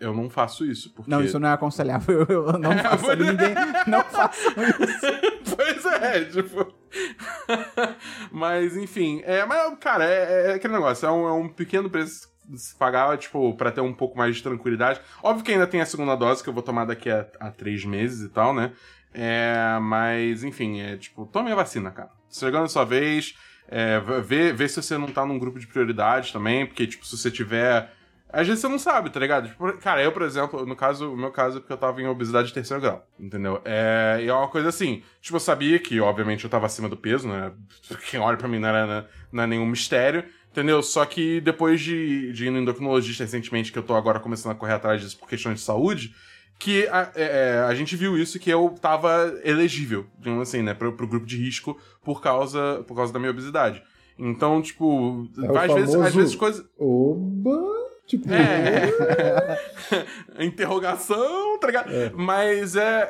eu 0.00 0.14
não 0.14 0.30
faço 0.30 0.64
isso, 0.64 0.94
porque... 0.94 1.10
Não, 1.10 1.22
isso 1.22 1.38
não 1.38 1.48
é 1.48 1.52
aconselhável. 1.52 2.24
Eu, 2.28 2.46
eu 2.46 2.58
não 2.58 2.78
faço. 2.78 3.04
pois 3.04 3.20
é. 3.20 3.24
ninguém 3.24 3.54
não 3.86 4.02
faça 4.04 4.40
isso. 4.48 5.54
pois 5.56 5.84
é, 5.86 6.24
tipo. 6.24 6.72
mas, 8.32 8.76
enfim. 8.76 9.20
É, 9.24 9.44
mas, 9.44 9.78
cara, 9.78 10.04
é, 10.04 10.50
é 10.50 10.54
aquele 10.54 10.72
negócio. 10.74 11.06
É 11.06 11.10
um, 11.12 11.28
é 11.28 11.32
um 11.32 11.48
pequeno 11.48 11.90
preço 11.90 12.28
se 12.56 12.74
pagar, 12.76 13.16
tipo, 13.18 13.54
pra 13.56 13.70
ter 13.70 13.80
um 13.80 13.92
pouco 13.92 14.16
mais 14.16 14.36
de 14.36 14.42
tranquilidade. 14.42 15.00
Óbvio 15.22 15.44
que 15.44 15.52
ainda 15.52 15.66
tem 15.66 15.80
a 15.80 15.86
segunda 15.86 16.16
dose 16.16 16.42
que 16.42 16.48
eu 16.48 16.54
vou 16.54 16.62
tomar 16.62 16.84
daqui 16.84 17.10
a, 17.10 17.26
a 17.38 17.50
três 17.50 17.84
meses 17.84 18.22
e 18.24 18.28
tal, 18.28 18.52
né? 18.54 18.72
É, 19.12 19.78
mas, 19.80 20.44
enfim, 20.44 20.80
é 20.80 20.96
tipo, 20.96 21.26
tome 21.26 21.50
a 21.50 21.54
vacina, 21.54 21.90
cara. 21.90 22.10
Chegando 22.30 22.64
a 22.64 22.68
sua 22.68 22.84
vez, 22.84 23.34
é, 23.68 24.00
vê, 24.20 24.52
vê 24.52 24.68
se 24.68 24.82
você 24.82 24.96
não 24.96 25.08
tá 25.08 25.24
num 25.24 25.38
grupo 25.38 25.58
de 25.58 25.66
prioridade 25.66 26.32
também, 26.32 26.66
porque, 26.66 26.86
tipo, 26.86 27.06
se 27.06 27.16
você 27.16 27.30
tiver. 27.30 27.92
Às 28.32 28.46
vezes 28.46 28.60
você 28.60 28.68
não 28.68 28.78
sabe, 28.78 29.10
tá 29.10 29.18
ligado? 29.18 29.48
Tipo, 29.48 29.72
cara, 29.78 30.02
eu, 30.02 30.12
por 30.12 30.22
exemplo, 30.22 30.64
no 30.64 30.76
caso, 30.76 31.12
o 31.12 31.16
meu 31.16 31.32
caso 31.32 31.56
é 31.56 31.60
porque 31.60 31.72
eu 31.72 31.76
tava 31.76 32.00
em 32.00 32.06
obesidade 32.06 32.48
de 32.48 32.54
terceiro 32.54 32.80
grau, 32.80 33.04
entendeu? 33.18 33.60
É, 33.64 34.20
e 34.22 34.28
é 34.28 34.32
uma 34.32 34.46
coisa 34.46 34.68
assim, 34.68 35.02
tipo, 35.20 35.34
eu 35.34 35.40
sabia 35.40 35.80
que, 35.80 36.00
obviamente, 36.00 36.44
eu 36.44 36.50
tava 36.50 36.66
acima 36.66 36.88
do 36.88 36.96
peso, 36.96 37.26
né? 37.26 37.50
Quem 38.08 38.20
olha 38.20 38.36
pra 38.36 38.46
mim 38.46 38.60
não, 38.60 38.68
era, 38.68 39.10
não 39.32 39.42
é 39.42 39.46
nenhum 39.48 39.66
mistério, 39.66 40.24
entendeu? 40.48 40.80
Só 40.80 41.04
que 41.04 41.40
depois 41.40 41.80
de, 41.80 42.32
de 42.32 42.46
ir 42.46 42.50
no 42.50 42.58
endocrinologista 42.58 43.24
recentemente, 43.24 43.72
que 43.72 43.78
eu 43.78 43.82
tô 43.82 43.94
agora 43.96 44.20
começando 44.20 44.52
a 44.52 44.54
correr 44.54 44.74
atrás 44.74 45.00
disso 45.00 45.18
por 45.18 45.28
questões 45.28 45.56
de 45.56 45.62
saúde, 45.62 46.14
que 46.60 46.86
a, 46.88 47.10
é, 47.16 47.64
a 47.66 47.74
gente 47.74 47.96
viu 47.96 48.16
isso, 48.18 48.38
que 48.38 48.50
eu 48.50 48.74
tava 48.80 49.34
elegível, 49.42 50.06
digamos 50.18 50.42
assim, 50.48 50.62
né, 50.62 50.74
pro, 50.74 50.92
pro 50.92 51.08
grupo 51.08 51.26
de 51.26 51.36
risco 51.36 51.76
por 52.04 52.20
causa, 52.22 52.84
por 52.86 52.94
causa 52.94 53.12
da 53.12 53.18
minha 53.18 53.30
obesidade. 53.32 53.82
Então, 54.18 54.60
tipo, 54.60 55.26
É 55.42 55.58
às, 55.58 55.72
vezes, 55.74 55.94
às 55.94 56.14
vezes 56.14 56.34
coisas. 56.36 56.64
Oba! 56.78 57.58
Tipo, 58.06 58.26
É. 58.32 59.58
Interrogação, 60.44 61.58
tá 61.58 61.66
ligado? 61.66 61.90
Mas 62.14 62.76
é, 62.76 63.08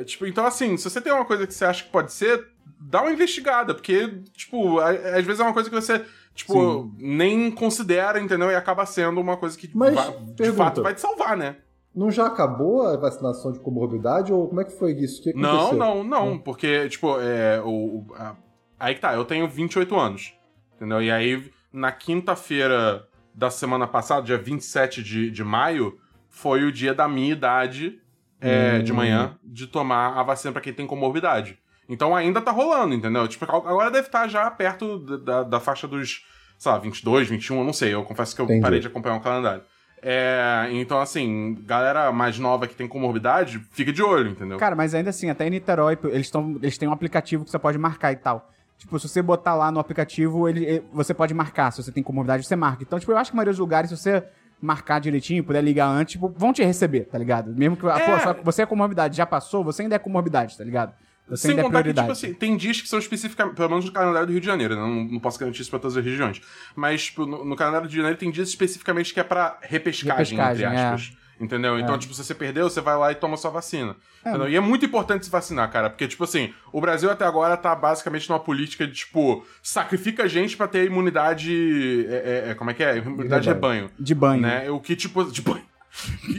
é, 0.00 0.04
Tipo, 0.04 0.26
então 0.26 0.46
assim, 0.46 0.76
se 0.76 0.88
você 0.88 1.00
tem 1.00 1.12
uma 1.12 1.24
coisa 1.24 1.46
que 1.46 1.54
você 1.54 1.64
acha 1.64 1.84
que 1.84 1.90
pode 1.90 2.12
ser, 2.12 2.46
dá 2.80 3.02
uma 3.02 3.12
investigada, 3.12 3.74
porque, 3.74 4.08
tipo, 4.32 4.78
a- 4.78 4.90
às 4.90 5.24
vezes 5.24 5.40
é 5.40 5.42
uma 5.44 5.52
coisa 5.52 5.68
que 5.68 5.74
você. 5.74 6.02
Tipo, 6.34 6.92
nem 6.98 7.48
considera, 7.50 8.18
entendeu? 8.20 8.50
E 8.50 8.56
acaba 8.56 8.84
sendo 8.86 9.20
uma 9.20 9.36
coisa 9.36 9.56
que 9.56 9.70
Mas, 9.72 9.94
va- 9.94 10.10
de 10.10 10.32
pergunta. 10.34 10.64
fato 10.64 10.82
vai 10.82 10.92
te 10.94 11.00
salvar, 11.00 11.36
né? 11.36 11.56
Não 11.94 12.10
já 12.10 12.26
acabou 12.26 12.86
a 12.86 12.96
vacinação 12.96 13.52
de 13.52 13.58
comorbidade? 13.60 14.32
Ou 14.32 14.48
como 14.48 14.60
é 14.60 14.64
que 14.64 14.72
foi 14.78 14.92
isso? 14.92 15.22
Que 15.22 15.32
Não, 15.34 15.72
não, 15.74 16.02
não. 16.04 16.38
Porque, 16.38 16.88
tipo, 16.88 17.18
é, 17.20 17.60
o, 17.60 17.68
o- 17.68 18.06
a- 18.16 18.36
aí 18.78 18.94
que 18.94 19.00
tá, 19.00 19.14
eu 19.14 19.24
tenho 19.24 19.48
28 19.48 19.96
anos. 19.98 20.34
Entendeu? 20.76 21.00
E 21.02 21.10
aí, 21.10 21.50
na 21.72 21.92
quinta-feira 21.92 23.06
da 23.34 23.50
semana 23.50 23.86
passada, 23.86 24.22
dia 24.26 24.38
27 24.38 25.02
de, 25.02 25.30
de 25.30 25.44
maio, 25.44 25.98
foi 26.28 26.64
o 26.64 26.72
dia 26.72 26.94
da 26.94 27.06
minha 27.08 27.32
idade 27.32 28.00
é, 28.40 28.80
de 28.80 28.92
Hum. 28.92 28.96
manhã 28.96 29.38
de 29.42 29.66
tomar 29.66 30.18
a 30.18 30.22
vacina 30.22 30.52
pra 30.52 30.60
quem 30.60 30.72
tem 30.72 30.86
comorbidade. 30.86 31.58
Então 31.88 32.14
ainda 32.14 32.40
tá 32.40 32.50
rolando, 32.50 32.94
entendeu? 32.94 33.26
Tipo, 33.28 33.44
agora 33.44 33.90
deve 33.90 34.06
estar 34.08 34.26
já 34.28 34.50
perto 34.50 34.98
da, 34.98 35.16
da, 35.16 35.42
da 35.44 35.60
faixa 35.60 35.86
dos, 35.86 36.24
sei 36.58 36.72
lá, 36.72 36.78
22, 36.78 37.28
21, 37.28 37.58
eu 37.58 37.64
não 37.64 37.72
sei. 37.72 37.94
Eu 37.94 38.02
confesso 38.04 38.34
que 38.34 38.40
eu 38.40 38.46
Entendi. 38.46 38.60
parei 38.62 38.80
de 38.80 38.86
acompanhar 38.86 39.16
o 39.16 39.20
calendário. 39.20 39.62
É, 40.06 40.68
então, 40.72 41.00
assim, 41.00 41.56
galera 41.64 42.12
mais 42.12 42.38
nova 42.38 42.66
que 42.66 42.74
tem 42.74 42.86
comorbidade, 42.86 43.58
fica 43.70 43.90
de 43.90 44.02
olho, 44.02 44.32
entendeu? 44.32 44.58
Cara, 44.58 44.76
mas 44.76 44.94
ainda 44.94 45.08
assim, 45.08 45.30
até 45.30 45.46
em 45.46 45.50
Niterói, 45.50 45.98
eles, 46.04 46.30
tão, 46.30 46.58
eles 46.60 46.76
têm 46.76 46.86
um 46.86 46.92
aplicativo 46.92 47.42
que 47.42 47.50
você 47.50 47.58
pode 47.58 47.78
marcar 47.78 48.12
e 48.12 48.16
tal. 48.16 48.50
Tipo, 48.76 48.98
se 48.98 49.08
você 49.08 49.22
botar 49.22 49.54
lá 49.54 49.70
no 49.70 49.80
aplicativo, 49.80 50.46
ele, 50.46 50.82
você 50.92 51.14
pode 51.14 51.32
marcar. 51.32 51.70
Se 51.70 51.82
você 51.82 51.90
tem 51.90 52.02
comorbidade, 52.02 52.46
você 52.46 52.54
marca. 52.54 52.82
Então, 52.82 52.98
tipo, 52.98 53.12
eu 53.12 53.16
acho 53.16 53.30
que 53.30 53.34
a 53.34 53.38
maioria 53.38 53.52
dos 53.52 53.58
lugares, 53.58 53.88
se 53.88 53.96
você 53.96 54.22
marcar 54.60 54.98
direitinho, 54.98 55.42
puder 55.42 55.62
ligar 55.62 55.86
antes, 55.86 56.12
tipo, 56.12 56.28
vão 56.36 56.52
te 56.52 56.62
receber, 56.62 57.04
tá 57.04 57.16
ligado? 57.16 57.54
Mesmo 57.54 57.74
que, 57.74 57.86
ah, 57.86 57.98
É. 57.98 58.34
pô, 58.34 58.42
você 58.44 58.62
é 58.62 58.66
comorbidade, 58.66 59.16
já 59.16 59.24
passou, 59.24 59.64
você 59.64 59.82
ainda 59.82 59.94
é 59.94 59.98
comorbidade, 59.98 60.58
tá 60.58 60.64
ligado? 60.64 60.92
Você 61.28 61.42
Sem 61.42 61.50
ainda 61.52 61.62
é 61.62 61.64
contar 61.64 61.82
que, 61.82 61.94
tipo 61.94 62.12
assim, 62.12 62.34
tem 62.34 62.56
dias 62.56 62.80
que 62.80 62.88
são 62.88 62.98
especificamente, 62.98 63.56
pelo 63.56 63.70
menos 63.70 63.84
no 63.86 63.92
calendário 63.92 64.26
do 64.26 64.32
Rio 64.32 64.40
de 64.40 64.46
Janeiro, 64.46 64.74
né? 64.74 64.80
Não, 64.80 65.04
não 65.04 65.20
posso 65.20 65.38
garantir 65.38 65.62
isso 65.62 65.70
pra 65.70 65.78
todas 65.78 65.96
as 65.96 66.04
regiões. 66.04 66.40
Mas, 66.76 67.04
tipo, 67.06 67.24
no, 67.24 67.44
no 67.44 67.56
calendário 67.56 67.88
do 67.88 67.90
Rio 67.90 67.96
de 67.96 67.96
Janeiro 67.96 68.18
tem 68.18 68.30
dias 68.30 68.48
especificamente 68.48 69.14
que 69.14 69.20
é 69.20 69.24
pra 69.24 69.58
repescagem, 69.62 70.36
Repescagem, 70.36 70.66
entre 70.66 70.78
aspas. 70.78 71.24
Entendeu? 71.40 71.78
Então, 71.78 71.98
tipo, 71.98 72.14
se 72.14 72.22
você 72.22 72.34
perdeu, 72.34 72.70
você 72.70 72.80
vai 72.80 72.96
lá 72.96 73.10
e 73.10 73.14
toma 73.14 73.36
sua 73.36 73.50
vacina. 73.50 73.96
Entendeu? 74.24 74.48
E 74.48 74.56
é 74.56 74.60
muito 74.60 74.84
importante 74.84 75.24
se 75.24 75.30
vacinar, 75.30 75.70
cara. 75.70 75.90
Porque, 75.90 76.06
tipo 76.06 76.22
assim, 76.24 76.54
o 76.72 76.80
Brasil 76.80 77.10
até 77.10 77.24
agora 77.24 77.56
tá 77.56 77.74
basicamente 77.74 78.28
numa 78.28 78.38
política 78.38 78.86
de, 78.86 78.92
tipo, 78.92 79.44
sacrifica 79.62 80.24
a 80.24 80.28
gente 80.28 80.56
pra 80.56 80.68
ter 80.68 80.86
imunidade. 80.86 82.06
é, 82.08 82.44
é, 82.46 82.50
é, 82.50 82.54
como 82.54 82.70
é 82.70 82.74
que 82.74 82.84
é? 82.84 82.98
Imunidade 82.98 83.44
de 83.44 83.48
rebanho. 83.48 83.90
De 83.98 84.14
banho. 84.14 84.42
Né? 84.42 84.70
O 84.70 84.78
que, 84.78 84.94
tipo, 84.94 85.24
de 85.24 85.42
banho. 85.42 85.64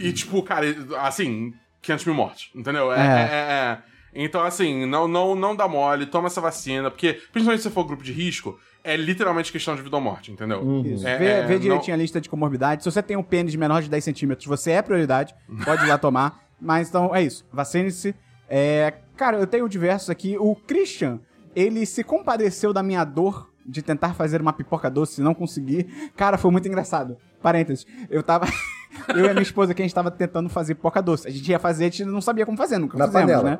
E, 0.02 0.12
tipo, 0.12 0.42
cara, 0.44 0.66
assim, 1.00 1.54
500 1.82 2.06
mil 2.06 2.16
mortes, 2.16 2.50
entendeu? 2.54 2.92
É, 2.92 3.00
É. 3.00 3.95
Então, 4.16 4.42
assim, 4.44 4.86
não, 4.86 5.08
não, 5.08 5.36
não 5.36 5.56
dá 5.56 5.68
mole, 5.68 6.06
toma 6.06 6.28
essa 6.28 6.40
vacina, 6.40 6.90
porque, 6.90 7.14
principalmente 7.34 7.62
se 7.62 7.68
você 7.70 7.74
for 7.74 7.84
grupo 7.84 8.02
de 8.04 8.14
risco, 8.14 8.58
é 8.84 8.96
literalmente 8.96 9.52
questão 9.52 9.76
de 9.76 9.82
vida 9.82 9.96
ou 9.96 10.02
morte, 10.02 10.32
entendeu? 10.32 10.84
Isso. 10.86 11.06
É, 11.08 11.18
vê, 11.18 11.26
é, 11.26 11.42
vê 11.46 11.54
não- 11.56 11.60
direitinho 11.60 11.96
a 11.96 11.98
lista 11.98 12.22
de 12.22 12.30
comorbidades. 12.30 12.84
Se 12.84 12.92
você 12.92 13.04
tem 13.04 13.18
um 13.18 13.24
pênis 13.24 13.56
menor 13.56 13.82
de 13.82 13.90
10 13.90 14.04
centímetros, 14.04 14.48
você 14.48 14.72
é 14.72 14.82
prioridade. 14.82 15.36
Pode 15.66 15.84
ir 15.84 15.88
lá 15.90 15.98
tomar. 15.98 16.40
Mas 16.62 16.88
então 16.88 17.14
é 17.14 17.22
isso. 17.22 17.46
Vacine-se. 17.52 18.16
É, 18.50 18.94
cara, 19.18 19.38
eu 19.38 19.48
tenho 19.48 19.68
diversos 19.68 20.10
aqui. 20.10 20.38
O 20.40 20.56
Christian, 20.56 21.20
ele 21.56 21.86
se 21.86 22.04
compadeceu 22.04 22.72
da 22.72 22.82
minha 22.84 23.04
dor 23.04 23.50
de 23.66 23.82
tentar 23.82 24.14
fazer 24.14 24.40
uma 24.40 24.54
pipoca 24.54 24.90
doce 24.90 25.20
e 25.20 25.24
não 25.24 25.34
conseguir. 25.34 26.12
Cara, 26.16 26.38
foi 26.38 26.52
muito 26.52 26.68
engraçado. 26.68 27.18
Parênteses. 27.42 27.86
Eu 28.10 28.22
tava. 28.24 28.46
eu 29.16 29.26
e 29.26 29.30
a 29.30 29.34
minha 29.34 29.42
esposa 29.42 29.74
que 29.74 29.82
a 29.82 29.86
gente 29.86 29.94
tava 29.96 30.12
tentando 30.12 30.48
fazer 30.48 30.76
pipoca 30.76 31.02
doce. 31.02 31.28
A 31.28 31.32
gente 31.32 31.50
ia 31.50 31.60
fazer, 31.60 31.86
a 31.86 31.90
gente 31.90 32.06
não 32.06 32.22
sabia 32.22 32.46
como 32.46 32.58
fazer, 32.58 32.78
nunca 32.78 32.98
Na 32.98 33.08
fizemos, 33.08 33.32
panela. 33.32 33.50
né? 33.50 33.60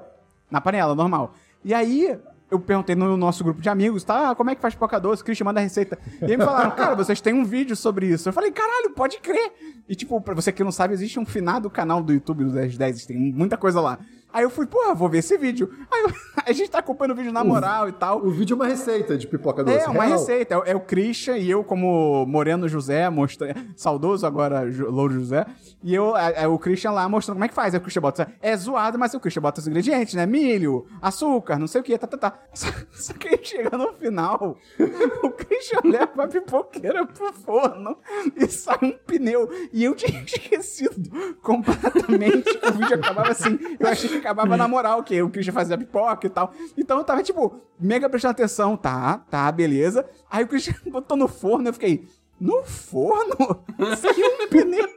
Na 0.50 0.62
panela, 0.62 0.96
normal. 0.96 1.34
E 1.64 1.74
aí, 1.74 2.18
eu 2.50 2.60
perguntei 2.60 2.96
no 2.96 3.18
nosso 3.18 3.44
grupo 3.44 3.62
de 3.62 3.70
amigos, 3.70 4.04
tá? 4.04 4.30
Ah, 4.30 4.36
como 4.36 4.50
é 4.50 4.56
que 4.56 4.62
faz 4.62 4.74
pipoca 4.74 5.00
doce? 5.00 5.24
Christian 5.24 5.46
manda 5.46 5.60
a 5.60 5.64
receita. 5.64 5.98
E 6.22 6.26
aí 6.26 6.38
me 6.38 6.46
falaram, 6.46 6.72
cara, 6.72 6.96
vocês 6.96 7.20
têm 7.20 7.34
um 7.34 7.44
vídeo 7.44 7.76
sobre 7.76 8.08
isso. 8.08 8.30
Eu 8.30 8.34
falei, 8.34 8.52
caralho, 8.52 8.92
pode 8.92 9.20
crer. 9.20 9.54
E 9.90 9.96
tipo, 9.96 10.20
pra 10.22 10.34
você 10.34 10.52
que 10.52 10.64
não 10.64 10.72
sabe, 10.72 10.94
existe 10.94 11.20
um 11.20 11.26
finado 11.26 11.70
canal 11.70 12.04
do 12.04 12.14
YouTube 12.14 12.44
do 12.44 12.52
1010, 12.52 13.06
tem 13.06 13.18
muita 13.18 13.58
coisa 13.58 13.82
lá. 13.82 14.00
Aí 14.36 14.44
eu 14.44 14.50
fui, 14.50 14.66
porra, 14.66 14.94
vou 14.94 15.08
ver 15.08 15.20
esse 15.20 15.38
vídeo. 15.38 15.72
Aí 15.90 16.02
eu- 16.04 16.14
a 16.46 16.52
gente 16.52 16.70
tá 16.70 16.80
acompanhando 16.80 17.14
o 17.14 17.16
vídeo 17.16 17.32
na 17.32 17.42
moral 17.42 17.88
e 17.88 17.94
tal. 17.94 18.20
O 18.22 18.30
vídeo 18.30 18.54
é 18.54 18.56
uma 18.56 18.68
receita 18.68 19.18
de 19.18 19.26
pipoca 19.26 19.64
doce. 19.64 19.78
É, 19.78 19.88
uma 19.88 20.04
real. 20.04 20.20
receita. 20.20 20.54
É, 20.54 20.58
o- 20.58 20.64
é 20.66 20.76
o 20.76 20.82
Christian 20.82 21.38
e 21.38 21.50
eu, 21.50 21.64
como 21.64 22.26
Moreno 22.26 22.68
José, 22.68 23.10
mostra... 23.10 23.56
saudoso 23.78 24.28
agora, 24.28 24.62
Louro 24.90 25.14
José. 25.14 25.46
E 25.82 25.96
eu, 25.96 26.18
é, 26.18 26.44
é 26.44 26.48
o 26.50 26.60
Christian 26.60 26.92
lá 26.92 27.08
mostrando 27.08 27.36
como 27.38 27.46
é 27.46 27.48
que 27.48 27.54
faz. 27.54 27.74
Aí 27.74 27.78
o 27.80 27.82
Christian 27.82 28.02
bota. 28.02 28.30
É 28.42 28.58
zoado, 28.58 29.00
mas 29.00 29.14
o 29.14 29.22
Christian 29.22 29.42
bota 29.42 29.62
os 29.62 29.68
ingredientes, 29.68 30.14
né? 30.16 30.26
Milho, 30.26 30.86
açúcar, 31.02 31.58
não 31.58 31.68
sei 31.68 31.80
o 31.80 31.84
que, 31.86 31.98
tá, 31.98 32.06
tá, 32.06 32.18
tá. 32.18 32.40
Só, 32.54 32.68
só 32.92 33.14
que 33.14 33.30
aí 33.30 33.40
chega 33.42 33.78
no 33.78 33.94
final, 33.94 34.58
o 35.24 35.30
Christian 35.32 35.80
leva 35.86 36.24
a 36.24 36.28
pipoqueira 36.28 37.06
pro 37.06 37.32
forno 37.34 37.98
e 38.36 38.48
sai 38.48 38.80
um 38.84 38.92
pneu. 39.08 39.50
E 39.72 39.84
eu 39.86 39.96
tinha 39.96 40.22
esquecido 40.24 41.10
completamente 41.42 42.58
que 42.58 42.68
o 42.68 42.72
vídeo 42.74 42.96
acabava 42.96 43.32
assim. 43.32 43.58
Eu 43.80 43.88
achei 43.88 44.10
que 44.10 44.18
acabava 44.26 44.58
na 44.58 44.68
moral, 44.68 45.04
que 45.04 45.22
o 45.22 45.30
Christian 45.30 45.54
fazia 45.54 45.78
pipoca 45.78 46.26
e 46.26 46.30
tal. 46.30 46.52
Então 46.78 46.98
eu 46.98 47.04
tava, 47.04 47.22
tipo, 47.22 47.62
mega 47.80 48.10
prestando 48.10 48.32
atenção. 48.32 48.76
Tá, 48.76 49.20
tá, 49.30 49.52
beleza. 49.52 50.06
Aí 50.30 50.44
o 50.44 50.48
Christian 50.48 50.76
botou 50.92 51.16
no 51.16 51.28
forno, 51.28 51.70
eu 51.70 51.74
fiquei, 51.74 52.08
no 52.40 52.64
forno? 52.64 53.64
Saiu 53.98 54.28
um 54.28 54.48
pneu. 54.50 54.90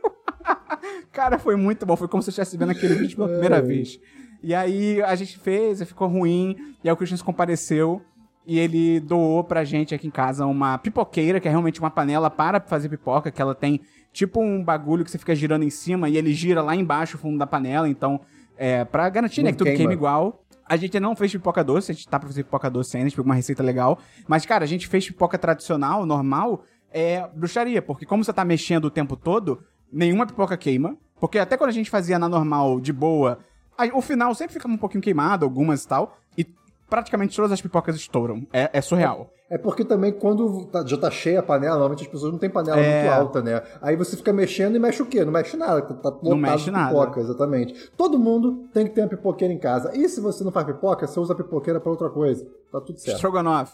Cara, 1.12 1.38
foi 1.38 1.56
muito 1.56 1.84
bom. 1.84 1.96
Foi 1.96 2.08
como 2.08 2.22
se 2.22 2.28
eu 2.28 2.32
estivesse 2.32 2.56
vendo 2.56 2.70
aquele 2.70 2.94
vídeo 2.94 3.16
pela 3.16 3.28
primeira 3.28 3.60
vez. 3.60 4.00
E 4.42 4.54
aí 4.54 5.02
a 5.02 5.14
gente 5.14 5.38
fez, 5.38 5.80
e 5.80 5.84
ficou 5.84 6.08
ruim. 6.08 6.56
E 6.82 6.88
aí 6.88 6.92
o 6.92 6.96
Christian 6.96 7.18
compareceu. 7.18 8.02
E 8.46 8.58
ele 8.58 8.98
doou 8.98 9.44
pra 9.44 9.62
gente 9.62 9.94
aqui 9.94 10.06
em 10.06 10.10
casa 10.10 10.46
uma 10.46 10.78
pipoqueira, 10.78 11.38
que 11.38 11.46
é 11.46 11.50
realmente 11.50 11.80
uma 11.80 11.90
panela 11.90 12.30
para 12.30 12.58
fazer 12.58 12.88
pipoca, 12.88 13.30
que 13.30 13.42
ela 13.42 13.54
tem 13.54 13.82
tipo 14.10 14.40
um 14.40 14.64
bagulho 14.64 15.04
que 15.04 15.10
você 15.10 15.18
fica 15.18 15.34
girando 15.34 15.64
em 15.64 15.70
cima 15.70 16.08
e 16.08 16.16
ele 16.16 16.32
gira 16.32 16.62
lá 16.62 16.74
embaixo 16.74 17.18
o 17.18 17.20
fundo 17.20 17.36
da 17.38 17.46
panela. 17.46 17.86
Então, 17.86 18.22
é, 18.58 18.84
pra 18.84 19.08
garantir, 19.08 19.42
né, 19.42 19.52
que 19.52 19.58
tudo 19.58 19.72
queima. 19.72 19.92
igual. 19.92 20.44
A 20.66 20.76
gente 20.76 21.00
não 21.00 21.16
fez 21.16 21.32
pipoca 21.32 21.64
doce, 21.64 21.92
a 21.92 21.94
gente 21.94 22.06
tá 22.06 22.18
pra 22.18 22.28
fazer 22.28 22.44
pipoca 22.44 22.68
doce 22.68 22.96
ainda, 22.96 23.06
a 23.06 23.08
gente 23.08 23.16
pegou 23.16 23.28
uma 23.28 23.34
receita 23.34 23.62
legal. 23.62 23.98
Mas, 24.26 24.44
cara, 24.44 24.64
a 24.64 24.66
gente 24.66 24.86
fez 24.86 25.06
pipoca 25.06 25.38
tradicional, 25.38 26.04
normal, 26.04 26.62
é 26.92 27.26
bruxaria, 27.34 27.80
porque 27.80 28.04
como 28.04 28.22
você 28.22 28.32
tá 28.32 28.44
mexendo 28.44 28.86
o 28.86 28.90
tempo 28.90 29.16
todo, 29.16 29.62
nenhuma 29.90 30.26
pipoca 30.26 30.56
queima. 30.58 30.96
Porque 31.18 31.38
até 31.38 31.56
quando 31.56 31.70
a 31.70 31.72
gente 31.72 31.88
fazia 31.88 32.18
na 32.18 32.28
normal, 32.28 32.80
de 32.80 32.92
boa, 32.92 33.38
aí 33.78 33.90
o 33.92 34.02
final 34.02 34.34
sempre 34.34 34.52
fica 34.54 34.68
um 34.68 34.76
pouquinho 34.76 35.02
queimado, 35.02 35.44
algumas 35.44 35.84
e 35.84 35.88
tal. 35.88 36.18
E 36.36 36.46
praticamente 36.88 37.34
todas 37.36 37.52
as 37.52 37.60
pipocas 37.60 37.96
estouram. 37.96 38.46
É, 38.52 38.70
é 38.72 38.80
surreal. 38.80 39.30
É 39.50 39.56
porque 39.56 39.82
também 39.82 40.12
quando 40.12 40.66
tá- 40.66 40.84
já 40.86 40.98
tá 40.98 41.10
cheia 41.10 41.40
a 41.40 41.42
panela, 41.42 41.72
normalmente 41.76 42.02
as 42.02 42.08
pessoas 42.08 42.32
não 42.32 42.38
têm 42.38 42.50
panela 42.50 42.78
É. 42.78 43.02
muito 43.02 43.14
alta, 43.14 43.40
né? 43.40 43.62
Aí 43.80 43.96
você 43.96 44.14
fica 44.16 44.30
mexendo 44.30 44.76
e 44.76 44.78
mexe 44.78 45.02
o 45.02 45.06
quê? 45.06 45.24
Não 45.24 45.32
mexe 45.32 45.56
nada, 45.56 45.80
tá 45.80 45.94
tá 45.94 46.08
lotado 46.10 46.36
mexe 46.36 46.64
de 46.64 46.70
nada. 46.70 46.90
pipoca, 46.94 47.20
exatamente. 47.20 47.90
Todo 47.96 48.18
mundo 48.18 48.68
tem 48.74 48.86
que 48.86 48.92
ter 48.92 49.00
uma 49.00 49.08
pipoqueira 49.08 49.52
em 49.54 49.58
casa. 49.58 49.96
E 49.96 50.06
se 50.08 50.20
você 50.20 50.44
não 50.44 50.52
faz 50.52 50.66
pipoca, 50.66 51.06
você 51.06 51.18
usa 51.18 51.32
a 51.32 51.36
pipoqueira 51.36 51.80
pra 51.80 51.90
outra 51.90 52.10
coisa. 52.10 52.44
Tá 52.70 52.78
tudo 52.80 52.98
certo. 52.98 53.16
Strogonoff. 53.16 53.72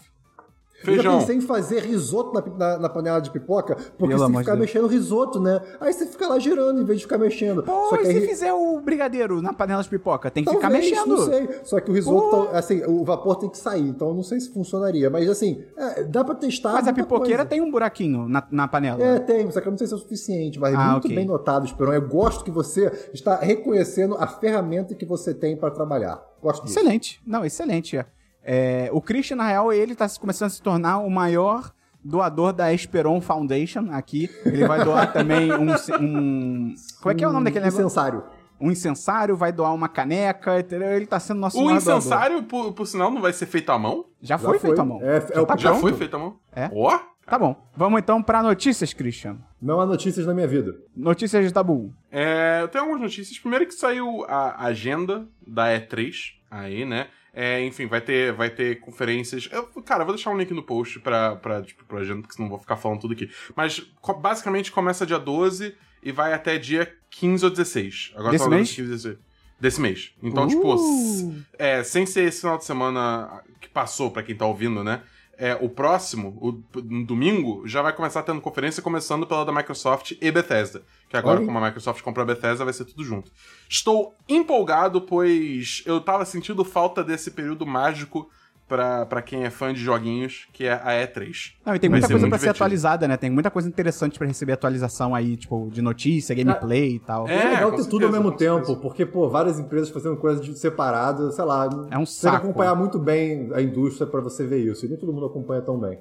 Eu 0.91 0.97
já 0.97 1.03
Feijão. 1.03 1.19
pensei 1.21 1.37
em 1.37 1.41
fazer 1.41 1.83
risoto 1.83 2.33
na, 2.33 2.57
na- 2.57 2.79
na 2.79 2.89
panela 2.89 3.21
de 3.21 3.31
pipoca, 3.31 3.75
porque 3.75 4.15
Pelo 4.15 4.19
você 4.19 4.39
ficar 4.39 4.53
Deus. 4.53 4.59
mexendo 4.59 4.87
risoto, 4.87 5.41
né? 5.41 5.61
Aí 5.81 5.93
você 5.93 6.07
fica 6.07 6.27
lá 6.29 6.39
girando 6.39 6.81
em 6.81 6.85
vez 6.85 6.99
de 6.99 7.05
ficar 7.05 7.19
mexendo. 7.19 7.63
Pô, 7.63 7.89
Só 7.91 7.97
e 7.97 7.99
que 7.99 8.05
se 8.07 8.11
aí, 8.19 8.27
fizer 8.27 8.53
o 8.53 8.81
brigadeiro 8.81 9.41
na 9.43 9.53
panela 9.53 9.83
de 9.83 9.89
pipoca? 9.89 10.31
Tem 10.31 10.45
que 10.45 10.51
Talvez, 10.51 10.85
ficar 10.87 11.01
mexendo. 11.05 11.17
Não 11.17 11.27
sei. 11.27 11.49
Só 11.65 11.81
que 11.81 11.91
o 11.91 11.95
risoto, 11.95 12.49
assim, 12.53 12.83
o 12.85 13.05
vapor 13.05 13.37
tem 13.37 13.49
que 13.51 13.59
sair, 13.59 13.89
então 13.89 14.09
eu 14.09 14.15
não 14.15 14.23
sei 14.23 14.41
se 14.41 14.51
funcionaria. 14.53 15.09
Mas 15.11 15.29
assim, 15.29 15.63
é, 15.77 16.03
dá 16.05 16.23
pra 16.25 16.35
testar. 16.35 16.73
Mas 16.73 16.89
a 16.89 16.93
pipoqueira 16.93 17.39
coisa. 17.45 17.49
tem 17.49 17.61
um 17.61 17.71
buraquinho 17.71 18.29
na, 18.29 18.47
na 18.51 18.69
panela. 18.69 19.03
É, 19.03 19.19
tem, 19.19 19.51
só 19.51 19.61
que 19.61 19.69
eu 19.69 19.71
não 19.71 19.79
sei 19.79 19.87
se 19.87 19.93
é 19.93 19.97
o 19.97 19.99
suficiente, 20.01 20.59
mas 20.59 20.75
Ah, 20.75 20.93
muito 20.93 21.05
ok. 21.07 21.17
bem 21.17 21.27
notado, 21.27 21.65
Esperon. 21.67 21.93
Eu 21.93 22.07
gosto 22.09 22.45
que 22.45 22.51
você 22.51 22.91
está 23.13 23.37
reconhecendo 23.37 24.17
a 24.19 24.27
ferramenta 24.27 24.95
que 24.95 25.05
você 25.07 25.33
tem 25.35 25.57
para 25.57 25.71
trabalhar. 25.71 26.23
Gosto 26.43 26.65
disso. 26.65 26.79
Excelente. 26.79 27.21
Não, 27.27 27.45
excelente. 27.45 27.97
é. 27.97 28.07
É, 28.45 28.89
o 28.93 29.01
Christian, 29.01 29.37
na 29.37 29.47
real, 29.49 29.73
ele 29.73 29.95
tá 29.95 30.07
começando 30.21 30.49
a 30.49 30.51
se 30.51 30.61
tornar 30.63 30.99
o 30.99 31.11
maior 31.11 31.73
doador 32.05 32.53
da 32.53 32.73
Esperon 32.73 33.21
Foundation 33.21 33.89
aqui. 33.91 34.29
Ele 34.45 34.67
vai 34.69 34.85
doar 34.85 35.13
também 35.13 35.51
um, 35.53 35.73
um- 36.01 36.75
Como 37.01 37.13
é 37.13 37.15
que 37.15 37.25
é 37.25 37.29
o 37.29 37.33
nome 37.33 37.47
daquele 37.47 37.65
negócio? 37.65 37.85
Incensário. 37.87 38.23
Um 38.61 38.71
incensário, 38.71 39.37
vai 39.37 39.53
doar 39.53 39.75
uma 39.75 39.89
caneca, 39.89 40.61
entendeu? 40.61 40.89
Ele 40.93 41.07
tá 41.07 41.19
sendo 41.19 41.41
nosso 41.41 41.59
O 41.59 41.65
maior 41.65 41.81
doador. 41.81 41.99
incensário, 41.99 42.43
por, 42.45 42.73
por 42.73 42.87
sinal, 42.87 43.11
não 43.11 43.21
vai 43.21 43.33
ser 43.33 43.47
feito 43.47 43.71
à 43.71 43.79
mão? 43.79 44.05
Já 44.21 44.37
Já 44.37 44.39
foi 44.39 44.59
foi. 44.59 44.69
feito 44.69 44.81
à 44.81 44.85
mão. 44.85 45.01
É, 45.03 45.17
é 45.33 45.41
o- 45.41 45.47
tá 45.47 45.57
Já 45.57 45.75
foi 45.75 45.93
feito 45.95 46.15
à 46.15 46.19
mão? 46.19 46.37
É. 46.55 46.71
Ó! 46.73 46.99
Tá 47.27 47.39
bom. 47.39 47.57
Vamos 47.75 47.99
então 48.01 48.23
pra 48.23 48.43
notícias, 48.43 48.93
Christian. 48.93 49.39
Não 49.61 49.81
há 49.81 49.87
notícias 49.87 50.27
na 50.27 50.35
minha 50.35 50.47
vida. 50.47 50.77
Notícias 50.95 51.43
de 51.47 51.51
Tabu. 51.53 51.91
É, 52.13 52.59
eu 52.61 52.69
tenho 52.69 52.85
algumas 52.85 53.01
notícias. 53.03 53.39
Primeiro 53.39 53.67
que 53.67 53.73
saiu 53.73 54.25
a 54.29 54.67
agenda 54.67 55.27
da 55.47 55.69
E3 55.69 56.13
aí, 56.51 56.85
né? 56.85 57.07
É, 57.37 57.65
enfim, 57.65 57.87
vai 57.87 58.01
ter, 58.01 58.33
vai 58.33 58.49
ter 58.49 58.79
conferências. 58.81 59.49
Eu, 59.51 59.65
cara, 59.83 60.03
eu 60.03 60.07
vou 60.07 60.15
deixar 60.15 60.31
um 60.31 60.39
link 60.39 60.53
no 60.55 60.63
post 60.63 61.01
pra, 61.01 61.35
pra, 61.35 61.63
tipo, 61.63 61.85
pra 61.85 61.99
agenda, 61.99 62.21
porque 62.23 62.35
senão 62.37 62.49
vou 62.49 62.59
ficar 62.61 62.77
falando 62.77 63.01
tudo 63.01 63.13
aqui. 63.15 63.29
Mas 63.57 63.81
co- 64.01 64.15
basicamente 64.15 64.71
começa 64.71 65.05
dia 65.05 65.19
12 65.19 65.75
e 66.03 66.13
vai 66.13 66.33
até 66.33 66.57
dia 66.59 66.93
15 67.11 67.45
ou 67.45 67.51
16. 67.51 68.13
Agora 68.15 68.31
Desse 68.31 68.45
tá 68.45 68.51
mês? 68.51 68.69
15 68.71 68.83
ou 68.83 68.89
16. 68.97 69.19
Desse 69.61 69.81
mês. 69.81 70.13
Então, 70.23 70.45
Uh! 70.45 70.49
tipo, 70.49 71.35
é, 71.59 71.83
sem 71.83 72.07
ser 72.07 72.25
esse 72.29 72.41
final 72.43 72.59
de 72.59 72.65
semana 72.65 73.43
que 73.61 73.69
passou, 73.69 74.11
pra 74.11 74.23
quem 74.23 74.37
tá 74.37 74.47
ouvindo, 74.47 74.85
né? 74.85 75.03
É, 75.39 75.55
o 75.61 75.69
próximo, 75.69 76.37
o, 76.41 76.81
no 76.81 77.05
domingo, 77.05 77.67
já 77.67 77.83
vai 77.83 77.93
começar 77.93 78.23
tendo 78.23 78.41
conferência, 78.41 78.83
começando 78.83 79.27
pela 79.27 79.45
da 79.45 79.53
Microsoft 79.53 80.13
e 80.21 80.31
Bethesda. 80.31 80.83
Que 81.09 81.17
agora, 81.17 81.41
aí. 81.41 81.47
como 81.47 81.59
a 81.59 81.61
Microsoft 81.67 82.03
comprou 82.03 82.23
a 82.23 82.27
Bethesda, 82.27 82.65
vai 82.65 82.73
ser 82.73 82.85
tudo 82.85 83.05
junto. 83.05 83.31
Estou 83.69 84.15
empolgado, 84.29 85.01
pois 85.01 85.83
eu 85.87 86.01
tava 86.01 86.25
sentindo 86.25 86.65
falta 86.65 87.03
desse 87.03 87.31
período 87.31 87.67
mágico 87.67 88.31
pra, 88.69 89.05
pra 89.07 89.21
quem 89.23 89.45
é 89.45 89.51
fã 89.51 89.73
de 89.73 89.81
joguinhos, 89.81 90.47
que 90.53 90.65
é 90.65 90.73
a 90.73 91.07
E3. 91.07 91.53
Não, 91.65 91.75
e 91.75 91.79
tem 91.79 91.91
Vai 91.91 92.01
muita 92.01 92.13
coisa 92.13 92.29
pra 92.29 92.39
ser 92.39 92.49
atualizada, 92.51 93.07
né? 93.07 93.17
Tem 93.17 93.31
muita 93.31 93.51
coisa 93.51 93.69
interessante 93.69 94.19
pra 94.19 94.27
receber 94.27 94.53
atualização 94.53 95.15
aí, 95.15 95.37
tipo, 95.37 95.69
de 95.71 95.83
notícia, 95.83 96.35
gameplay 96.35 96.97
e 96.97 96.99
tal. 96.99 97.29
É, 97.29 97.35
É, 97.35 97.49
legal 97.51 97.71
ter 97.73 97.85
tudo 97.85 98.07
ao 98.07 98.13
certeza, 98.13 98.13
mesmo 98.13 98.33
tempo, 98.37 98.57
certeza. 98.67 98.81
porque, 98.81 99.05
pô, 99.07 99.29
várias 99.29 99.59
empresas 99.59 99.91
fazendo 99.91 100.17
coisas 100.17 100.45
de 100.45 100.59
separado, 100.59 101.31
sei 101.33 101.45
lá. 101.45 101.65
É 101.91 101.99
um 101.99 102.07
Você 102.07 102.23
tem 102.23 102.31
que 102.31 102.37
saco. 102.37 102.37
acompanhar 102.49 102.75
muito 102.75 102.99
bem 102.99 103.51
a 103.55 103.61
indústria 103.61 104.07
pra 104.07 104.21
você 104.21 104.47
ver 104.47 104.59
isso. 104.65 104.87
E 104.87 104.89
nem 104.89 104.99
todo 104.99 105.13
mundo 105.13 105.27
acompanha 105.27 105.63
tão 105.63 105.79
bem. 105.79 105.99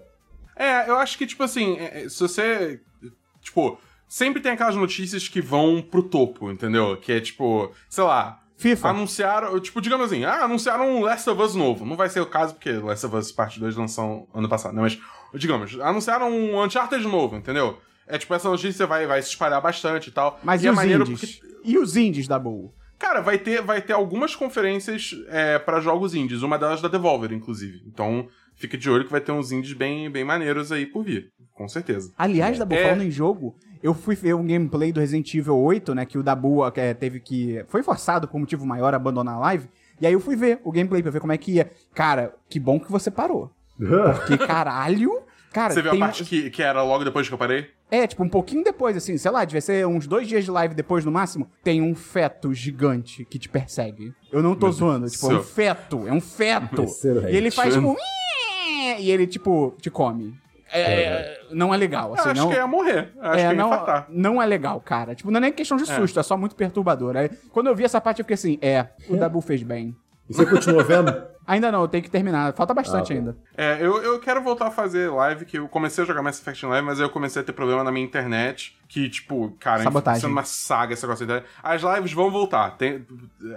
É, 0.56 0.88
eu 0.90 0.98
acho 0.98 1.18
que, 1.18 1.26
tipo 1.26 1.44
assim, 1.44 1.78
é, 1.78 2.04
é, 2.06 2.10
se 2.10 2.20
você. 2.20 2.80
Tipo, 3.42 3.78
sempre 4.08 4.42
tem 4.42 4.52
aquelas 4.52 4.76
notícias 4.76 5.28
que 5.28 5.42
vão 5.42 5.82
pro 5.82 6.04
topo, 6.04 6.52
entendeu? 6.52 6.96
Que 6.98 7.14
é 7.14 7.20
tipo, 7.20 7.72
sei 7.90 8.04
lá. 8.04 8.40
FIFA. 8.64 8.90
Anunciaram, 8.90 9.60
tipo, 9.60 9.82
digamos 9.82 10.06
assim, 10.08 10.24
ah, 10.24 10.44
anunciaram 10.46 10.90
um 10.90 11.02
Last 11.02 11.30
of 11.30 11.42
Us 11.42 11.54
novo. 11.56 11.86
Não 11.86 11.96
vai 11.96 12.10
ser 12.10 12.22
o 12.22 12.26
caso, 12.26 12.54
porque 12.54 12.72
Last 12.72 13.06
of 13.06 13.16
Us 13.16 13.32
Parte 13.32 13.60
2 13.60 13.76
lançou 13.76 14.28
ano 14.34 14.48
passado, 14.50 14.74
né? 14.74 14.82
Mas, 14.82 14.98
digamos, 15.36 15.80
anunciaram 15.80 16.32
um 16.32 16.62
Uncharted 16.64 17.06
novo, 17.06 17.36
entendeu? 17.36 17.78
É 18.08 18.18
tipo, 18.18 18.34
essa 18.34 18.50
notícia 18.50 18.86
vai, 18.88 19.06
vai 19.06 19.22
se 19.22 19.30
espalhar 19.30 19.62
bastante 19.62 20.08
e 20.08 20.12
tal. 20.12 20.40
Mas 20.44 20.62
e 20.62 20.66
e, 20.66 20.68
é 20.68 20.72
os 20.72 20.76
maneiro 20.76 21.04
indies? 21.04 21.40
porque 21.40 21.58
E 21.64 21.78
os 21.78 21.96
indies 21.96 22.28
da 22.28 22.40
Bull? 22.40 22.74
Cara, 23.00 23.20
vai 23.22 23.38
ter, 23.38 23.62
vai 23.62 23.82
ter 23.82 23.92
algumas 23.94 24.34
conferências 24.36 25.12
é, 25.28 25.60
para 25.60 25.82
jogos 25.82 26.16
indies, 26.16 26.42
uma 26.42 26.58
delas 26.58 26.82
da 26.82 26.88
Devolver, 26.88 27.34
inclusive. 27.34 27.82
Então, 27.86 28.28
fica 28.56 28.78
de 28.78 28.90
olho 28.90 29.04
que 29.04 29.12
vai 29.12 29.20
ter 29.20 29.32
uns 29.34 29.52
indies 29.52 29.74
bem, 29.74 30.10
bem 30.10 30.24
maneiros 30.24 30.72
aí 30.72 30.86
por 30.86 31.04
vir, 31.04 31.30
com 31.54 31.68
certeza. 31.68 32.14
Aliás, 32.18 32.58
Dabu, 32.58 32.74
É. 32.76 32.84
falando 32.84 33.04
em 33.04 33.12
jogo, 33.12 33.58
eu 33.84 33.94
fui 33.94 34.16
ver 34.16 34.34
um 34.34 34.48
gameplay 34.48 34.92
do 34.92 35.00
Resident 35.00 35.32
Evil 35.36 35.58
8, 35.58 35.94
né? 35.94 36.06
Que 36.06 36.18
o 36.18 36.24
Dabu 36.24 36.66
é, 36.76 36.94
teve 36.94 37.20
que. 37.20 37.64
Foi 37.68 37.84
forçado 37.84 38.28
por 38.28 38.40
motivo 38.40 38.66
maior 38.66 38.94
a 38.94 38.98
abandonar 38.98 39.36
a 39.36 39.40
live. 39.40 39.68
E 40.02 40.08
aí 40.08 40.14
eu 40.14 40.20
fui 40.20 40.36
ver 40.36 40.60
o 40.64 40.72
gameplay 40.72 41.02
pra 41.04 41.12
ver 41.12 41.20
como 41.20 41.34
é 41.34 41.38
que 41.38 41.52
ia. 41.52 41.70
Cara, 41.94 42.34
que 42.50 42.60
bom 42.60 42.80
que 42.80 42.90
você 42.92 43.12
parou. 43.12 43.52
Porque 43.78 44.38
caralho. 44.38 45.22
Cara, 45.52 45.72
Você 45.72 45.84
viu 45.84 45.92
a 45.92 45.94
tem 45.94 46.02
um- 46.02 46.06
parte 46.06 46.26
que, 46.26 46.50
que 46.50 46.64
era 46.64 46.82
logo 46.82 47.04
depois 47.04 47.28
que 47.28 47.34
eu 47.34 47.38
parei? 47.38 47.68
É, 47.92 48.08
tipo, 48.08 48.24
um 48.24 48.30
pouquinho 48.30 48.64
depois, 48.64 48.98
assim, 48.98 49.16
sei 49.20 49.30
lá, 49.30 49.46
devia 49.46 49.62
ser 49.62 49.86
uns 49.86 50.08
dois 50.08 50.28
dias 50.28 50.44
de 50.46 50.50
live 50.50 50.74
depois 50.74 51.06
no 51.06 51.12
máximo. 51.12 51.48
Tem 51.64 51.80
um 51.80 51.94
feto 51.94 52.52
gigante 52.56 53.24
que 53.24 53.38
te 53.38 53.48
persegue. 53.48 54.12
Eu 54.32 54.42
não 54.42 54.56
tô 54.56 54.72
zoando, 54.72 55.08
tipo, 55.08 55.32
é 55.32 55.36
um 55.36 55.44
feto, 55.44 56.08
é 56.08 56.12
um 56.12 56.20
feto. 56.20 56.82
Excelente. 56.82 57.32
E 57.32 57.36
ele 57.38 57.52
faz 57.52 57.76
tipo. 57.76 57.96
E 59.00 59.10
ele, 59.10 59.26
tipo, 59.26 59.74
te 59.80 59.90
come. 59.90 60.36
É, 60.80 61.42
não 61.52 61.74
é 61.74 61.78
legal, 61.78 62.14
assim, 62.14 62.30
eu 62.30 62.32
acho 62.32 62.42
não. 62.42 62.50
que 62.50 62.56
ia 62.56 62.68
morrer. 62.68 63.12
Eu 63.16 63.22
acho 63.24 63.34
é, 63.34 63.36
que 63.36 63.42
ia 63.42 63.54
não, 63.54 63.68
infartar. 63.68 64.08
não 64.10 64.42
é 64.42 64.46
legal, 64.46 64.82
cara. 64.82 65.14
Tipo, 65.14 65.30
não 65.32 65.38
é 65.38 65.42
nem 65.42 65.52
questão 65.52 65.78
de 65.78 65.86
susto, 65.86 66.20
é, 66.20 66.24
só 66.24 66.36
muito 66.36 66.56
perturbador. 66.56 67.16
Aí, 67.16 67.30
quando 67.52 67.68
eu 67.68 67.76
vi 67.76 67.84
essa 67.84 68.02
parte, 68.02 68.20
eu 68.20 68.26
fiquei 68.26 68.36
assim, 68.36 68.58
é, 68.62 68.88
o 69.10 69.16
Dabu 69.16 69.40
fez 69.42 69.62
bem. 69.64 69.96
E 70.30 70.34
você 70.34 70.46
continuou 70.46 70.84
vendo? 70.84 71.14
Ainda 71.46 71.70
não, 71.74 71.82
eu 71.82 71.90
tenho 71.90 72.02
que 72.02 72.10
terminar. 72.10 72.54
Falta 72.54 72.74
bastante 72.74 73.12
Ah, 73.12 73.16
tá. 73.16 73.20
ainda. 73.20 73.38
É, 73.58 73.78
eu, 73.86 74.02
eu 74.02 74.18
quero 74.18 74.42
voltar 74.42 74.68
a 74.68 74.72
fazer 74.72 75.12
live, 75.12 75.44
que 75.44 75.58
eu 75.60 75.68
comecei 75.68 76.02
a 76.02 76.08
jogar 76.08 76.22
Mass 76.22 76.40
Effect 76.40 76.66
live, 76.66 76.88
mas 76.88 77.02
aí 77.02 77.06
eu 77.06 77.10
comecei 77.10 77.42
a 77.42 77.44
ter 77.44 77.52
problema 77.52 77.84
na 77.84 77.92
minha 77.92 78.06
internet, 78.06 78.80
que, 78.88 79.10
tipo, 79.10 79.52
cara, 79.60 79.80
enfim, 79.80 79.84
Sabotagem. 79.84 80.22
tá 80.22 80.26
sendo 80.26 80.32
uma 80.32 80.46
saga 80.46 80.94
esse 80.94 81.04
negócio 81.04 81.28
da 81.28 81.34
internet. 81.40 81.52
As 81.62 81.82
lives 81.82 82.14
vão 82.14 82.32
voltar, 82.32 82.72
tem- 82.78 83.06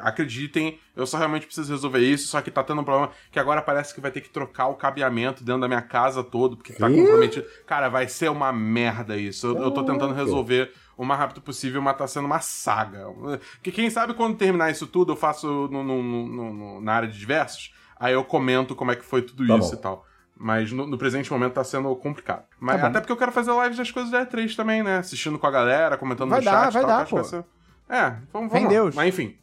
acreditem, 0.01 0.81
eu 0.97 1.07
só 1.07 1.17
realmente 1.17 1.47
preciso 1.47 1.73
resolver 1.73 2.01
isso, 2.01 2.27
só 2.29 2.41
que 2.41 2.51
tá 2.51 2.62
tendo 2.64 2.81
um 2.81 2.85
problema 2.85 3.11
que 3.31 3.39
agora 3.39 3.62
parece 3.62 3.95
que 3.95 4.01
vai 4.01 4.11
ter 4.11 4.21
que 4.21 4.31
trocar 4.31 4.67
o 4.67 4.75
cabeamento 4.75 5.45
dentro 5.45 5.61
da 5.61 5.69
minha 5.69 5.83
casa 5.83 6.25
todo, 6.25 6.57
porque 6.57 6.73
tá 6.73 6.91
comprometido. 6.91 7.47
Cara, 7.67 7.89
vai 7.89 8.09
ser 8.09 8.31
uma 8.31 8.53
merda 8.53 9.17
isso. 9.17 9.47
Eu, 9.47 9.59
eu 9.62 9.71
tô 9.71 9.85
tentando 9.85 10.12
resolver 10.12 10.73
o 10.97 11.05
mais 11.05 11.21
rápido 11.21 11.41
possível, 11.41 11.81
mas 11.83 11.97
tá 11.97 12.07
sendo 12.07 12.25
uma 12.27 12.41
saga. 12.41 13.07
Que 13.63 13.71
quem 13.71 13.91
sabe 13.91 14.15
quando 14.15 14.37
terminar 14.37 14.71
isso 14.71 14.87
tudo, 14.87 15.13
eu 15.13 15.17
faço 15.17 15.69
no- 15.71 15.83
no- 15.85 16.03
no- 16.03 16.81
na 16.81 16.93
área 16.95 17.09
de 17.09 17.19
diversos, 17.19 17.75
aí 17.99 18.13
eu 18.15 18.25
comento 18.25 18.75
como 18.75 18.91
é 18.93 18.97
que 18.97 19.05
foi 19.05 19.23
tudo 19.23 19.47
Tá 19.47 19.57
isso 19.57 19.73
bom. 19.73 19.77
e 19.77 19.81
tal. 19.83 20.07
Mas 20.39 20.71
no, 20.71 20.87
no 20.87 20.99
presente 20.99 21.33
momento 21.33 21.55
tá 21.55 21.65
sendo 21.65 21.95
complicado. 21.97 22.45
Mas, 22.61 22.77
Tá 22.77 22.83
bom. 22.83 22.89
até 22.89 23.01
porque 23.01 23.13
eu 23.13 23.17
quero 23.17 23.33
fazer 23.33 23.53
lives 23.63 23.79
das 23.79 23.91
coisas 23.91 24.11
da 24.11 24.21
E3 24.27 24.55
também, 24.55 24.83
né? 24.83 24.99
Assistindo 24.99 25.39
com 25.39 25.47
a 25.47 25.51
galera, 25.51 25.97
comentando 25.97 26.29
Vai 26.31 26.41
no 26.41 26.45
dar, 26.45 26.65
chat 26.65 26.73
vai 26.75 26.83
tal. 26.83 26.91
dar, 26.91 27.07
pô. 27.07 27.17
vai 27.17 27.25
ser- 27.25 27.45
É, 27.89 28.17
vamos, 28.33 28.53
vamos. 28.53 28.69
Deus. 28.69 28.95
Mas 28.95 29.09
enfim. 29.09 29.37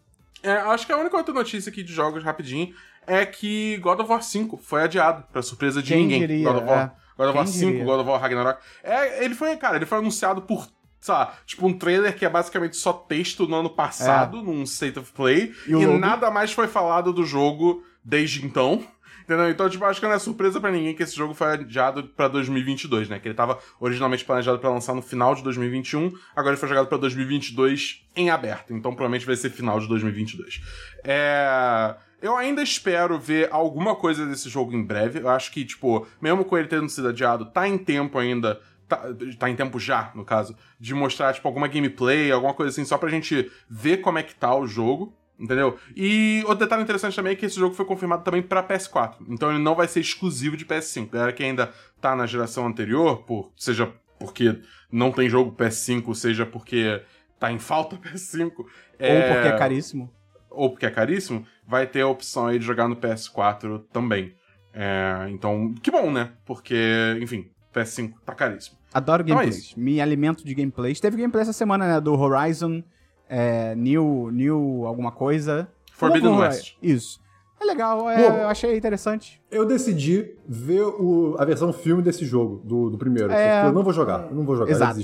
É, 0.43 0.51
acho 0.54 0.86
que 0.86 0.91
a 0.91 0.97
única 0.97 1.16
outra 1.18 1.34
notícia 1.34 1.70
aqui 1.72 1.82
de 1.82 1.93
jogos, 1.93 2.24
rapidinho, 2.24 2.76
é 3.08 3.26
que 3.26 3.78
God 3.78 4.01
of 4.01 4.10
War 4.12 4.22
5 4.22 4.58
foi 4.58 4.84
adiado, 4.84 5.24
pra 5.32 5.41
surpresa 5.41 5.82
de 5.82 5.93
Quem 5.93 6.04
ninguém. 6.04 6.20
diria, 6.20 6.45
God 6.51 6.58
of 6.62 6.68
War, 6.70 6.80
é. 6.80 6.91
God 7.18 7.28
of 7.30 7.38
War 7.38 7.45
Quem 7.45 7.54
5, 7.54 7.72
diria? 7.72 7.86
God 7.86 7.99
of 8.01 8.10
War 8.10 8.22
Ragnarok. 8.22 8.62
É, 8.84 9.24
ele 9.26 9.34
foi, 9.36 9.56
cara, 9.58 9.78
ele 9.78 9.86
foi 9.86 9.97
anunciado 9.97 10.41
por, 10.43 10.68
sei 11.04 11.14
lá, 11.14 11.36
tipo 11.45 11.68
um 11.68 11.78
trailer 11.78 12.16
que 12.16 12.26
é 12.26 12.30
basicamente 12.30 12.78
só 12.78 12.93
texto 12.93 13.45
no 13.45 13.58
ano 13.58 13.70
passado, 13.70 14.41
num 14.41 14.64
State 14.64 14.97
of 14.99 15.12
Play, 15.12 15.54
E 15.68 15.74
e 15.74 15.86
nada 15.86 16.32
mais 16.32 16.54
foi 16.54 16.66
falado 16.66 17.12
do 17.12 17.26
jogo 17.26 17.84
desde 18.01 18.45
então. 18.45 18.82
Entendeu? 19.24 19.49
Então, 19.49 19.70
tipo, 19.70 19.84
acho 19.86 19.99
que 19.99 20.06
não 20.06 20.14
é 20.14 20.20
surpresa 20.20 20.60
pra 20.60 20.72
ninguém 20.72 20.93
que 20.93 21.04
esse 21.04 21.16
jogo 21.16 21.34
foi 21.34 21.54
adiado 21.54 22.04
pra 22.04 22.28
2022, 22.30 23.10
né? 23.10 23.20
Que 23.20 23.28
ele 23.30 23.36
tava 23.36 23.58
originalmente 23.80 24.24
planejado 24.24 24.60
pra 24.60 24.70
lançar 24.70 24.93
no 24.93 25.01
final 25.01 25.34
de 25.36 25.43
2021, 25.43 26.12
agora 26.36 26.54
ele 26.54 26.58
foi 26.58 26.68
jogado 26.70 26.88
pra 26.88 26.97
2022 26.97 28.06
em 28.16 28.30
aberto. 28.30 28.74
Então, 28.74 28.91
provavelmente 28.91 29.26
vai 29.26 29.36
ser 29.36 29.49
final 29.49 29.80
de 29.80 29.88
2022. 29.88 30.62
É... 31.04 31.95
Eu 32.22 32.38
ainda 32.38 32.64
espero 32.64 33.20
ver 33.20 33.49
alguma 33.51 33.95
coisa 33.95 34.26
desse 34.26 34.49
jogo 34.49 34.74
em 34.74 34.82
breve. 34.82 35.20
Eu 35.20 35.30
acho 35.30 35.51
que, 35.51 35.66
tipo, 35.66 36.08
mesmo 36.22 36.45
com 36.45 36.58
ele 36.58 36.70
tendo 36.70 36.88
sido 36.88 37.10
adiado, 37.10 37.51
tá 37.51 37.68
em 37.68 37.78
tempo 37.78 38.18
ainda 38.18 38.62
tá, 38.95 39.07
tá 39.39 39.49
em 39.49 39.55
tempo 39.55 39.79
já, 39.79 40.11
no 40.15 40.23
caso, 40.25 40.55
de 40.79 40.93
mostrar, 40.93 41.33
tipo, 41.33 41.47
alguma 41.47 41.67
gameplay, 41.67 42.31
alguma 42.31 42.53
coisa 42.53 42.71
assim, 42.71 42.85
só 42.85 42.97
pra 42.97 43.09
gente 43.09 43.51
ver 43.69 43.97
como 43.97 44.17
é 44.17 44.23
que 44.23 44.35
tá 44.35 44.55
o 44.55 44.67
jogo. 44.67 45.13
Entendeu? 45.39 45.77
E 45.95 46.41
outro 46.45 46.59
detalhe 46.59 46.83
interessante 46.83 47.15
também 47.15 47.33
é 47.33 47.35
que 47.35 47.47
esse 47.47 47.59
jogo 47.59 47.73
foi 47.73 47.85
confirmado 47.85 48.23
também 48.23 48.41
pra 48.41 48.63
PS4. 48.63 49.15
Então 49.27 49.49
ele 49.49 49.61
não 49.61 49.73
vai 49.73 49.87
ser 49.87 49.99
exclusivo 49.99 50.55
de 50.55 50.63
PS5. 50.63 51.09
Galera 51.09 51.33
que 51.33 51.43
ainda 51.43 51.73
tá 51.99 52.15
na 52.15 52.27
geração 52.27 52.67
anterior, 52.67 53.23
por, 53.23 53.51
seja 53.57 53.91
porque 54.19 54.61
não 54.91 55.11
tem 55.11 55.27
jogo 55.27 55.51
PS5, 55.51 56.13
seja 56.13 56.45
porque 56.45 57.01
tá 57.39 57.51
em 57.51 57.57
falta 57.59 57.97
PS5. 57.97 58.51
Ou 58.57 58.65
porque 58.97 59.47
é 59.47 59.57
caríssimo. 59.57 60.13
ou 60.49 60.69
porque 60.69 60.85
é 60.85 60.91
caríssimo, 60.91 61.45
vai 61.67 61.87
ter 61.87 62.01
a 62.01 62.07
opção 62.07 62.45
aí 62.47 62.59
de 62.59 62.65
jogar 62.65 62.87
no 62.87 62.95
PS4 62.95 63.83
também. 63.91 64.35
É, 64.71 65.27
então, 65.29 65.73
que 65.81 65.91
bom, 65.91 66.11
né? 66.11 66.31
Porque, 66.45 67.17
enfim, 67.19 67.51
PS5 67.74 68.13
tá 68.26 68.34
caríssimo. 68.34 68.78
Adoro 68.93 69.24
Então 69.24 69.36
é 69.36 69.39
gameplays. 69.43 69.76
Me 69.76 69.99
alimento 69.99 70.45
de 70.45 70.53
gameplays. 70.53 70.99
Teve 70.99 71.17
gameplay 71.17 71.41
essa 71.41 71.53
semana, 71.53 71.88
né? 71.88 71.99
Do 72.01 72.13
Horizon, 72.13 72.84
é, 73.30 73.74
New, 73.76 74.30
New 74.32 74.84
alguma 74.86 75.11
coisa. 75.11 75.67
Forbidden 75.91 76.38
West. 76.38 76.76
Isso. 76.82 77.21
É 77.61 77.65
legal, 77.65 78.09
é, 78.09 78.17
Pô. 78.30 78.38
eu 78.39 78.47
achei 78.49 78.76
interessante. 78.78 79.41
Eu 79.49 79.65
decidi 79.65 80.36
ver 80.47 80.82
o- 80.82 81.36
a 81.39 81.45
versão 81.45 81.71
filme 81.71 82.01
desse 82.01 82.26
jogo, 82.26 82.61
do, 82.65 82.89
do 82.89 82.97
primeiro. 82.97 83.32
É. 83.32 83.55
Porque 83.61 83.69
eu 83.69 83.74
não 83.74 83.84
vou 83.84 83.93
jogar, 83.93 84.28
eu 84.30 84.36
não 84.36 84.43
vou 84.43 84.55
jogar, 84.55 84.69
Exato. 84.71 84.99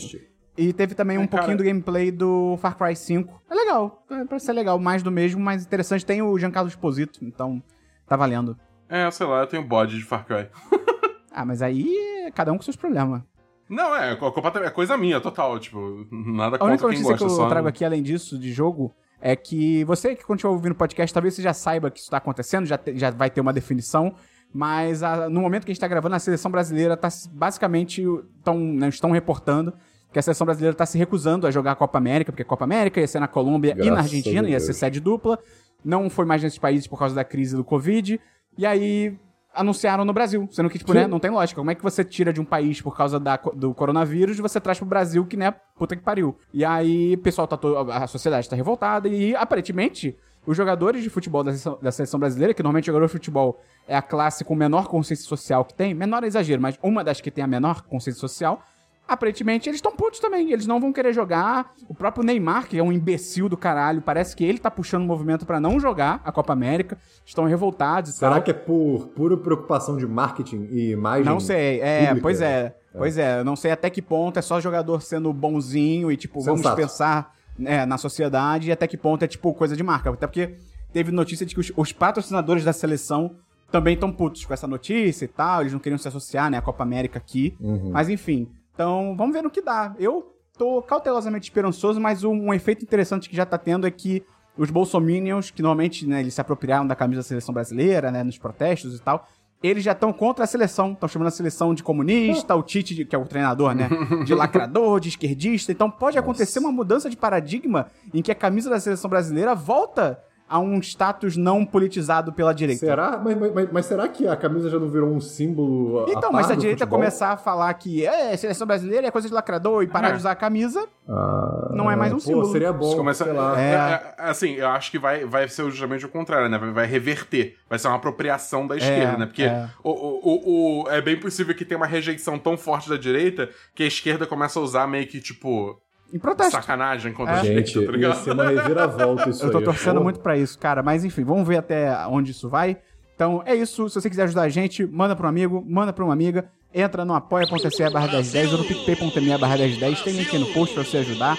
E 0.57 0.73
teve 0.73 0.93
também 0.93 1.17
um 1.17 1.21
É, 1.21 1.27
cara- 1.27 1.37
pouquinho 1.43 1.57
do 1.57 1.63
gameplay 1.63 2.11
do 2.11 2.57
Far 2.57 2.77
Cry 2.77 2.93
5. 2.95 3.41
É 3.49 3.55
legal, 3.55 4.03
é, 4.11 4.25
parece 4.25 4.45
ser 4.47 4.51
legal, 4.53 4.77
mais 4.77 5.01
do 5.01 5.09
mesmo, 5.09 5.39
mas 5.41 5.63
interessante. 5.63 6.05
Tem 6.05 6.21
o 6.21 6.37
Giancarlo 6.37 6.67
Esposito, 6.67 7.23
então 7.23 7.63
tá 8.05 8.17
valendo. 8.17 8.57
É, 8.89 9.09
sei 9.09 9.25
lá, 9.25 9.39
eu 9.41 9.47
tenho 9.47 9.63
bode 9.63 9.95
de 9.97 10.03
Far 10.03 10.25
Cry. 10.25 10.49
Ah, 11.41 11.45
mas 11.45 11.61
aí 11.61 11.87
é 12.25 12.31
cada 12.31 12.51
um 12.51 12.57
com 12.57 12.63
seus 12.63 12.75
problemas. 12.75 13.21
Não, 13.69 13.95
é, 13.95 14.11
é 14.13 14.69
coisa 14.71 14.97
minha, 14.97 15.21
total. 15.21 15.57
Tipo, 15.59 16.05
nada 16.11 16.57
A 16.59 16.65
única 16.65 16.67
contra 16.67 16.77
quem 16.77 16.87
notícia 16.87 17.13
que 17.13 17.19
gosta, 17.19 17.25
eu 17.25 17.29
só... 17.29 17.47
trago 17.47 17.67
aqui, 17.67 17.85
além 17.85 18.01
disso, 18.03 18.37
de 18.37 18.51
jogo, 18.51 18.91
é 19.21 19.35
que 19.35 19.83
você 19.85 20.15
que 20.15 20.23
continua 20.25 20.51
ouvindo 20.53 20.71
o 20.73 20.75
podcast, 20.75 21.13
talvez 21.13 21.33
você 21.35 21.41
já 21.41 21.53
saiba 21.53 21.89
que 21.91 21.99
isso 21.99 22.09
tá 22.09 22.17
acontecendo, 22.17 22.65
já, 22.65 22.77
te- 22.77 22.97
já 22.97 23.11
vai 23.11 23.29
ter 23.29 23.39
uma 23.39 23.53
definição, 23.53 24.15
mas 24.53 25.01
a- 25.03 25.29
no 25.29 25.39
momento 25.41 25.65
que 25.65 25.71
a 25.71 25.73
gente 25.73 25.79
tá 25.81 25.87
gravando, 25.87 26.15
a 26.15 26.19
seleção 26.19 26.49
brasileira 26.51 26.97
tá 26.97 27.09
se- 27.09 27.29
basicamente 27.29 28.03
tão, 28.43 28.57
né, 28.59 28.89
estão 28.89 29.11
reportando 29.11 29.73
que 30.11 30.17
a 30.17 30.21
seleção 30.21 30.43
brasileira 30.45 30.75
tá 30.75 30.85
se 30.87 30.97
recusando 30.97 31.45
a 31.45 31.51
jogar 31.51 31.73
a 31.73 31.75
Copa 31.75 31.97
América, 31.99 32.31
porque 32.31 32.41
a 32.41 32.45
Copa 32.45 32.63
América 32.65 32.99
ia 32.99 33.07
ser 33.07 33.19
na 33.19 33.27
Colômbia 33.27 33.71
e 33.71 33.75
Graças 33.75 33.93
na 33.93 33.99
Argentina, 33.99 34.47
a 34.47 34.49
ia 34.49 34.59
ser 34.59 34.73
sede 34.73 34.99
dupla. 34.99 35.37
Não 35.85 36.09
foi 36.09 36.25
mais 36.25 36.41
nesses 36.41 36.57
países 36.57 36.87
por 36.87 36.97
causa 36.97 37.13
da 37.13 37.23
crise 37.23 37.55
do 37.55 37.63
Covid. 37.63 38.19
E 38.57 38.65
aí 38.65 39.15
anunciaram 39.59 40.05
no 40.05 40.13
Brasil, 40.13 40.47
sendo 40.51 40.69
que, 40.69 40.77
tipo, 40.77 40.91
Que- 40.93 40.99
né, 40.99 41.07
não 41.07 41.19
tem 41.19 41.29
lógica. 41.29 41.59
Como 41.59 41.69
é 41.69 41.75
que 41.75 41.83
você 41.83 42.03
tira 42.03 42.31
de 42.31 42.39
um 42.39 42.45
país 42.45 42.81
por 42.81 42.95
causa 42.95 43.19
da, 43.19 43.35
do 43.37 43.73
coronavírus 43.73 44.39
e 44.39 44.41
você 44.41 44.59
traz 44.59 44.77
pro 44.77 44.87
Brasil, 44.87 45.25
que, 45.25 45.35
né, 45.37 45.51
puta 45.77 45.95
que 45.95 46.01
pariu. 46.01 46.37
E 46.53 46.63
aí, 46.63 47.13
o 47.15 47.17
pessoal 47.17 47.47
tá 47.47 47.57
todo, 47.57 47.91
a 47.91 48.07
sociedade 48.07 48.47
tá 48.49 48.55
revoltada 48.55 49.07
e, 49.07 49.35
aparentemente, 49.35 50.15
os 50.45 50.55
jogadores 50.55 51.03
de 51.03 51.09
futebol 51.09 51.43
da 51.43 51.51
seleção, 51.51 51.77
da 51.81 51.91
seleção 51.91 52.19
brasileira, 52.19 52.53
que 52.53 52.63
normalmente 52.63 52.85
jogador 52.85 53.05
de 53.07 53.11
futebol 53.11 53.59
é 53.87 53.95
a 53.95 54.01
classe 54.01 54.43
com 54.45 54.55
menor 54.55 54.87
consciência 54.87 55.25
social 55.27 55.65
que 55.65 55.73
tem, 55.73 55.93
menor 55.93 56.23
é 56.23 56.27
exagero, 56.27 56.61
mas 56.61 56.79
uma 56.81 57.03
das 57.03 57.19
que 57.21 57.29
tem 57.29 57.43
a 57.43 57.47
menor 57.47 57.81
consciência 57.83 58.19
social, 58.19 58.61
aparentemente 59.09 59.67
eles 59.67 59.77
estão 59.77 59.91
putos 59.91 60.19
também. 60.19 60.51
Eles 60.51 60.67
não 60.67 60.79
vão 60.79 60.93
querer 60.93 61.13
jogar. 61.13 61.73
O 61.87 61.93
próprio 61.93 62.23
Neymar, 62.23 62.67
que 62.67 62.77
é 62.77 62.83
um 62.83 62.91
imbecil 62.91 63.49
do 63.49 63.57
caralho, 63.57 64.01
parece 64.01 64.35
que 64.35 64.43
ele 64.43 64.59
tá 64.59 64.69
puxando 64.69 65.03
o 65.03 65.05
movimento 65.05 65.45
pra 65.45 65.59
não 65.59 65.79
jogar 65.79 66.21
a 66.23 66.31
Copa 66.31 66.53
América. 66.53 66.97
Estão 67.25 67.45
revoltados 67.45 68.11
e 68.11 68.13
Será 68.13 68.35
tal. 68.35 68.43
que 68.43 68.51
é 68.51 68.53
por 68.53 69.07
pura 69.15 69.35
preocupação 69.35 69.97
de 69.97 70.07
marketing 70.07 70.67
e 70.71 70.91
imagem? 70.91 71.25
Não 71.25 71.39
sei, 71.39 71.81
é, 71.81 72.05
pública? 72.07 72.21
pois 72.21 72.41
é. 72.41 72.75
Pois 72.91 73.17
é, 73.17 73.39
eu 73.39 73.45
não 73.45 73.55
sei 73.55 73.71
até 73.71 73.89
que 73.89 74.01
ponto 74.01 74.37
é 74.39 74.41
só 74.41 74.59
jogador 74.59 75.01
sendo 75.01 75.31
bonzinho 75.31 76.11
e, 76.11 76.17
tipo, 76.17 76.41
vamos 76.41 76.61
Sensato. 76.61 76.75
pensar 76.75 77.35
né, 77.57 77.85
na 77.85 77.97
sociedade 77.97 78.69
e 78.69 78.71
até 78.71 78.87
que 78.87 78.97
ponto 78.97 79.23
é, 79.23 79.27
tipo, 79.27 79.53
coisa 79.53 79.75
de 79.75 79.83
marca. 79.83 80.09
Até 80.09 80.25
porque 80.25 80.55
teve 80.91 81.11
notícia 81.11 81.45
de 81.45 81.53
que 81.53 81.61
os, 81.61 81.71
os 81.75 81.91
patrocinadores 81.91 82.63
da 82.63 82.73
seleção 82.73 83.35
também 83.71 83.93
estão 83.93 84.11
putos 84.11 84.43
com 84.45 84.53
essa 84.53 84.65
notícia 84.67 85.25
e 85.25 85.27
tal, 85.27 85.61
eles 85.61 85.73
não 85.73 85.79
queriam 85.79 85.97
se 85.97 86.07
associar, 86.07 86.49
né, 86.49 86.57
à 86.57 86.61
Copa 86.61 86.83
América 86.83 87.19
aqui. 87.19 87.55
Uhum. 87.59 87.91
Mas 87.91 88.09
enfim, 88.09 88.49
então 88.79 89.13
vamos 89.17 89.33
ver 89.33 89.41
no 89.43 89.49
que 89.49 89.61
dá. 89.61 89.93
Eu 89.99 90.33
tô 90.57 90.81
cautelosamente 90.81 91.43
esperançoso, 91.49 91.99
mas 91.99 92.23
um, 92.23 92.31
um 92.33 92.53
efeito 92.53 92.81
interessante 92.81 93.29
que 93.29 93.35
já 93.35 93.45
tá 93.45 93.57
tendo 93.57 93.85
é 93.85 93.91
que 93.91 94.23
os 94.57 94.69
bolsominions, 94.71 95.51
que 95.51 95.61
normalmente 95.61 96.07
né, 96.07 96.21
eles 96.21 96.33
se 96.33 96.39
apropriaram 96.39 96.87
da 96.87 96.95
camisa 96.95 97.19
da 97.19 97.27
seleção 97.27 97.53
brasileira, 97.53 98.09
né, 98.09 98.23
nos 98.23 98.37
protestos 98.37 98.97
e 98.97 99.01
tal, 99.01 99.27
eles 99.61 99.83
já 99.83 99.91
estão 99.91 100.13
contra 100.13 100.45
a 100.45 100.47
seleção, 100.47 100.93
estão 100.93 101.09
chamando 101.09 101.27
a 101.27 101.31
seleção 101.31 101.73
de 101.73 101.83
comunista, 101.83 102.55
o 102.55 102.63
Tite, 102.63 102.95
de- 102.95 103.03
que 103.03 103.13
é 103.13 103.19
o 103.19 103.25
treinador, 103.25 103.75
né, 103.75 103.89
de 104.25 104.33
lacrador, 104.33 105.01
de 105.01 105.09
esquerdista. 105.09 105.73
Então 105.73 105.91
pode 105.91 106.17
acontecer 106.17 106.59
uma 106.59 106.71
mudança 106.71 107.09
de 107.09 107.17
paradigma 107.17 107.87
em 108.13 108.21
que 108.21 108.31
a 108.31 108.35
camisa 108.35 108.69
da 108.69 108.79
seleção 108.79 109.09
brasileira 109.09 109.53
volta 109.53 110.21
a 110.49 110.59
um 110.59 110.79
status 110.81 111.37
não 111.37 111.63
politizado 111.65 112.33
pela 112.33 112.53
direita. 112.53 112.79
Será? 112.85 113.17
Mas, 113.23 113.37
mas- 113.53 113.71
mas- 113.71 113.85
será 113.85 114.07
que 114.07 114.27
a 114.27 114.35
camisa 114.35 114.69
já 114.69 114.79
não 114.79 114.89
virou 114.89 115.09
um 115.09 115.21
símbolo? 115.21 116.05
a- 116.05 116.11
Então, 116.11 116.31
mas 116.31 116.47
se 116.47 116.53
a 116.53 116.55
direita 116.55 116.79
futebol? 116.85 116.99
começar 116.99 117.31
a 117.33 117.37
falar 117.37 117.73
que 117.75 118.05
é, 118.05 118.35
seleção 118.35 118.65
brasileira 118.65 119.07
é 119.07 119.11
coisa 119.11 119.27
de 119.27 119.33
lacrador 119.33 119.83
e 119.83 119.87
parar 119.87 120.09
É. 120.09 120.11
de 120.13 120.17
usar 120.17 120.31
a 120.31 120.35
camisa, 120.35 120.87
Ah, 121.07 121.71
não 121.73 121.89
é 121.89 121.95
mais 121.95 122.11
um 122.11 122.15
pô, 122.17 122.21
símbolo. 122.21 122.51
Seria 122.51 122.73
bom, 122.73 122.87
Isso 122.87 122.97
começa, 122.97 123.23
sei 123.23 123.33
lá. 123.33 123.59
é, 123.61 123.73
é, 123.73 124.13
assim, 124.17 124.53
eu 124.53 124.67
acho 124.69 124.89
que 124.91 124.99
vai, 124.99 125.25
vai 125.25 125.47
ser 125.47 125.63
justamente 125.69 126.05
o 126.05 126.09
contrário, 126.09 126.49
né? 126.49 126.57
Vai, 126.57 126.71
vai 126.71 126.85
reverter. 126.87 127.55
Vai 127.69 127.77
ser 127.79 127.87
uma 127.87 127.97
apropriação 127.97 128.65
da 128.67 128.75
esquerda, 128.77 129.17
né? 129.17 129.25
Porque 129.25 129.43
é. 129.43 129.67
O, 129.83 129.89
o, 129.91 130.19
o, 130.23 130.83
o- 130.83 130.89
é 130.89 131.01
bem 131.01 131.19
possível 131.19 131.53
que 131.55 131.63
tenha 131.65 131.77
uma 131.77 131.85
rejeição 131.87 132.37
tão 132.39 132.57
forte 132.57 132.89
da 132.89 132.97
direita 132.97 133.49
que 133.75 133.83
a 133.83 133.87
esquerda 133.87 134.25
começa 134.25 134.59
a 134.59 134.61
usar 134.63 134.87
meio 134.87 135.05
que, 135.07 135.19
tipo, 135.19 135.79
em 136.13 136.19
protesto. 136.19 136.51
sacanagem 136.53 137.13
contra 137.13 137.35
É. 137.35 137.39
a 137.39 137.43
Gente, 137.43 137.73
direita, 137.73 137.79
tá 137.79 137.81
ia 137.81 137.91
ligado? 137.91 138.23
ser 138.23 138.31
uma 138.31 138.47
reviravolta 138.49 139.29
isso 139.29 139.43
Eu 139.45 139.51
tô 139.51 139.57
aí. 139.59 139.63
torcendo 139.63 139.97
Pô. 139.97 140.03
muito 140.03 140.19
pra 140.19 140.37
isso, 140.37 140.57
cara. 140.57 140.81
Mas 140.83 141.03
enfim, 141.03 141.23
vamos 141.23 141.47
ver 141.47 141.57
até 141.57 141.95
onde 142.07 142.31
isso 142.31 142.47
vai. 142.49 142.77
Então 143.15 143.41
é 143.45 143.55
isso. 143.55 143.87
Se 143.89 143.95
você 143.99 144.09
quiser 144.09 144.23
ajudar 144.23 144.43
a 144.43 144.49
gente, 144.49 144.85
manda 144.85 145.15
pra 145.15 145.25
um 145.27 145.29
amigo, 145.29 145.63
manda 145.67 145.91
pra 145.93 146.03
uma 146.03 146.13
amiga. 146.13 146.49
Entra 146.73 147.03
no 147.03 147.13
apoia.se 147.15 147.89
barra 147.89 148.07
1010 148.07 148.51
ou 148.53 148.59
no 148.59 148.65
picpay.me 148.65 149.37
barra 149.37 149.57
1010. 149.57 150.01
Tem 150.03 150.13
link 150.13 150.33
aí 150.35 150.39
no 150.39 150.53
post 150.53 150.73
pra 150.75 150.83
você 150.83 150.97
ajudar. 150.97 151.37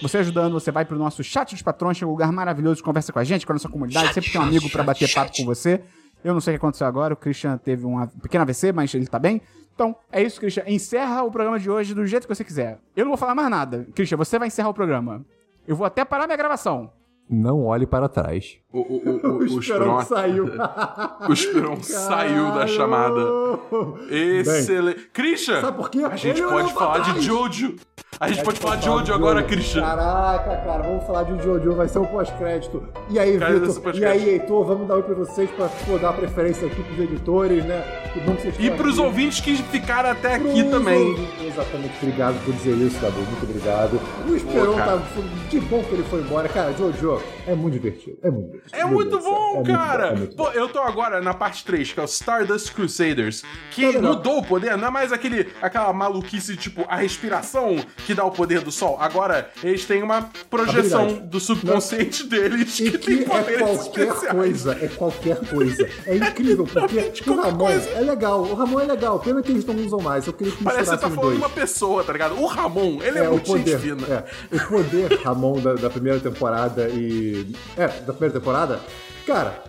Você 0.00 0.18
ajudando, 0.18 0.52
você 0.52 0.70
vai 0.72 0.84
pro 0.84 0.98
nosso 0.98 1.22
chat 1.22 1.52
dos 1.52 1.62
patrões, 1.62 1.96
que 1.98 2.02
é 2.02 2.06
um 2.06 2.10
lugar 2.10 2.32
maravilhoso 2.32 2.76
de 2.76 2.82
conversa 2.82 3.12
com 3.12 3.18
a 3.20 3.24
gente, 3.24 3.46
com 3.46 3.52
a 3.52 3.54
nossa 3.54 3.68
comunidade. 3.68 4.12
Sempre 4.14 4.30
tem 4.32 4.40
um 4.40 4.44
amigo 4.44 4.68
pra 4.70 4.82
bater 4.82 5.12
papo 5.12 5.30
com 5.36 5.44
você. 5.44 5.80
Eu 6.24 6.32
não 6.34 6.40
sei 6.40 6.54
o 6.54 6.58
que 6.58 6.64
aconteceu 6.64 6.86
agora, 6.86 7.14
o 7.14 7.16
Christian 7.16 7.56
teve 7.58 7.84
um 7.86 8.04
pequeno 8.22 8.42
AVC, 8.42 8.72
mas 8.72 8.92
ele 8.94 9.06
tá 9.06 9.18
bem. 9.18 9.40
Então, 9.74 9.96
é 10.10 10.22
isso, 10.22 10.38
Christian. 10.38 10.64
Encerra 10.66 11.22
o 11.22 11.30
programa 11.30 11.58
de 11.58 11.70
hoje 11.70 11.94
do 11.94 12.06
jeito 12.06 12.26
que 12.26 12.34
você 12.34 12.44
quiser. 12.44 12.78
Eu 12.94 13.04
não 13.04 13.10
vou 13.10 13.18
falar 13.18 13.34
mais 13.34 13.50
nada. 13.50 13.86
Christian, 13.94 14.16
você 14.16 14.38
vai 14.38 14.48
encerrar 14.48 14.68
o 14.68 14.74
programa. 14.74 15.24
Eu 15.66 15.74
vou 15.76 15.86
até 15.86 16.04
parar 16.04 16.26
minha 16.26 16.36
gravação. 16.36 16.90
Não 17.30 17.64
olhe 17.64 17.86
para 17.86 18.08
trás. 18.08 18.58
O, 18.72 18.78
o, 18.78 18.82
o, 18.82 19.26
o, 19.26 19.32
O 19.32 19.38
o 19.38 19.44
Esperão 19.44 19.98
Esperon, 19.98 20.00
saiu. 20.02 20.44
o 21.28 21.32
Esperon 21.32 21.82
saiu 21.82 22.52
da 22.52 22.66
chamada. 22.66 23.20
Excelente. 24.10 25.08
Christian! 25.12 25.60
Sabe 25.60 25.76
por 25.76 25.90
quê? 25.90 26.04
A 26.04 26.16
gente 26.16 26.40
Ele 26.40 26.48
pode 26.48 26.72
falar 26.74 26.98
de. 27.00 27.20
Jojo. 27.20 27.76
A 28.20 28.28
gente 28.28 28.44
pode 28.44 28.60
falar 28.60 28.76
de 28.76 28.84
Jojo. 28.84 28.98
Jojo 29.00 29.14
agora, 29.14 29.42
Christian. 29.42 29.80
Caraca, 29.82 30.56
cara, 30.64 30.82
vamos 30.82 31.04
falar 31.06 31.22
de 31.24 31.42
Jojo, 31.42 31.74
vai 31.74 31.88
ser 31.88 31.98
um 31.98 32.04
pós-crédito. 32.04 32.82
E 33.10 33.18
aí, 33.18 33.32
Vitor? 33.38 33.94
E 33.96 34.04
aí, 34.04 34.28
Heitor, 34.30 34.64
vamos 34.64 34.86
dar 34.86 34.94
oi 34.96 35.02
pra 35.02 35.14
vocês 35.14 35.50
pra 35.50 35.68
pô, 35.86 35.98
dar 35.98 36.12
preferência 36.12 36.66
aqui 36.66 36.82
pros 36.82 36.98
editores, 37.00 37.64
né? 37.64 37.82
Que 38.12 38.20
bom 38.20 38.36
que 38.36 38.42
vocês 38.42 38.54
E 38.60 38.70
pros 38.70 38.98
aqui. 38.98 39.06
ouvintes 39.06 39.40
que 39.40 39.56
ficaram 39.56 40.10
até 40.10 40.34
aqui 40.34 40.62
Pros 40.62 40.70
também. 40.70 41.10
ouvintes. 41.10 41.46
Exatamente, 41.46 41.94
obrigado 42.02 42.44
por 42.44 42.54
dizer 42.54 42.76
isso, 42.76 43.00
Dabu. 43.00 43.16
Muito 43.22 43.42
obrigado. 43.44 44.00
O 44.28 44.36
Esperon 44.36 44.72
Pô, 44.72 44.78
tá. 44.78 45.02
Que 45.50 45.60
bom 45.60 45.82
que 45.82 45.94
ele 45.94 46.04
foi 46.04 46.20
embora. 46.20 46.48
Cara, 46.48 46.72
Jojo, 46.74 47.11
é 47.46 47.54
muito 47.54 47.74
divertido. 47.74 48.18
É 48.22 48.30
muito 48.30 48.46
divertido. 48.52 48.76
É 48.76 48.84
muito 48.84 49.18
bom, 49.18 49.50
é 49.50 49.54
muito 49.56 49.66
cara! 49.72 50.06
é 50.08 50.14
muito 50.16 50.36
Pô, 50.36 50.48
eu 50.50 50.68
tô 50.68 50.78
agora 50.80 51.20
na 51.20 51.34
parte 51.34 51.64
3, 51.64 51.92
que 51.92 52.00
é 52.00 52.02
o 52.02 52.06
Stardust 52.06 52.72
Crusaders, 52.74 53.42
que 53.72 53.92
Tá 53.92 54.00
mudou 54.00 54.38
o 54.38 54.42
poder, 54.44 54.76
não 54.76 54.88
é 54.88 54.90
mais 54.90 55.12
aquele, 55.12 55.48
aquela 55.60 55.92
maluquice, 55.92 56.56
tipo, 56.56 56.84
a 56.88 56.96
respiração 56.96 57.76
que 58.06 58.14
dá 58.14 58.24
o 58.24 58.30
poder 58.30 58.60
do 58.60 58.70
sol. 58.72 58.96
Agora, 59.00 59.50
eles 59.62 59.84
têm 59.84 60.02
uma 60.02 60.30
projeção 60.50 61.02
Habilidade. 61.02 61.28
do 61.28 61.40
subconsciente 61.40 62.24
deles 62.26 62.78
E 62.80 62.90
que, 62.90 62.98
que 62.98 62.98
tem 62.98 63.20
é 63.22 63.24
poderes 63.24 63.60
qualquer 63.62 64.02
especiais. 64.08 64.32
coisa, 64.36 64.72
é 64.80 64.88
qualquer 64.88 65.36
coisa. 65.48 65.88
É 66.06 66.16
incrível, 66.16 66.64
porque 66.72 67.30
o 67.30 67.34
Ramon 67.34 67.58
coisa. 67.66 67.88
é 67.90 68.00
legal, 68.00 68.40
o 68.42 68.54
Ramon 68.54 68.80
é 68.80 68.84
legal, 68.84 69.18
pena 69.20 69.42
que 69.42 69.50
eles 69.52 69.64
não 69.64 69.74
usam 69.76 70.00
mais. 70.00 70.26
Eu 70.26 70.32
queria 70.32 70.52
que 70.52 70.62
Parece 70.62 70.84
que 70.84 70.96
você 70.96 70.96
tá 70.96 71.08
falando 71.10 71.16
de 71.20 71.26
dois. 71.26 71.38
uma 71.38 71.48
pessoa, 71.50 72.04
tá 72.04 72.12
ligado? 72.12 72.40
O 72.40 72.46
Ramon, 72.46 72.98
ele 73.02 73.18
é, 73.18 73.24
É, 73.24 73.28
o 73.28 73.32
muito 73.32 73.46
poder, 73.46 73.78
gente 73.78 73.80
fina. 74.04 74.06
é, 74.50 74.56
o 74.56 74.68
poder 74.68 75.12
Ramon 75.22 75.60
da, 75.60 75.74
da 75.74 75.90
primeira 75.90 76.18
temporada 76.20 76.88
e. 76.88 77.01
É, 77.76 77.86
da 77.86 78.12
primeira 78.12 78.38
temporada, 78.38 78.80
cara, 79.26 79.62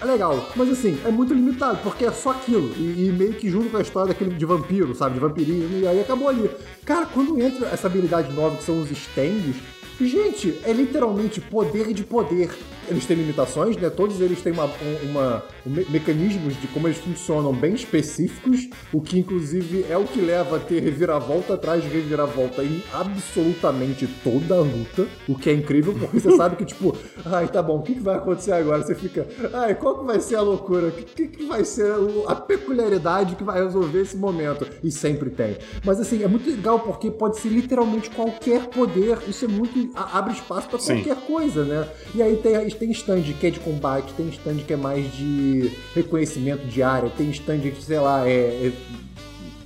é 0.00 0.04
legal. 0.04 0.50
Mas 0.54 0.70
assim, 0.70 0.98
é 1.04 1.10
muito 1.10 1.32
limitado, 1.32 1.78
porque 1.82 2.04
é 2.04 2.12
só 2.12 2.30
aquilo. 2.30 2.72
E, 2.76 3.06
e 3.06 3.12
meio 3.12 3.34
que 3.34 3.48
junto 3.48 3.70
com 3.70 3.76
a 3.78 3.82
história 3.82 4.12
daquele 4.12 4.34
de 4.34 4.44
vampiro, 4.44 4.94
sabe? 4.94 5.14
De 5.14 5.20
vampirismo, 5.20 5.78
e 5.78 5.86
aí 5.86 6.00
acabou 6.00 6.28
ali. 6.28 6.50
Cara, 6.84 7.06
quando 7.06 7.40
entra 7.40 7.68
essa 7.68 7.86
habilidade 7.86 8.32
nova 8.32 8.56
que 8.56 8.64
são 8.64 8.80
os 8.80 8.90
stands, 8.90 9.56
gente, 10.00 10.58
é 10.64 10.72
literalmente 10.72 11.40
poder 11.40 11.92
de 11.94 12.04
poder. 12.04 12.50
Eles 12.88 13.04
têm 13.06 13.16
limitações, 13.16 13.76
né? 13.76 13.90
Todos 13.90 14.20
eles 14.20 14.40
têm 14.42 14.52
uma, 14.52 14.64
um- 14.66 15.10
uma, 15.10 15.42
um 15.66 15.70
me- 15.70 15.86
mecanismos 15.90 16.60
de 16.60 16.66
como 16.68 16.86
eles 16.88 16.98
funcionam 16.98 17.52
bem 17.52 17.74
específicos, 17.74 18.68
o 18.92 19.00
que 19.00 19.18
inclusive 19.18 19.84
é 19.88 19.96
o 19.96 20.04
que 20.04 20.20
leva 20.20 20.56
a 20.56 20.60
ter 20.60 20.80
reviravolta 20.82 21.54
atrás 21.54 21.82
de 21.82 21.88
reviravolta 21.88 22.62
em 22.62 22.82
absolutamente 22.92 24.06
toda 24.22 24.54
a 24.56 24.60
luta, 24.60 25.06
o 25.28 25.34
que 25.36 25.50
é 25.50 25.52
incrível, 25.52 25.94
porque 25.98 26.20
você 26.20 26.30
sabe 26.36 26.56
que, 26.56 26.64
tipo, 26.64 26.96
ai, 27.24 27.48
tá 27.48 27.62
bom, 27.62 27.78
o 27.78 27.82
que, 27.82 27.94
que 27.94 28.00
vai 28.00 28.16
acontecer 28.16 28.52
agora? 28.52 28.82
Você 28.82 28.94
fica, 28.94 29.26
ai, 29.52 29.74
qual 29.74 29.98
que 30.00 30.04
vai 30.06 30.20
ser 30.20 30.36
a 30.36 30.40
loucura? 30.42 30.88
O 30.88 30.92
que, 30.92 31.02
que, 31.04 31.28
que 31.28 31.44
vai 31.46 31.64
ser 31.64 31.92
a 32.26 32.34
peculiaridade 32.34 33.36
que 33.36 33.44
vai 33.44 33.62
resolver 33.62 34.00
esse 34.00 34.16
momento? 34.16 34.66
E 34.82 34.90
sempre 34.90 35.30
tem. 35.30 35.56
Mas 35.84 36.00
assim, 36.00 36.22
é 36.22 36.28
muito 36.28 36.48
legal 36.48 36.80
porque 36.80 37.10
pode 37.10 37.38
ser 37.38 37.48
literalmente 37.48 38.10
qualquer 38.10 38.66
poder, 38.68 39.18
isso 39.28 39.44
é 39.44 39.48
muito. 39.48 39.90
a- 39.94 40.18
abre 40.18 40.32
espaço 40.34 40.68
pra 40.68 40.78
Sim. 40.78 41.02
qualquer 41.02 41.16
coisa, 41.26 41.64
né? 41.64 41.88
E 42.14 42.22
aí 42.22 42.36
tem, 42.36 42.54
tem 42.76 42.90
stand 42.92 43.22
que 43.22 43.46
é 43.46 43.50
de 43.50 43.58
combate, 43.60 44.12
tem 44.14 44.28
stand 44.28 44.56
que 44.66 44.72
é 44.72 44.76
mais 44.76 45.12
de 45.14 45.70
reconhecimento 45.94 46.66
de 46.66 46.82
área, 46.82 47.10
tem 47.10 47.30
stand 47.30 47.58
que, 47.60 47.82
sei 47.82 47.98
lá, 47.98 48.28
é. 48.28 48.32
é- 48.68 48.72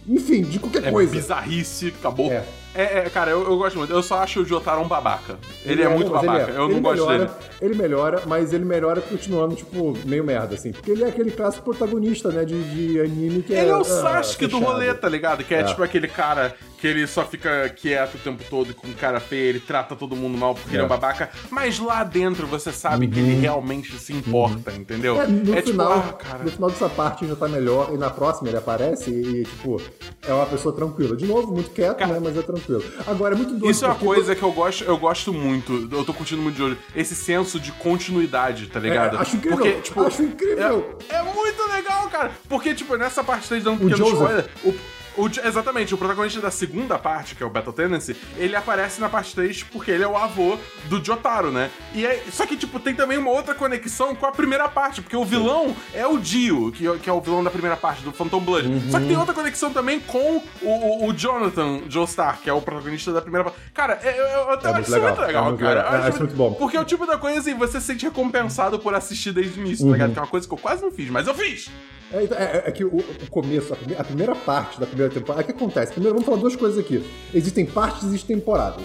enfim, 0.08 0.42
de 0.42 0.58
qualquer 0.58 0.84
É 0.84 0.90
coisa. 0.90 1.12
bizarrice, 1.12 1.88
acabou. 1.88 2.32
É. 2.32 2.44
É, 2.74 2.98
é, 3.00 3.10
cara, 3.10 3.30
eu, 3.32 3.42
eu 3.42 3.56
gosto 3.58 3.76
muito. 3.78 3.92
Eu 3.92 4.02
só 4.02 4.18
acho 4.18 4.40
o 4.40 4.44
Jotaro 4.44 4.80
um 4.80 4.86
babaca. 4.88 5.36
Ele, 5.64 5.82
é 5.82 5.88
muito 5.88 6.10
mas 6.10 6.22
ele 6.22 6.32
babaca. 6.32 6.52
é. 6.52 6.56
Eu 6.56 6.64
Ele 6.66 6.74
não 6.74 6.80
gosto 6.82 7.06
melhora, 7.06 7.18
dele. 7.18 7.30
Ele 7.60 7.74
melhora, 7.74 8.22
mas 8.26 8.52
ele 8.52 8.64
melhora 8.64 9.00
continuando, 9.00 9.56
tipo, 9.56 9.96
meio 10.04 10.22
merda, 10.24 10.54
assim. 10.54 10.70
Porque 10.72 10.90
ele 10.92 11.02
é 11.04 11.08
aquele 11.08 11.30
clássico 11.32 11.64
protagonista, 11.64 12.30
né, 12.30 12.44
de, 12.44 12.62
de 12.74 13.00
anime 13.00 13.42
que 13.42 13.54
é. 13.54 13.62
Ele 13.62 13.70
é 13.70 13.76
o 13.76 13.80
ah, 13.80 13.84
Sasuke 13.84 14.46
do 14.46 14.58
fechado. 14.58 14.72
rolê, 14.72 14.94
tá 14.94 15.08
ligado? 15.08 15.42
Que 15.44 15.54
é, 15.54 15.60
É. 15.60 15.64
tipo 15.64 15.82
aquele 15.82 16.06
cara 16.08 16.54
que 16.78 16.86
ele 16.86 17.06
só 17.06 17.24
fica 17.26 17.68
quieto 17.68 18.14
o 18.14 18.18
tempo 18.18 18.42
todo 18.48 18.72
com 18.72 18.90
cara 18.94 19.20
feia, 19.20 19.50
ele 19.50 19.60
trata 19.60 19.94
todo 19.94 20.16
mundo 20.16 20.38
mal 20.38 20.54
porque 20.54 20.70
ele 20.70 20.78
é 20.78 20.82
um 20.82 20.86
É. 20.86 20.88
babaca, 20.88 21.28
mas 21.50 21.78
lá 21.78 22.02
dentro 22.04 22.46
você 22.46 22.72
sabe 22.72 23.06
que 23.06 23.18
ele 23.18 23.34
realmente 23.34 23.98
se 23.98 24.14
importa, 24.14 24.72
entendeu? 24.72 25.16
Uhum. 25.16 25.20
É, 25.20 25.26
no, 25.26 25.54
tipo, 25.56 25.62
final, 25.72 25.92
ah, 25.92 26.12
cara. 26.14 26.44
no 26.44 26.50
final 26.50 26.70
dessa 26.70 26.88
parte 26.88 27.26
já 27.26 27.36
tá 27.36 27.46
melhor, 27.48 27.90
e 27.92 27.98
na 27.98 28.08
próxima 28.08 28.48
ele 28.48 28.56
aparece 28.56 29.10
e, 29.10 29.42
tipo, 29.44 29.78
é 30.26 30.32
uma 30.32 30.46
pessoa 30.46 30.74
tranquila. 30.74 31.14
De 31.16 31.26
novo, 31.26 31.52
muito 31.52 31.70
quieto, 31.70 31.98
Cara, 31.98 32.14
né, 32.14 32.20
mas 32.22 32.34
é 32.34 32.40
tranquilo. 32.40 32.59
Agora, 33.06 33.34
é 33.34 33.36
muito 33.36 33.50
doido. 33.54 33.70
Isso 33.70 33.84
é 33.84 33.88
uma 33.88 33.94
coisa 33.96 34.34
que 34.34 34.42
eu 34.42 34.52
gosto, 34.52 34.84
eu 34.84 34.96
gosto 34.96 35.32
muito, 35.32 35.88
eu 35.90 36.04
tô 36.04 36.12
curtindo 36.12 36.42
muito 36.42 36.56
de 36.56 36.62
olho. 36.62 36.78
Esse 36.94 37.14
senso 37.14 37.58
de 37.58 37.72
continuidade, 37.72 38.66
tá 38.66 38.80
ligado? 38.80 39.16
É, 39.16 39.20
acho 39.20 39.36
incrível, 39.36 39.58
Porque, 39.58 39.80
tipo, 39.80 40.02
acho 40.02 40.22
incrível. 40.22 40.98
É, 41.08 41.14
é 41.16 41.22
muito 41.22 41.68
legal, 41.70 42.08
cara. 42.08 42.30
Porque, 42.48 42.74
tipo, 42.74 42.96
nessa 42.96 43.22
parte 43.24 43.48
3 43.48 43.64
dando 43.64 43.84
um 43.84 43.88
pequeno 43.88 44.08
spoiler, 44.08 44.48
o. 44.64 44.74
o 45.20 45.30
exatamente, 45.46 45.94
o 45.94 45.98
protagonista 45.98 46.40
da 46.40 46.50
segunda 46.50 46.98
parte, 46.98 47.34
que 47.34 47.42
é 47.42 47.46
o 47.46 47.50
Battle 47.50 47.72
Tendency, 47.72 48.16
ele 48.36 48.56
aparece 48.56 49.00
na 49.00 49.08
parte 49.08 49.34
3 49.34 49.62
porque 49.64 49.90
ele 49.90 50.02
é 50.04 50.08
o 50.08 50.16
avô 50.16 50.58
do 50.88 51.04
Jotaro, 51.04 51.50
né? 51.50 51.70
E 51.94 52.04
é, 52.06 52.24
só 52.30 52.46
que, 52.46 52.56
tipo, 52.56 52.78
tem 52.80 52.94
também 52.94 53.18
uma 53.18 53.30
outra 53.30 53.54
conexão 53.54 54.14
com 54.14 54.26
a 54.26 54.32
primeira 54.32 54.68
parte, 54.68 55.00
porque 55.02 55.16
o 55.16 55.24
vilão 55.24 55.74
é 55.94 56.06
o 56.06 56.18
Dio, 56.18 56.72
que, 56.72 56.98
que 56.98 57.08
é 57.10 57.12
o 57.12 57.20
vilão 57.20 57.42
da 57.44 57.50
primeira 57.50 57.76
parte, 57.76 58.02
do 58.02 58.12
Phantom 58.12 58.40
Blood. 58.40 58.90
Só 58.90 58.98
que 58.98 59.04
tem 59.06 59.14
Uhum. 59.14 59.20
outra 59.20 59.34
conexão 59.34 59.72
também 59.72 60.00
com 60.00 60.42
o, 60.62 60.68
o- 60.68 61.08
o 61.08 61.12
Jonathan 61.12 61.82
Joestar, 61.88 62.38
que 62.40 62.48
é 62.48 62.52
o 62.52 62.60
protagonista 62.60 63.12
da 63.12 63.20
primeira 63.20 63.44
parte. 63.50 63.58
Cara, 63.74 63.98
eu, 64.02 64.10
eu, 64.10 64.26
eu 64.40 64.50
até 64.52 64.68
É 64.68 64.72
acho 64.74 64.90
legal, 64.90 65.08
muito 65.08 65.20
legal, 65.26 65.44
é 65.44 65.48
muito 65.48 65.60
cara. 65.60 65.74
legal. 65.82 65.92
Eu 65.94 66.04
É, 66.04 66.08
acho 66.08 66.18
muito 66.18 66.34
bom. 66.36 66.52
Porque 66.54 66.76
é 66.76 66.80
o 66.80 66.84
tipo 66.84 67.06
da 67.06 67.18
coisa 67.18 67.40
assim, 67.40 67.54
você 67.54 67.80
se 67.80 67.86
sente 67.86 68.04
recompensado 68.04 68.78
por 68.78 68.94
assistir 68.94 69.32
desde 69.32 69.58
o 69.60 69.64
início, 69.66 69.86
tá 69.86 69.92
ligado? 69.92 70.12
Que 70.12 70.18
é 70.18 70.22
uma 70.22 70.28
coisa 70.28 70.46
que 70.46 70.54
eu 70.54 70.58
quase 70.58 70.82
não 70.82 70.90
fiz, 70.90 71.10
mas 71.10 71.26
eu 71.26 71.34
fiz! 71.34 71.68
É, 72.12 72.24
então, 72.24 72.36
é- 72.38 72.62
é 72.66 72.70
que 72.72 72.84
o, 72.84 72.96
o 72.96 73.30
começo, 73.30 73.72
a 73.72 73.76
primeira, 73.76 74.00
a 74.02 74.04
primeira 74.04 74.34
parte 74.34 74.80
da 74.80 74.86
primeira 74.86 75.12
temporada. 75.12 75.42
O 75.42 75.44
que 75.44 75.52
acontece? 75.52 75.92
Primeiro, 75.92 76.14
vamos 76.14 76.26
falar 76.26 76.38
duas 76.40 76.56
coisas 76.56 76.78
aqui. 76.78 77.04
Existem 77.32 77.64
partes 77.66 78.02
e 78.02 78.06
existem 78.06 78.36
temporadas. 78.38 78.84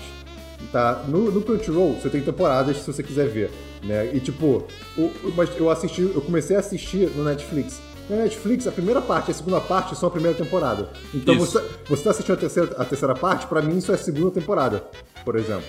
Tá? 0.72 1.04
No, 1.08 1.32
no 1.32 1.42
Crunchyroll, 1.42 1.94
você 1.96 2.10
tem 2.10 2.22
temporadas 2.22 2.78
se 2.78 2.88
você 2.92 3.02
quiser 3.04 3.28
ver. 3.28 3.52
Né? 3.84 4.12
E 4.14 4.20
tipo, 4.20 4.64
o- 4.98 5.12
mas 5.36 5.50
eu 5.58 5.70
assisti, 5.70 6.02
eu 6.02 6.22
comecei 6.22 6.56
a 6.56 6.60
assistir 6.60 7.10
no 7.16 7.24
Netflix. 7.24 7.80
Na 8.10 8.18
Netflix, 8.18 8.68
a 8.68 8.72
primeira 8.72 9.02
parte 9.02 9.30
e 9.30 9.32
a 9.32 9.34
segunda 9.34 9.60
parte 9.60 9.96
são 9.98 10.08
a 10.08 10.12
primeira 10.12 10.38
temporada. 10.38 10.90
Então 11.14 11.36
Isso. 11.36 11.46
você, 11.54 11.64
você 11.88 12.04
tá 12.04 12.12
assistindo 12.12 12.36
a 12.36 12.38
terceira, 12.40 12.76
a 12.78 12.86
terceira 12.86 13.16
parte, 13.16 13.48
pra 13.48 13.62
mim 13.64 13.78
isso 13.80 13.92
é 13.92 13.96
a 13.96 13.98
segunda 13.98 14.30
temporada, 14.32 14.84
por 15.24 15.36
exemplo. 15.36 15.64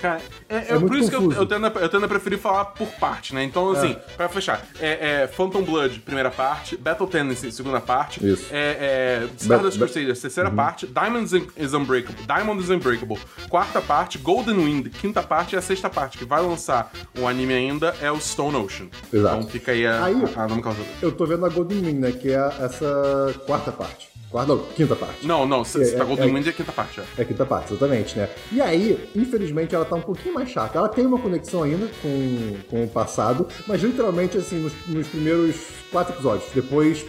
Cara, 0.00 0.20
é, 0.48 0.56
é 0.56 0.66
É 0.74 0.78
por 0.78 0.96
isso 0.96 1.08
que 1.10 1.16
eu, 1.16 1.20
confuso. 1.22 1.40
eu, 1.40 1.46
tendo 1.46 1.66
a, 1.66 1.70
eu 1.80 1.88
tendo 1.88 2.04
a 2.04 2.08
preferir 2.08 2.38
falar 2.38 2.66
por 2.66 2.88
parte, 3.00 3.34
né? 3.34 3.42
Então, 3.42 3.70
assim, 3.70 3.96
pra 4.16 4.28
fechar, 4.28 4.62
é, 4.80 5.22
é 5.22 5.26
Phantom 5.26 5.62
Blood, 5.62 6.00
primeira 6.00 6.30
parte, 6.30 6.76
Battle 6.76 7.08
Tendency, 7.08 7.50
segunda 7.50 7.80
parte, 7.80 8.24
Isso. 8.26 8.46
é, 8.52 9.22
é 9.24 9.28
Stardust 9.38 9.78
Crusaders, 9.78 10.20
terceira 10.20 10.50
parte, 10.50 10.86
Diamonds 10.86 11.32
is 11.56 11.72
Unbreakable, 11.72 12.24
Diamond 12.26 12.62
is 12.62 12.68
Unbreakable, 12.70 13.18
quarta 13.48 13.80
parte, 13.80 14.18
Golden 14.18 14.56
Wind, 14.56 14.88
quinta 15.00 15.22
parte 15.22 15.54
e 15.54 15.58
a 15.58 15.62
sexta 15.62 15.88
parte, 15.88 16.18
que 16.18 16.24
vai 16.24 16.42
lançar 16.42 16.90
o 17.18 17.26
anime 17.26 17.54
ainda, 17.54 17.94
é 18.00 18.10
o 18.12 18.20
Stone 18.20 18.56
Ocean. 18.56 18.86
Exato. 19.12 19.36
Então 19.38 19.48
fica 19.50 19.72
aí 19.72 19.86
a, 19.86 20.04
Aí- 20.04 20.14
a, 20.36 20.44
a. 20.44 20.76
Eu 21.00 21.12
tô 21.12 21.24
vendo 21.26 21.46
a 21.46 21.48
Golden 21.48 21.80
Wind, 21.80 21.98
né? 22.00 22.12
Que 22.12 22.32
é 22.32 22.36
a- 22.38 22.52
essa 22.60 23.34
quarta 23.46 23.72
parte. 23.72 24.08
Quarta, 24.30 24.54
não, 24.54 24.58
quinta 24.74 24.94
parte. 24.96 25.24
Não, 25.26 25.46
não, 25.46 25.62
É, 25.62 25.64
tá 25.64 26.02
é, 26.02 26.04
Golden 26.04 26.28
é- 26.28 26.32
Wind 26.34 26.46
é 26.46 26.50
a 26.50 26.52
quinta 26.52 26.72
parte, 26.72 27.00
é. 27.00 27.04
É 27.16 27.22
a 27.22 27.24
quinta 27.24 27.46
parte, 27.46 27.72
exatamente, 27.72 28.18
né? 28.18 28.28
E 28.52 28.60
aí, 28.60 29.08
infelizmente, 29.14 29.74
ela 29.74 29.84
tá 29.86 29.96
um 29.96 30.00
pouquinho 30.02 30.34
mais 30.34 30.48
chata. 30.50 30.78
Ela 30.78 30.88
tem 30.88 31.06
uma 31.06 31.18
conexão 31.18 31.62
ainda 31.62 31.88
com, 32.02 32.56
com 32.68 32.84
o 32.84 32.88
passado, 32.88 33.46
mas 33.66 33.82
literalmente, 33.82 34.36
assim, 34.36 34.58
nos, 34.58 34.72
nos 34.86 35.06
primeiros 35.08 35.56
quatro 35.90 36.14
episódios. 36.14 36.50
Depois, 36.54 37.04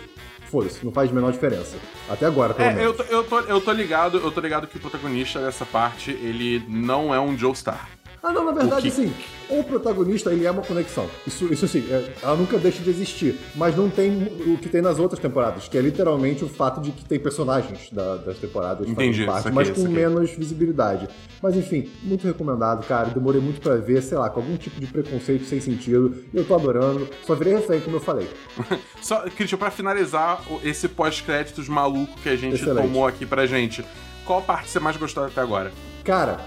foda-se, 0.49 0.83
não 0.85 0.91
faz 0.91 1.09
a 1.11 1.13
menor 1.13 1.31
diferença. 1.31 1.75
Até 2.09 2.25
agora, 2.25 2.53
pelo 2.53 2.69
É, 2.69 2.73
menos. 2.73 2.85
eu 2.85 2.93
tô, 2.93 3.03
eu, 3.13 3.23
tô, 3.23 3.39
eu 3.41 3.61
tô 3.61 3.71
ligado, 3.71 4.17
eu 4.17 4.31
tô 4.31 4.39
ligado 4.39 4.67
que 4.67 4.77
o 4.77 4.79
protagonista 4.79 5.39
dessa 5.39 5.65
parte, 5.65 6.11
ele 6.11 6.63
não 6.67 7.13
é 7.13 7.19
um 7.19 7.37
Joestar. 7.37 7.89
Ah, 8.21 8.31
não, 8.33 8.45
na 8.45 8.51
verdade, 8.51 8.87
O 8.87 8.91
assim, 8.91 9.13
o 9.49 9.63
protagonista, 9.63 10.31
ele 10.33 10.45
é 10.45 10.51
uma 10.51 10.61
conexão. 10.63 11.07
Isso, 11.25 11.51
isso 11.53 11.65
assim, 11.65 11.85
é- 11.89 12.13
ela 12.21 12.35
nunca 12.35 12.57
deixa 12.57 12.81
de 12.83 12.89
existir. 12.89 13.35
Mas 13.55 13.75
não 13.75 13.89
tem 13.89 14.23
o 14.47 14.57
que 14.57 14.67
tem 14.67 14.81
nas 14.81 14.99
outras 14.99 15.19
temporadas, 15.19 15.67
que 15.67 15.77
é 15.77 15.81
literalmente 15.81 16.43
o 16.43 16.49
fato 16.49 16.81
de 16.81 16.91
que 16.91 17.05
tem 17.05 17.19
personagens 17.19 17.89
da- 17.91 18.17
das 18.17 18.37
temporadas 18.37 18.87
Entendi, 18.87 19.25
parte, 19.25 19.43
saquei, 19.43 19.55
mas 19.55 19.69
com 19.69 19.87
menos 19.87 20.31
visibilidade. 20.31 21.07
Mas 21.41 21.55
enfim, 21.55 21.89
muito 22.03 22.25
recomendado, 22.25 22.85
cara. 22.87 23.09
Demorei 23.09 23.39
muito 23.39 23.61
pra 23.61 23.75
ver, 23.75 24.01
sei 24.01 24.17
lá, 24.17 24.29
com 24.29 24.39
algum 24.39 24.57
tipo 24.57 24.79
de 24.79 24.87
preconceito 24.87 25.45
sem 25.45 25.61
sentido. 25.61 26.15
E 26.33 26.37
eu 26.37 26.43
tô 26.43 26.55
adorando. 26.55 27.07
Só 27.25 27.35
virei 27.35 27.53
refém, 27.55 27.79
como 27.79 27.97
eu 27.97 28.01
falei. 28.01 28.27
Só, 29.01 29.21
Christian, 29.29 29.57
pra 29.57 29.69
finalizar 29.71 30.41
esse 30.63 30.87
pós-créditos 30.87 31.69
maluco 31.69 32.19
que 32.21 32.29
a 32.29 32.35
gente 32.35 32.55
Excelente. 32.55 32.83
tomou 32.87 33.05
aqui 33.07 33.25
pra 33.25 33.45
gente, 33.45 33.85
qual 34.25 34.41
parte 34.41 34.69
você 34.69 34.79
mais 34.79 34.97
gostou 34.97 35.23
até 35.23 35.39
agora? 35.39 35.71
Cara, 36.03 36.39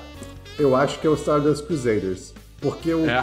eu 0.60 0.76
acho 0.76 0.98
que 1.00 1.06
é 1.06 1.10
o 1.10 1.14
Stardust 1.14 1.66
Crusaders. 1.66 2.34
Porque 2.60 2.92
o 2.92 3.08
É? 3.08 3.22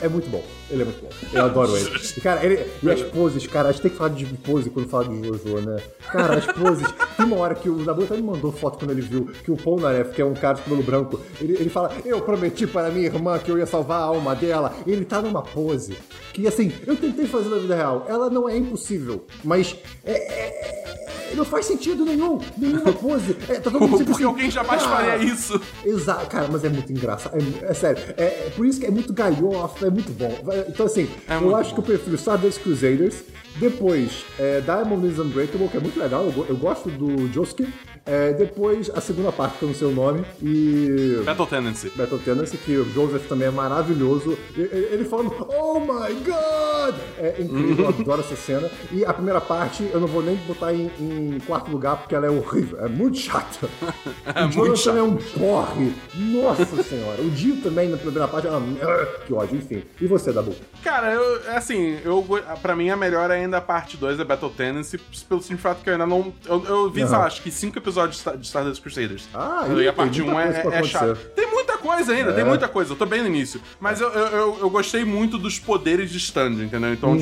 É 0.00 0.08
muito 0.08 0.30
bom. 0.30 0.44
Ele 0.68 0.82
é 0.82 0.84
muito 0.84 1.00
bom. 1.00 1.08
Eu 1.32 1.44
adoro 1.44 1.76
ele. 1.76 1.90
E, 2.16 2.20
cara, 2.20 2.44
ele, 2.44 2.66
e 2.82 2.90
as 2.90 3.00
poses, 3.02 3.46
cara, 3.46 3.68
a 3.68 3.72
gente 3.72 3.82
tem 3.82 3.90
que 3.90 3.96
falar 3.96 4.10
de 4.10 4.26
pose 4.26 4.68
quando 4.68 4.88
fala 4.88 5.04
de 5.04 5.26
Jojo, 5.26 5.60
né? 5.60 5.76
Cara, 6.10 6.38
as 6.38 6.46
poses. 6.46 6.86
Tem 7.16 7.24
uma 7.24 7.36
hora 7.36 7.54
que 7.54 7.68
o 7.68 7.76
Nabu 7.84 8.02
até 8.02 8.16
me 8.16 8.22
mandou 8.22 8.50
foto 8.50 8.78
quando 8.78 8.90
ele 8.90 9.00
viu 9.00 9.30
que 9.44 9.50
o 9.50 9.56
Polnareff, 9.56 10.12
que 10.12 10.20
é 10.20 10.24
um 10.24 10.34
cara 10.34 10.54
de 10.54 10.62
cabelo 10.62 10.82
branco, 10.82 11.20
ele, 11.40 11.54
ele 11.54 11.70
fala: 11.70 11.92
Eu 12.04 12.20
prometi 12.20 12.66
para 12.66 12.90
minha 12.90 13.06
irmã 13.06 13.38
que 13.38 13.50
eu 13.50 13.58
ia 13.58 13.66
salvar 13.66 14.00
a 14.00 14.04
alma 14.04 14.34
dela. 14.34 14.74
E 14.84 14.90
ele 14.90 15.04
tá 15.04 15.22
numa 15.22 15.42
pose 15.42 15.96
que, 16.32 16.46
assim, 16.48 16.72
eu 16.86 16.96
tentei 16.96 17.26
fazer 17.26 17.48
na 17.48 17.56
vida 17.58 17.74
real. 17.76 18.04
Ela 18.08 18.28
não 18.28 18.48
é 18.48 18.56
impossível, 18.56 19.24
mas 19.44 19.76
é- 20.04 20.12
é- 20.12 20.86
não 21.34 21.44
faz 21.44 21.66
sentido 21.66 22.04
nenhum. 22.04 22.38
Nenhuma 22.56 22.92
pose. 22.92 23.36
É, 23.48 23.54
tá 23.54 23.70
todo 23.70 23.80
mundo 23.80 23.98
Porque 23.98 24.12
assim, 24.12 24.24
alguém 24.24 24.50
jamais 24.50 24.82
"Ah, 24.84 24.88
faria 24.88 25.16
isso. 25.24 25.60
Exato, 25.84 26.26
cara, 26.28 26.48
mas 26.50 26.64
é 26.64 26.68
muito 26.70 26.90
engraçado. 26.90 27.36
É, 27.62 27.70
é 27.70 27.74
sério, 27.74 28.02
é, 28.16 28.24
é 28.24 28.52
por 28.56 28.64
isso 28.64 28.80
que 28.80 28.86
é 28.86 28.90
muito 28.90 29.12
galhofa, 29.12 29.86
é 29.86 29.90
muito 29.90 30.12
bom. 30.12 30.34
Então, 30.68 30.86
assim, 30.86 31.08
É 31.28 31.36
eu 31.36 31.54
acho 31.56 31.74
que 31.74 31.80
eu 31.80 31.84
prefiro 31.84 32.16
Stardust 32.16 32.60
Crusaders. 32.60 33.22
Depois, 33.58 34.24
é, 34.38 34.60
Diamond 34.60 35.06
is 35.06 35.18
Unbreakable, 35.18 35.68
que 35.68 35.76
é 35.76 35.80
muito 35.80 35.98
legal, 35.98 36.24
eu, 36.24 36.46
eu 36.48 36.56
gosto 36.56 36.90
do 36.90 37.32
Josuke. 37.32 37.66
É, 38.04 38.32
depois, 38.34 38.88
a 38.94 39.00
segunda 39.00 39.32
parte, 39.32 39.58
que 39.58 39.64
eu 39.64 39.68
não 39.68 39.74
sei 39.74 39.88
o 39.88 39.90
nome. 39.90 40.24
E. 40.40 41.22
Battle 41.24 41.46
Tendency. 41.46 41.90
Battle 41.96 42.20
Tendency, 42.20 42.56
que 42.56 42.76
o 42.76 42.84
Joseph 42.92 43.26
também 43.26 43.48
é 43.48 43.50
maravilhoso. 43.50 44.38
Ele 44.56 45.04
falando, 45.04 45.34
oh 45.48 45.80
my 45.80 46.14
god! 46.24 46.94
É 47.18 47.34
incrível, 47.40 47.86
eu 47.86 47.88
adoro 48.00 48.20
essa 48.20 48.36
cena. 48.36 48.70
E 48.92 49.04
a 49.04 49.12
primeira 49.12 49.40
parte, 49.40 49.88
eu 49.92 49.98
não 49.98 50.06
vou 50.06 50.22
nem 50.22 50.36
botar 50.36 50.72
em, 50.72 50.88
em 51.00 51.40
quarto 51.46 51.68
lugar, 51.68 51.96
porque 51.96 52.14
ela 52.14 52.26
é 52.26 52.30
horrível, 52.30 52.84
é 52.84 52.88
muito 52.88 53.18
chata. 53.18 53.66
o 53.66 54.40
muito 54.42 54.54
Jonathan 54.54 54.76
chato. 54.76 54.96
é 54.98 55.02
um 55.02 55.16
porre. 55.16 55.92
Nossa 56.14 56.82
senhora. 56.84 57.20
O 57.22 57.30
Dio 57.30 57.56
também, 57.56 57.88
na 57.88 57.96
primeira 57.96 58.28
parte, 58.28 58.46
é 58.46 58.50
uma... 58.50 59.06
que 59.26 59.32
ódio, 59.32 59.56
enfim. 59.56 59.82
E 60.00 60.06
você, 60.06 60.32
Dabu? 60.32 60.54
Cara, 60.84 61.12
eu, 61.12 61.56
assim, 61.56 61.98
eu, 62.04 62.24
pra 62.62 62.76
mim 62.76 62.88
a 62.88 62.96
melhor 62.96 63.32
ainda 63.46 63.58
a 63.58 63.60
parte 63.60 63.96
2 63.96 64.20
é 64.20 64.24
Battle 64.24 64.50
Tendency, 64.50 64.98
pelo 65.28 65.40
simples 65.42 65.62
fato 65.62 65.82
que 65.82 65.88
eu 65.88 65.94
ainda 65.94 66.06
não. 66.06 66.32
Eu, 66.46 66.64
eu 66.66 66.90
vi, 66.90 67.00
sei 67.00 67.10
lá, 67.10 67.18
Aham. 67.18 67.26
acho 67.26 67.42
que 67.42 67.50
cinco 67.50 67.78
episódios 67.78 68.16
de 68.16 68.20
Star- 68.20 68.36
de 68.36 68.46
Stardust 68.46 68.82
Crusaders. 68.82 69.28
Ah, 69.34 69.66
e 69.68 69.82
ih, 69.82 69.88
a 69.88 69.92
parte 69.92 70.20
tem 70.20 70.28
1 70.28 70.32
muita 70.34 70.48
é, 70.50 70.56
é 70.56 70.78
acontecer. 70.78 71.16
Tem 71.34 71.50
muita 71.50 71.78
coisa 71.78 72.12
ainda, 72.12 72.32
tem 72.32 72.42
É. 72.42 72.46
muita 72.46 72.68
coisa. 72.68 72.92
Eu 72.92 72.96
tô 72.96 73.06
bem 73.06 73.22
no 73.22 73.28
início. 73.28 73.60
Mas 73.80 74.00
eu, 74.00 74.08
eu, 74.10 74.26
eu, 74.26 74.58
eu 74.60 74.70
gostei 74.70 75.04
muito 75.04 75.38
dos 75.38 75.58
poderes 75.58 76.10
de 76.10 76.18
stand, 76.18 76.62
entendeu? 76.64 76.92
Então, 76.92 77.10
Uhum, 77.12 77.18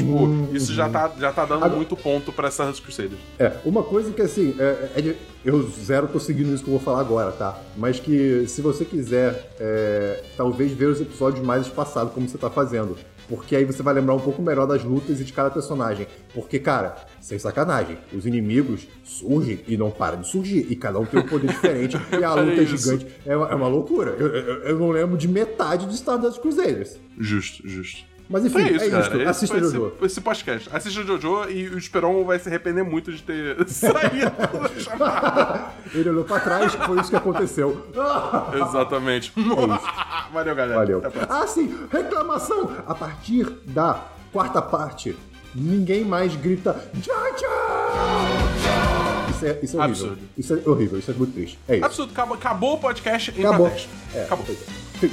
tipo, 0.46 0.56
isso 0.56 0.72
já 0.74 0.88
tá, 0.88 1.12
já 1.18 1.32
tá 1.32 1.44
dando 1.44 1.64
Agora- 1.64 1.76
muito 1.76 1.96
ponto 1.96 2.32
pra 2.32 2.48
Stardust 2.48 2.82
Crusaders. 2.82 3.20
É, 3.38 3.52
uma 3.64 3.82
coisa 3.82 4.12
que 4.12 4.22
assim, 4.22 4.54
é, 4.58 4.90
é 4.96 5.00
de- 5.02 5.16
eu 5.44 5.62
zero 5.70 6.08
tô 6.08 6.18
seguindo 6.18 6.54
isso 6.54 6.62
que 6.64 6.70
eu 6.70 6.74
vou 6.76 6.80
falar 6.82 7.00
agora, 7.00 7.30
tá? 7.32 7.58
Mas 7.76 8.00
que 8.00 8.46
se 8.48 8.62
você 8.62 8.84
quiser, 8.84 9.52
é, 9.60 10.22
talvez 10.36 10.72
ver 10.72 10.86
os 10.86 11.00
episódios 11.00 11.44
mais 11.44 11.66
espaçados, 11.66 12.12
como 12.14 12.26
você 12.28 12.38
tá 12.38 12.48
fazendo. 12.48 12.96
Porque 13.28 13.56
aí 13.56 13.64
você 13.64 13.82
vai 13.82 13.94
lembrar 13.94 14.14
um 14.14 14.20
pouco 14.20 14.42
melhor 14.42 14.66
das 14.66 14.84
lutas 14.84 15.20
e 15.20 15.24
de 15.24 15.32
cada 15.32 15.50
personagem. 15.50 16.06
Porque, 16.34 16.58
cara, 16.58 16.94
sem 17.20 17.38
sacanagem, 17.38 17.96
os 18.12 18.26
inimigos 18.26 18.86
surgem 19.02 19.60
e 19.66 19.76
não 19.76 19.90
param 19.90 20.20
de 20.20 20.28
surgir. 20.28 20.66
E 20.70 20.76
cada 20.76 20.98
um 20.98 21.06
tem 21.06 21.20
um 21.20 21.26
poder 21.26 21.48
diferente. 21.48 21.96
e 22.18 22.22
a 22.22 22.34
luta 22.34 22.62
é 22.62 22.66
gigante. 22.66 23.06
É 23.24 23.36
uma, 23.36 23.48
é 23.50 23.54
uma 23.54 23.68
loucura. 23.68 24.10
Eu, 24.18 24.26
eu- 24.28 24.62
eu 24.64 24.78
não 24.78 24.90
lembro 24.90 25.16
de 25.16 25.26
metade 25.26 25.86
de 25.86 25.94
Stardust 25.94 26.40
Crusaders. 26.40 26.98
Justo, 27.18 27.66
justo. 27.68 28.04
Mas 28.28 28.42
enfim, 28.46 28.52
Foi 28.54 28.62
isso, 28.72 28.84
é 28.86 28.90
cara. 28.90 29.02
isso. 29.06 29.16
Esse 29.16 29.28
Assista 29.28 29.58
foi 29.58 29.64
Jojo. 29.70 29.92
esse, 29.96 30.06
esse 30.06 30.20
podcast. 30.22 30.70
Assista 30.72 31.02
Jojo 31.02 31.50
e 31.50 31.68
o 31.68 31.76
Esperon 31.78 32.24
vai 32.24 32.38
se 32.38 32.48
arrepender 32.48 32.82
muito 32.82 33.12
de 33.12 33.22
ter 33.22 33.56
saído 33.68 34.30
da 34.30 34.68
chamada. 34.80 35.66
Ele 35.92 36.08
olhou 36.08 36.24
pra 36.24 36.40
trás, 36.40 36.72
foi 36.74 36.98
isso 37.00 37.10
que 37.10 37.16
aconteceu. 37.16 37.86
Exatamente. 38.68 39.30
Valeu, 40.32 40.54
galera. 40.54 40.78
Valeu. 40.80 41.02
Ah, 41.28 41.46
sim, 41.46 41.74
reclamação! 41.92 42.70
A 42.86 42.94
partir 42.94 43.44
da 43.66 44.02
quarta 44.32 44.62
parte, 44.62 45.14
ninguém 45.54 46.02
mais 46.04 46.34
grita 46.34 46.72
tchau, 47.02 47.14
tchau! 47.36 48.24
Isso 49.30 49.46
é, 49.46 49.58
isso 49.62 49.76
é 49.76 49.80
horrível. 49.84 50.06
Absurdo. 50.06 50.18
Isso 50.38 50.54
é 50.54 50.68
horrível, 50.70 50.98
isso 50.98 51.10
é 51.10 51.14
muito 51.14 51.32
triste. 51.34 51.58
É 51.68 51.76
isso. 51.76 51.84
Absurdo, 51.84 52.12
acabou, 52.12 52.34
acabou 52.36 52.74
o 52.74 52.78
podcast 52.78 53.30
em 53.36 53.44
Acabou. 53.44 53.66
protesto. 53.66 53.88
É, 54.14 54.22
Acabou. 54.24 54.46
pois 54.46 55.12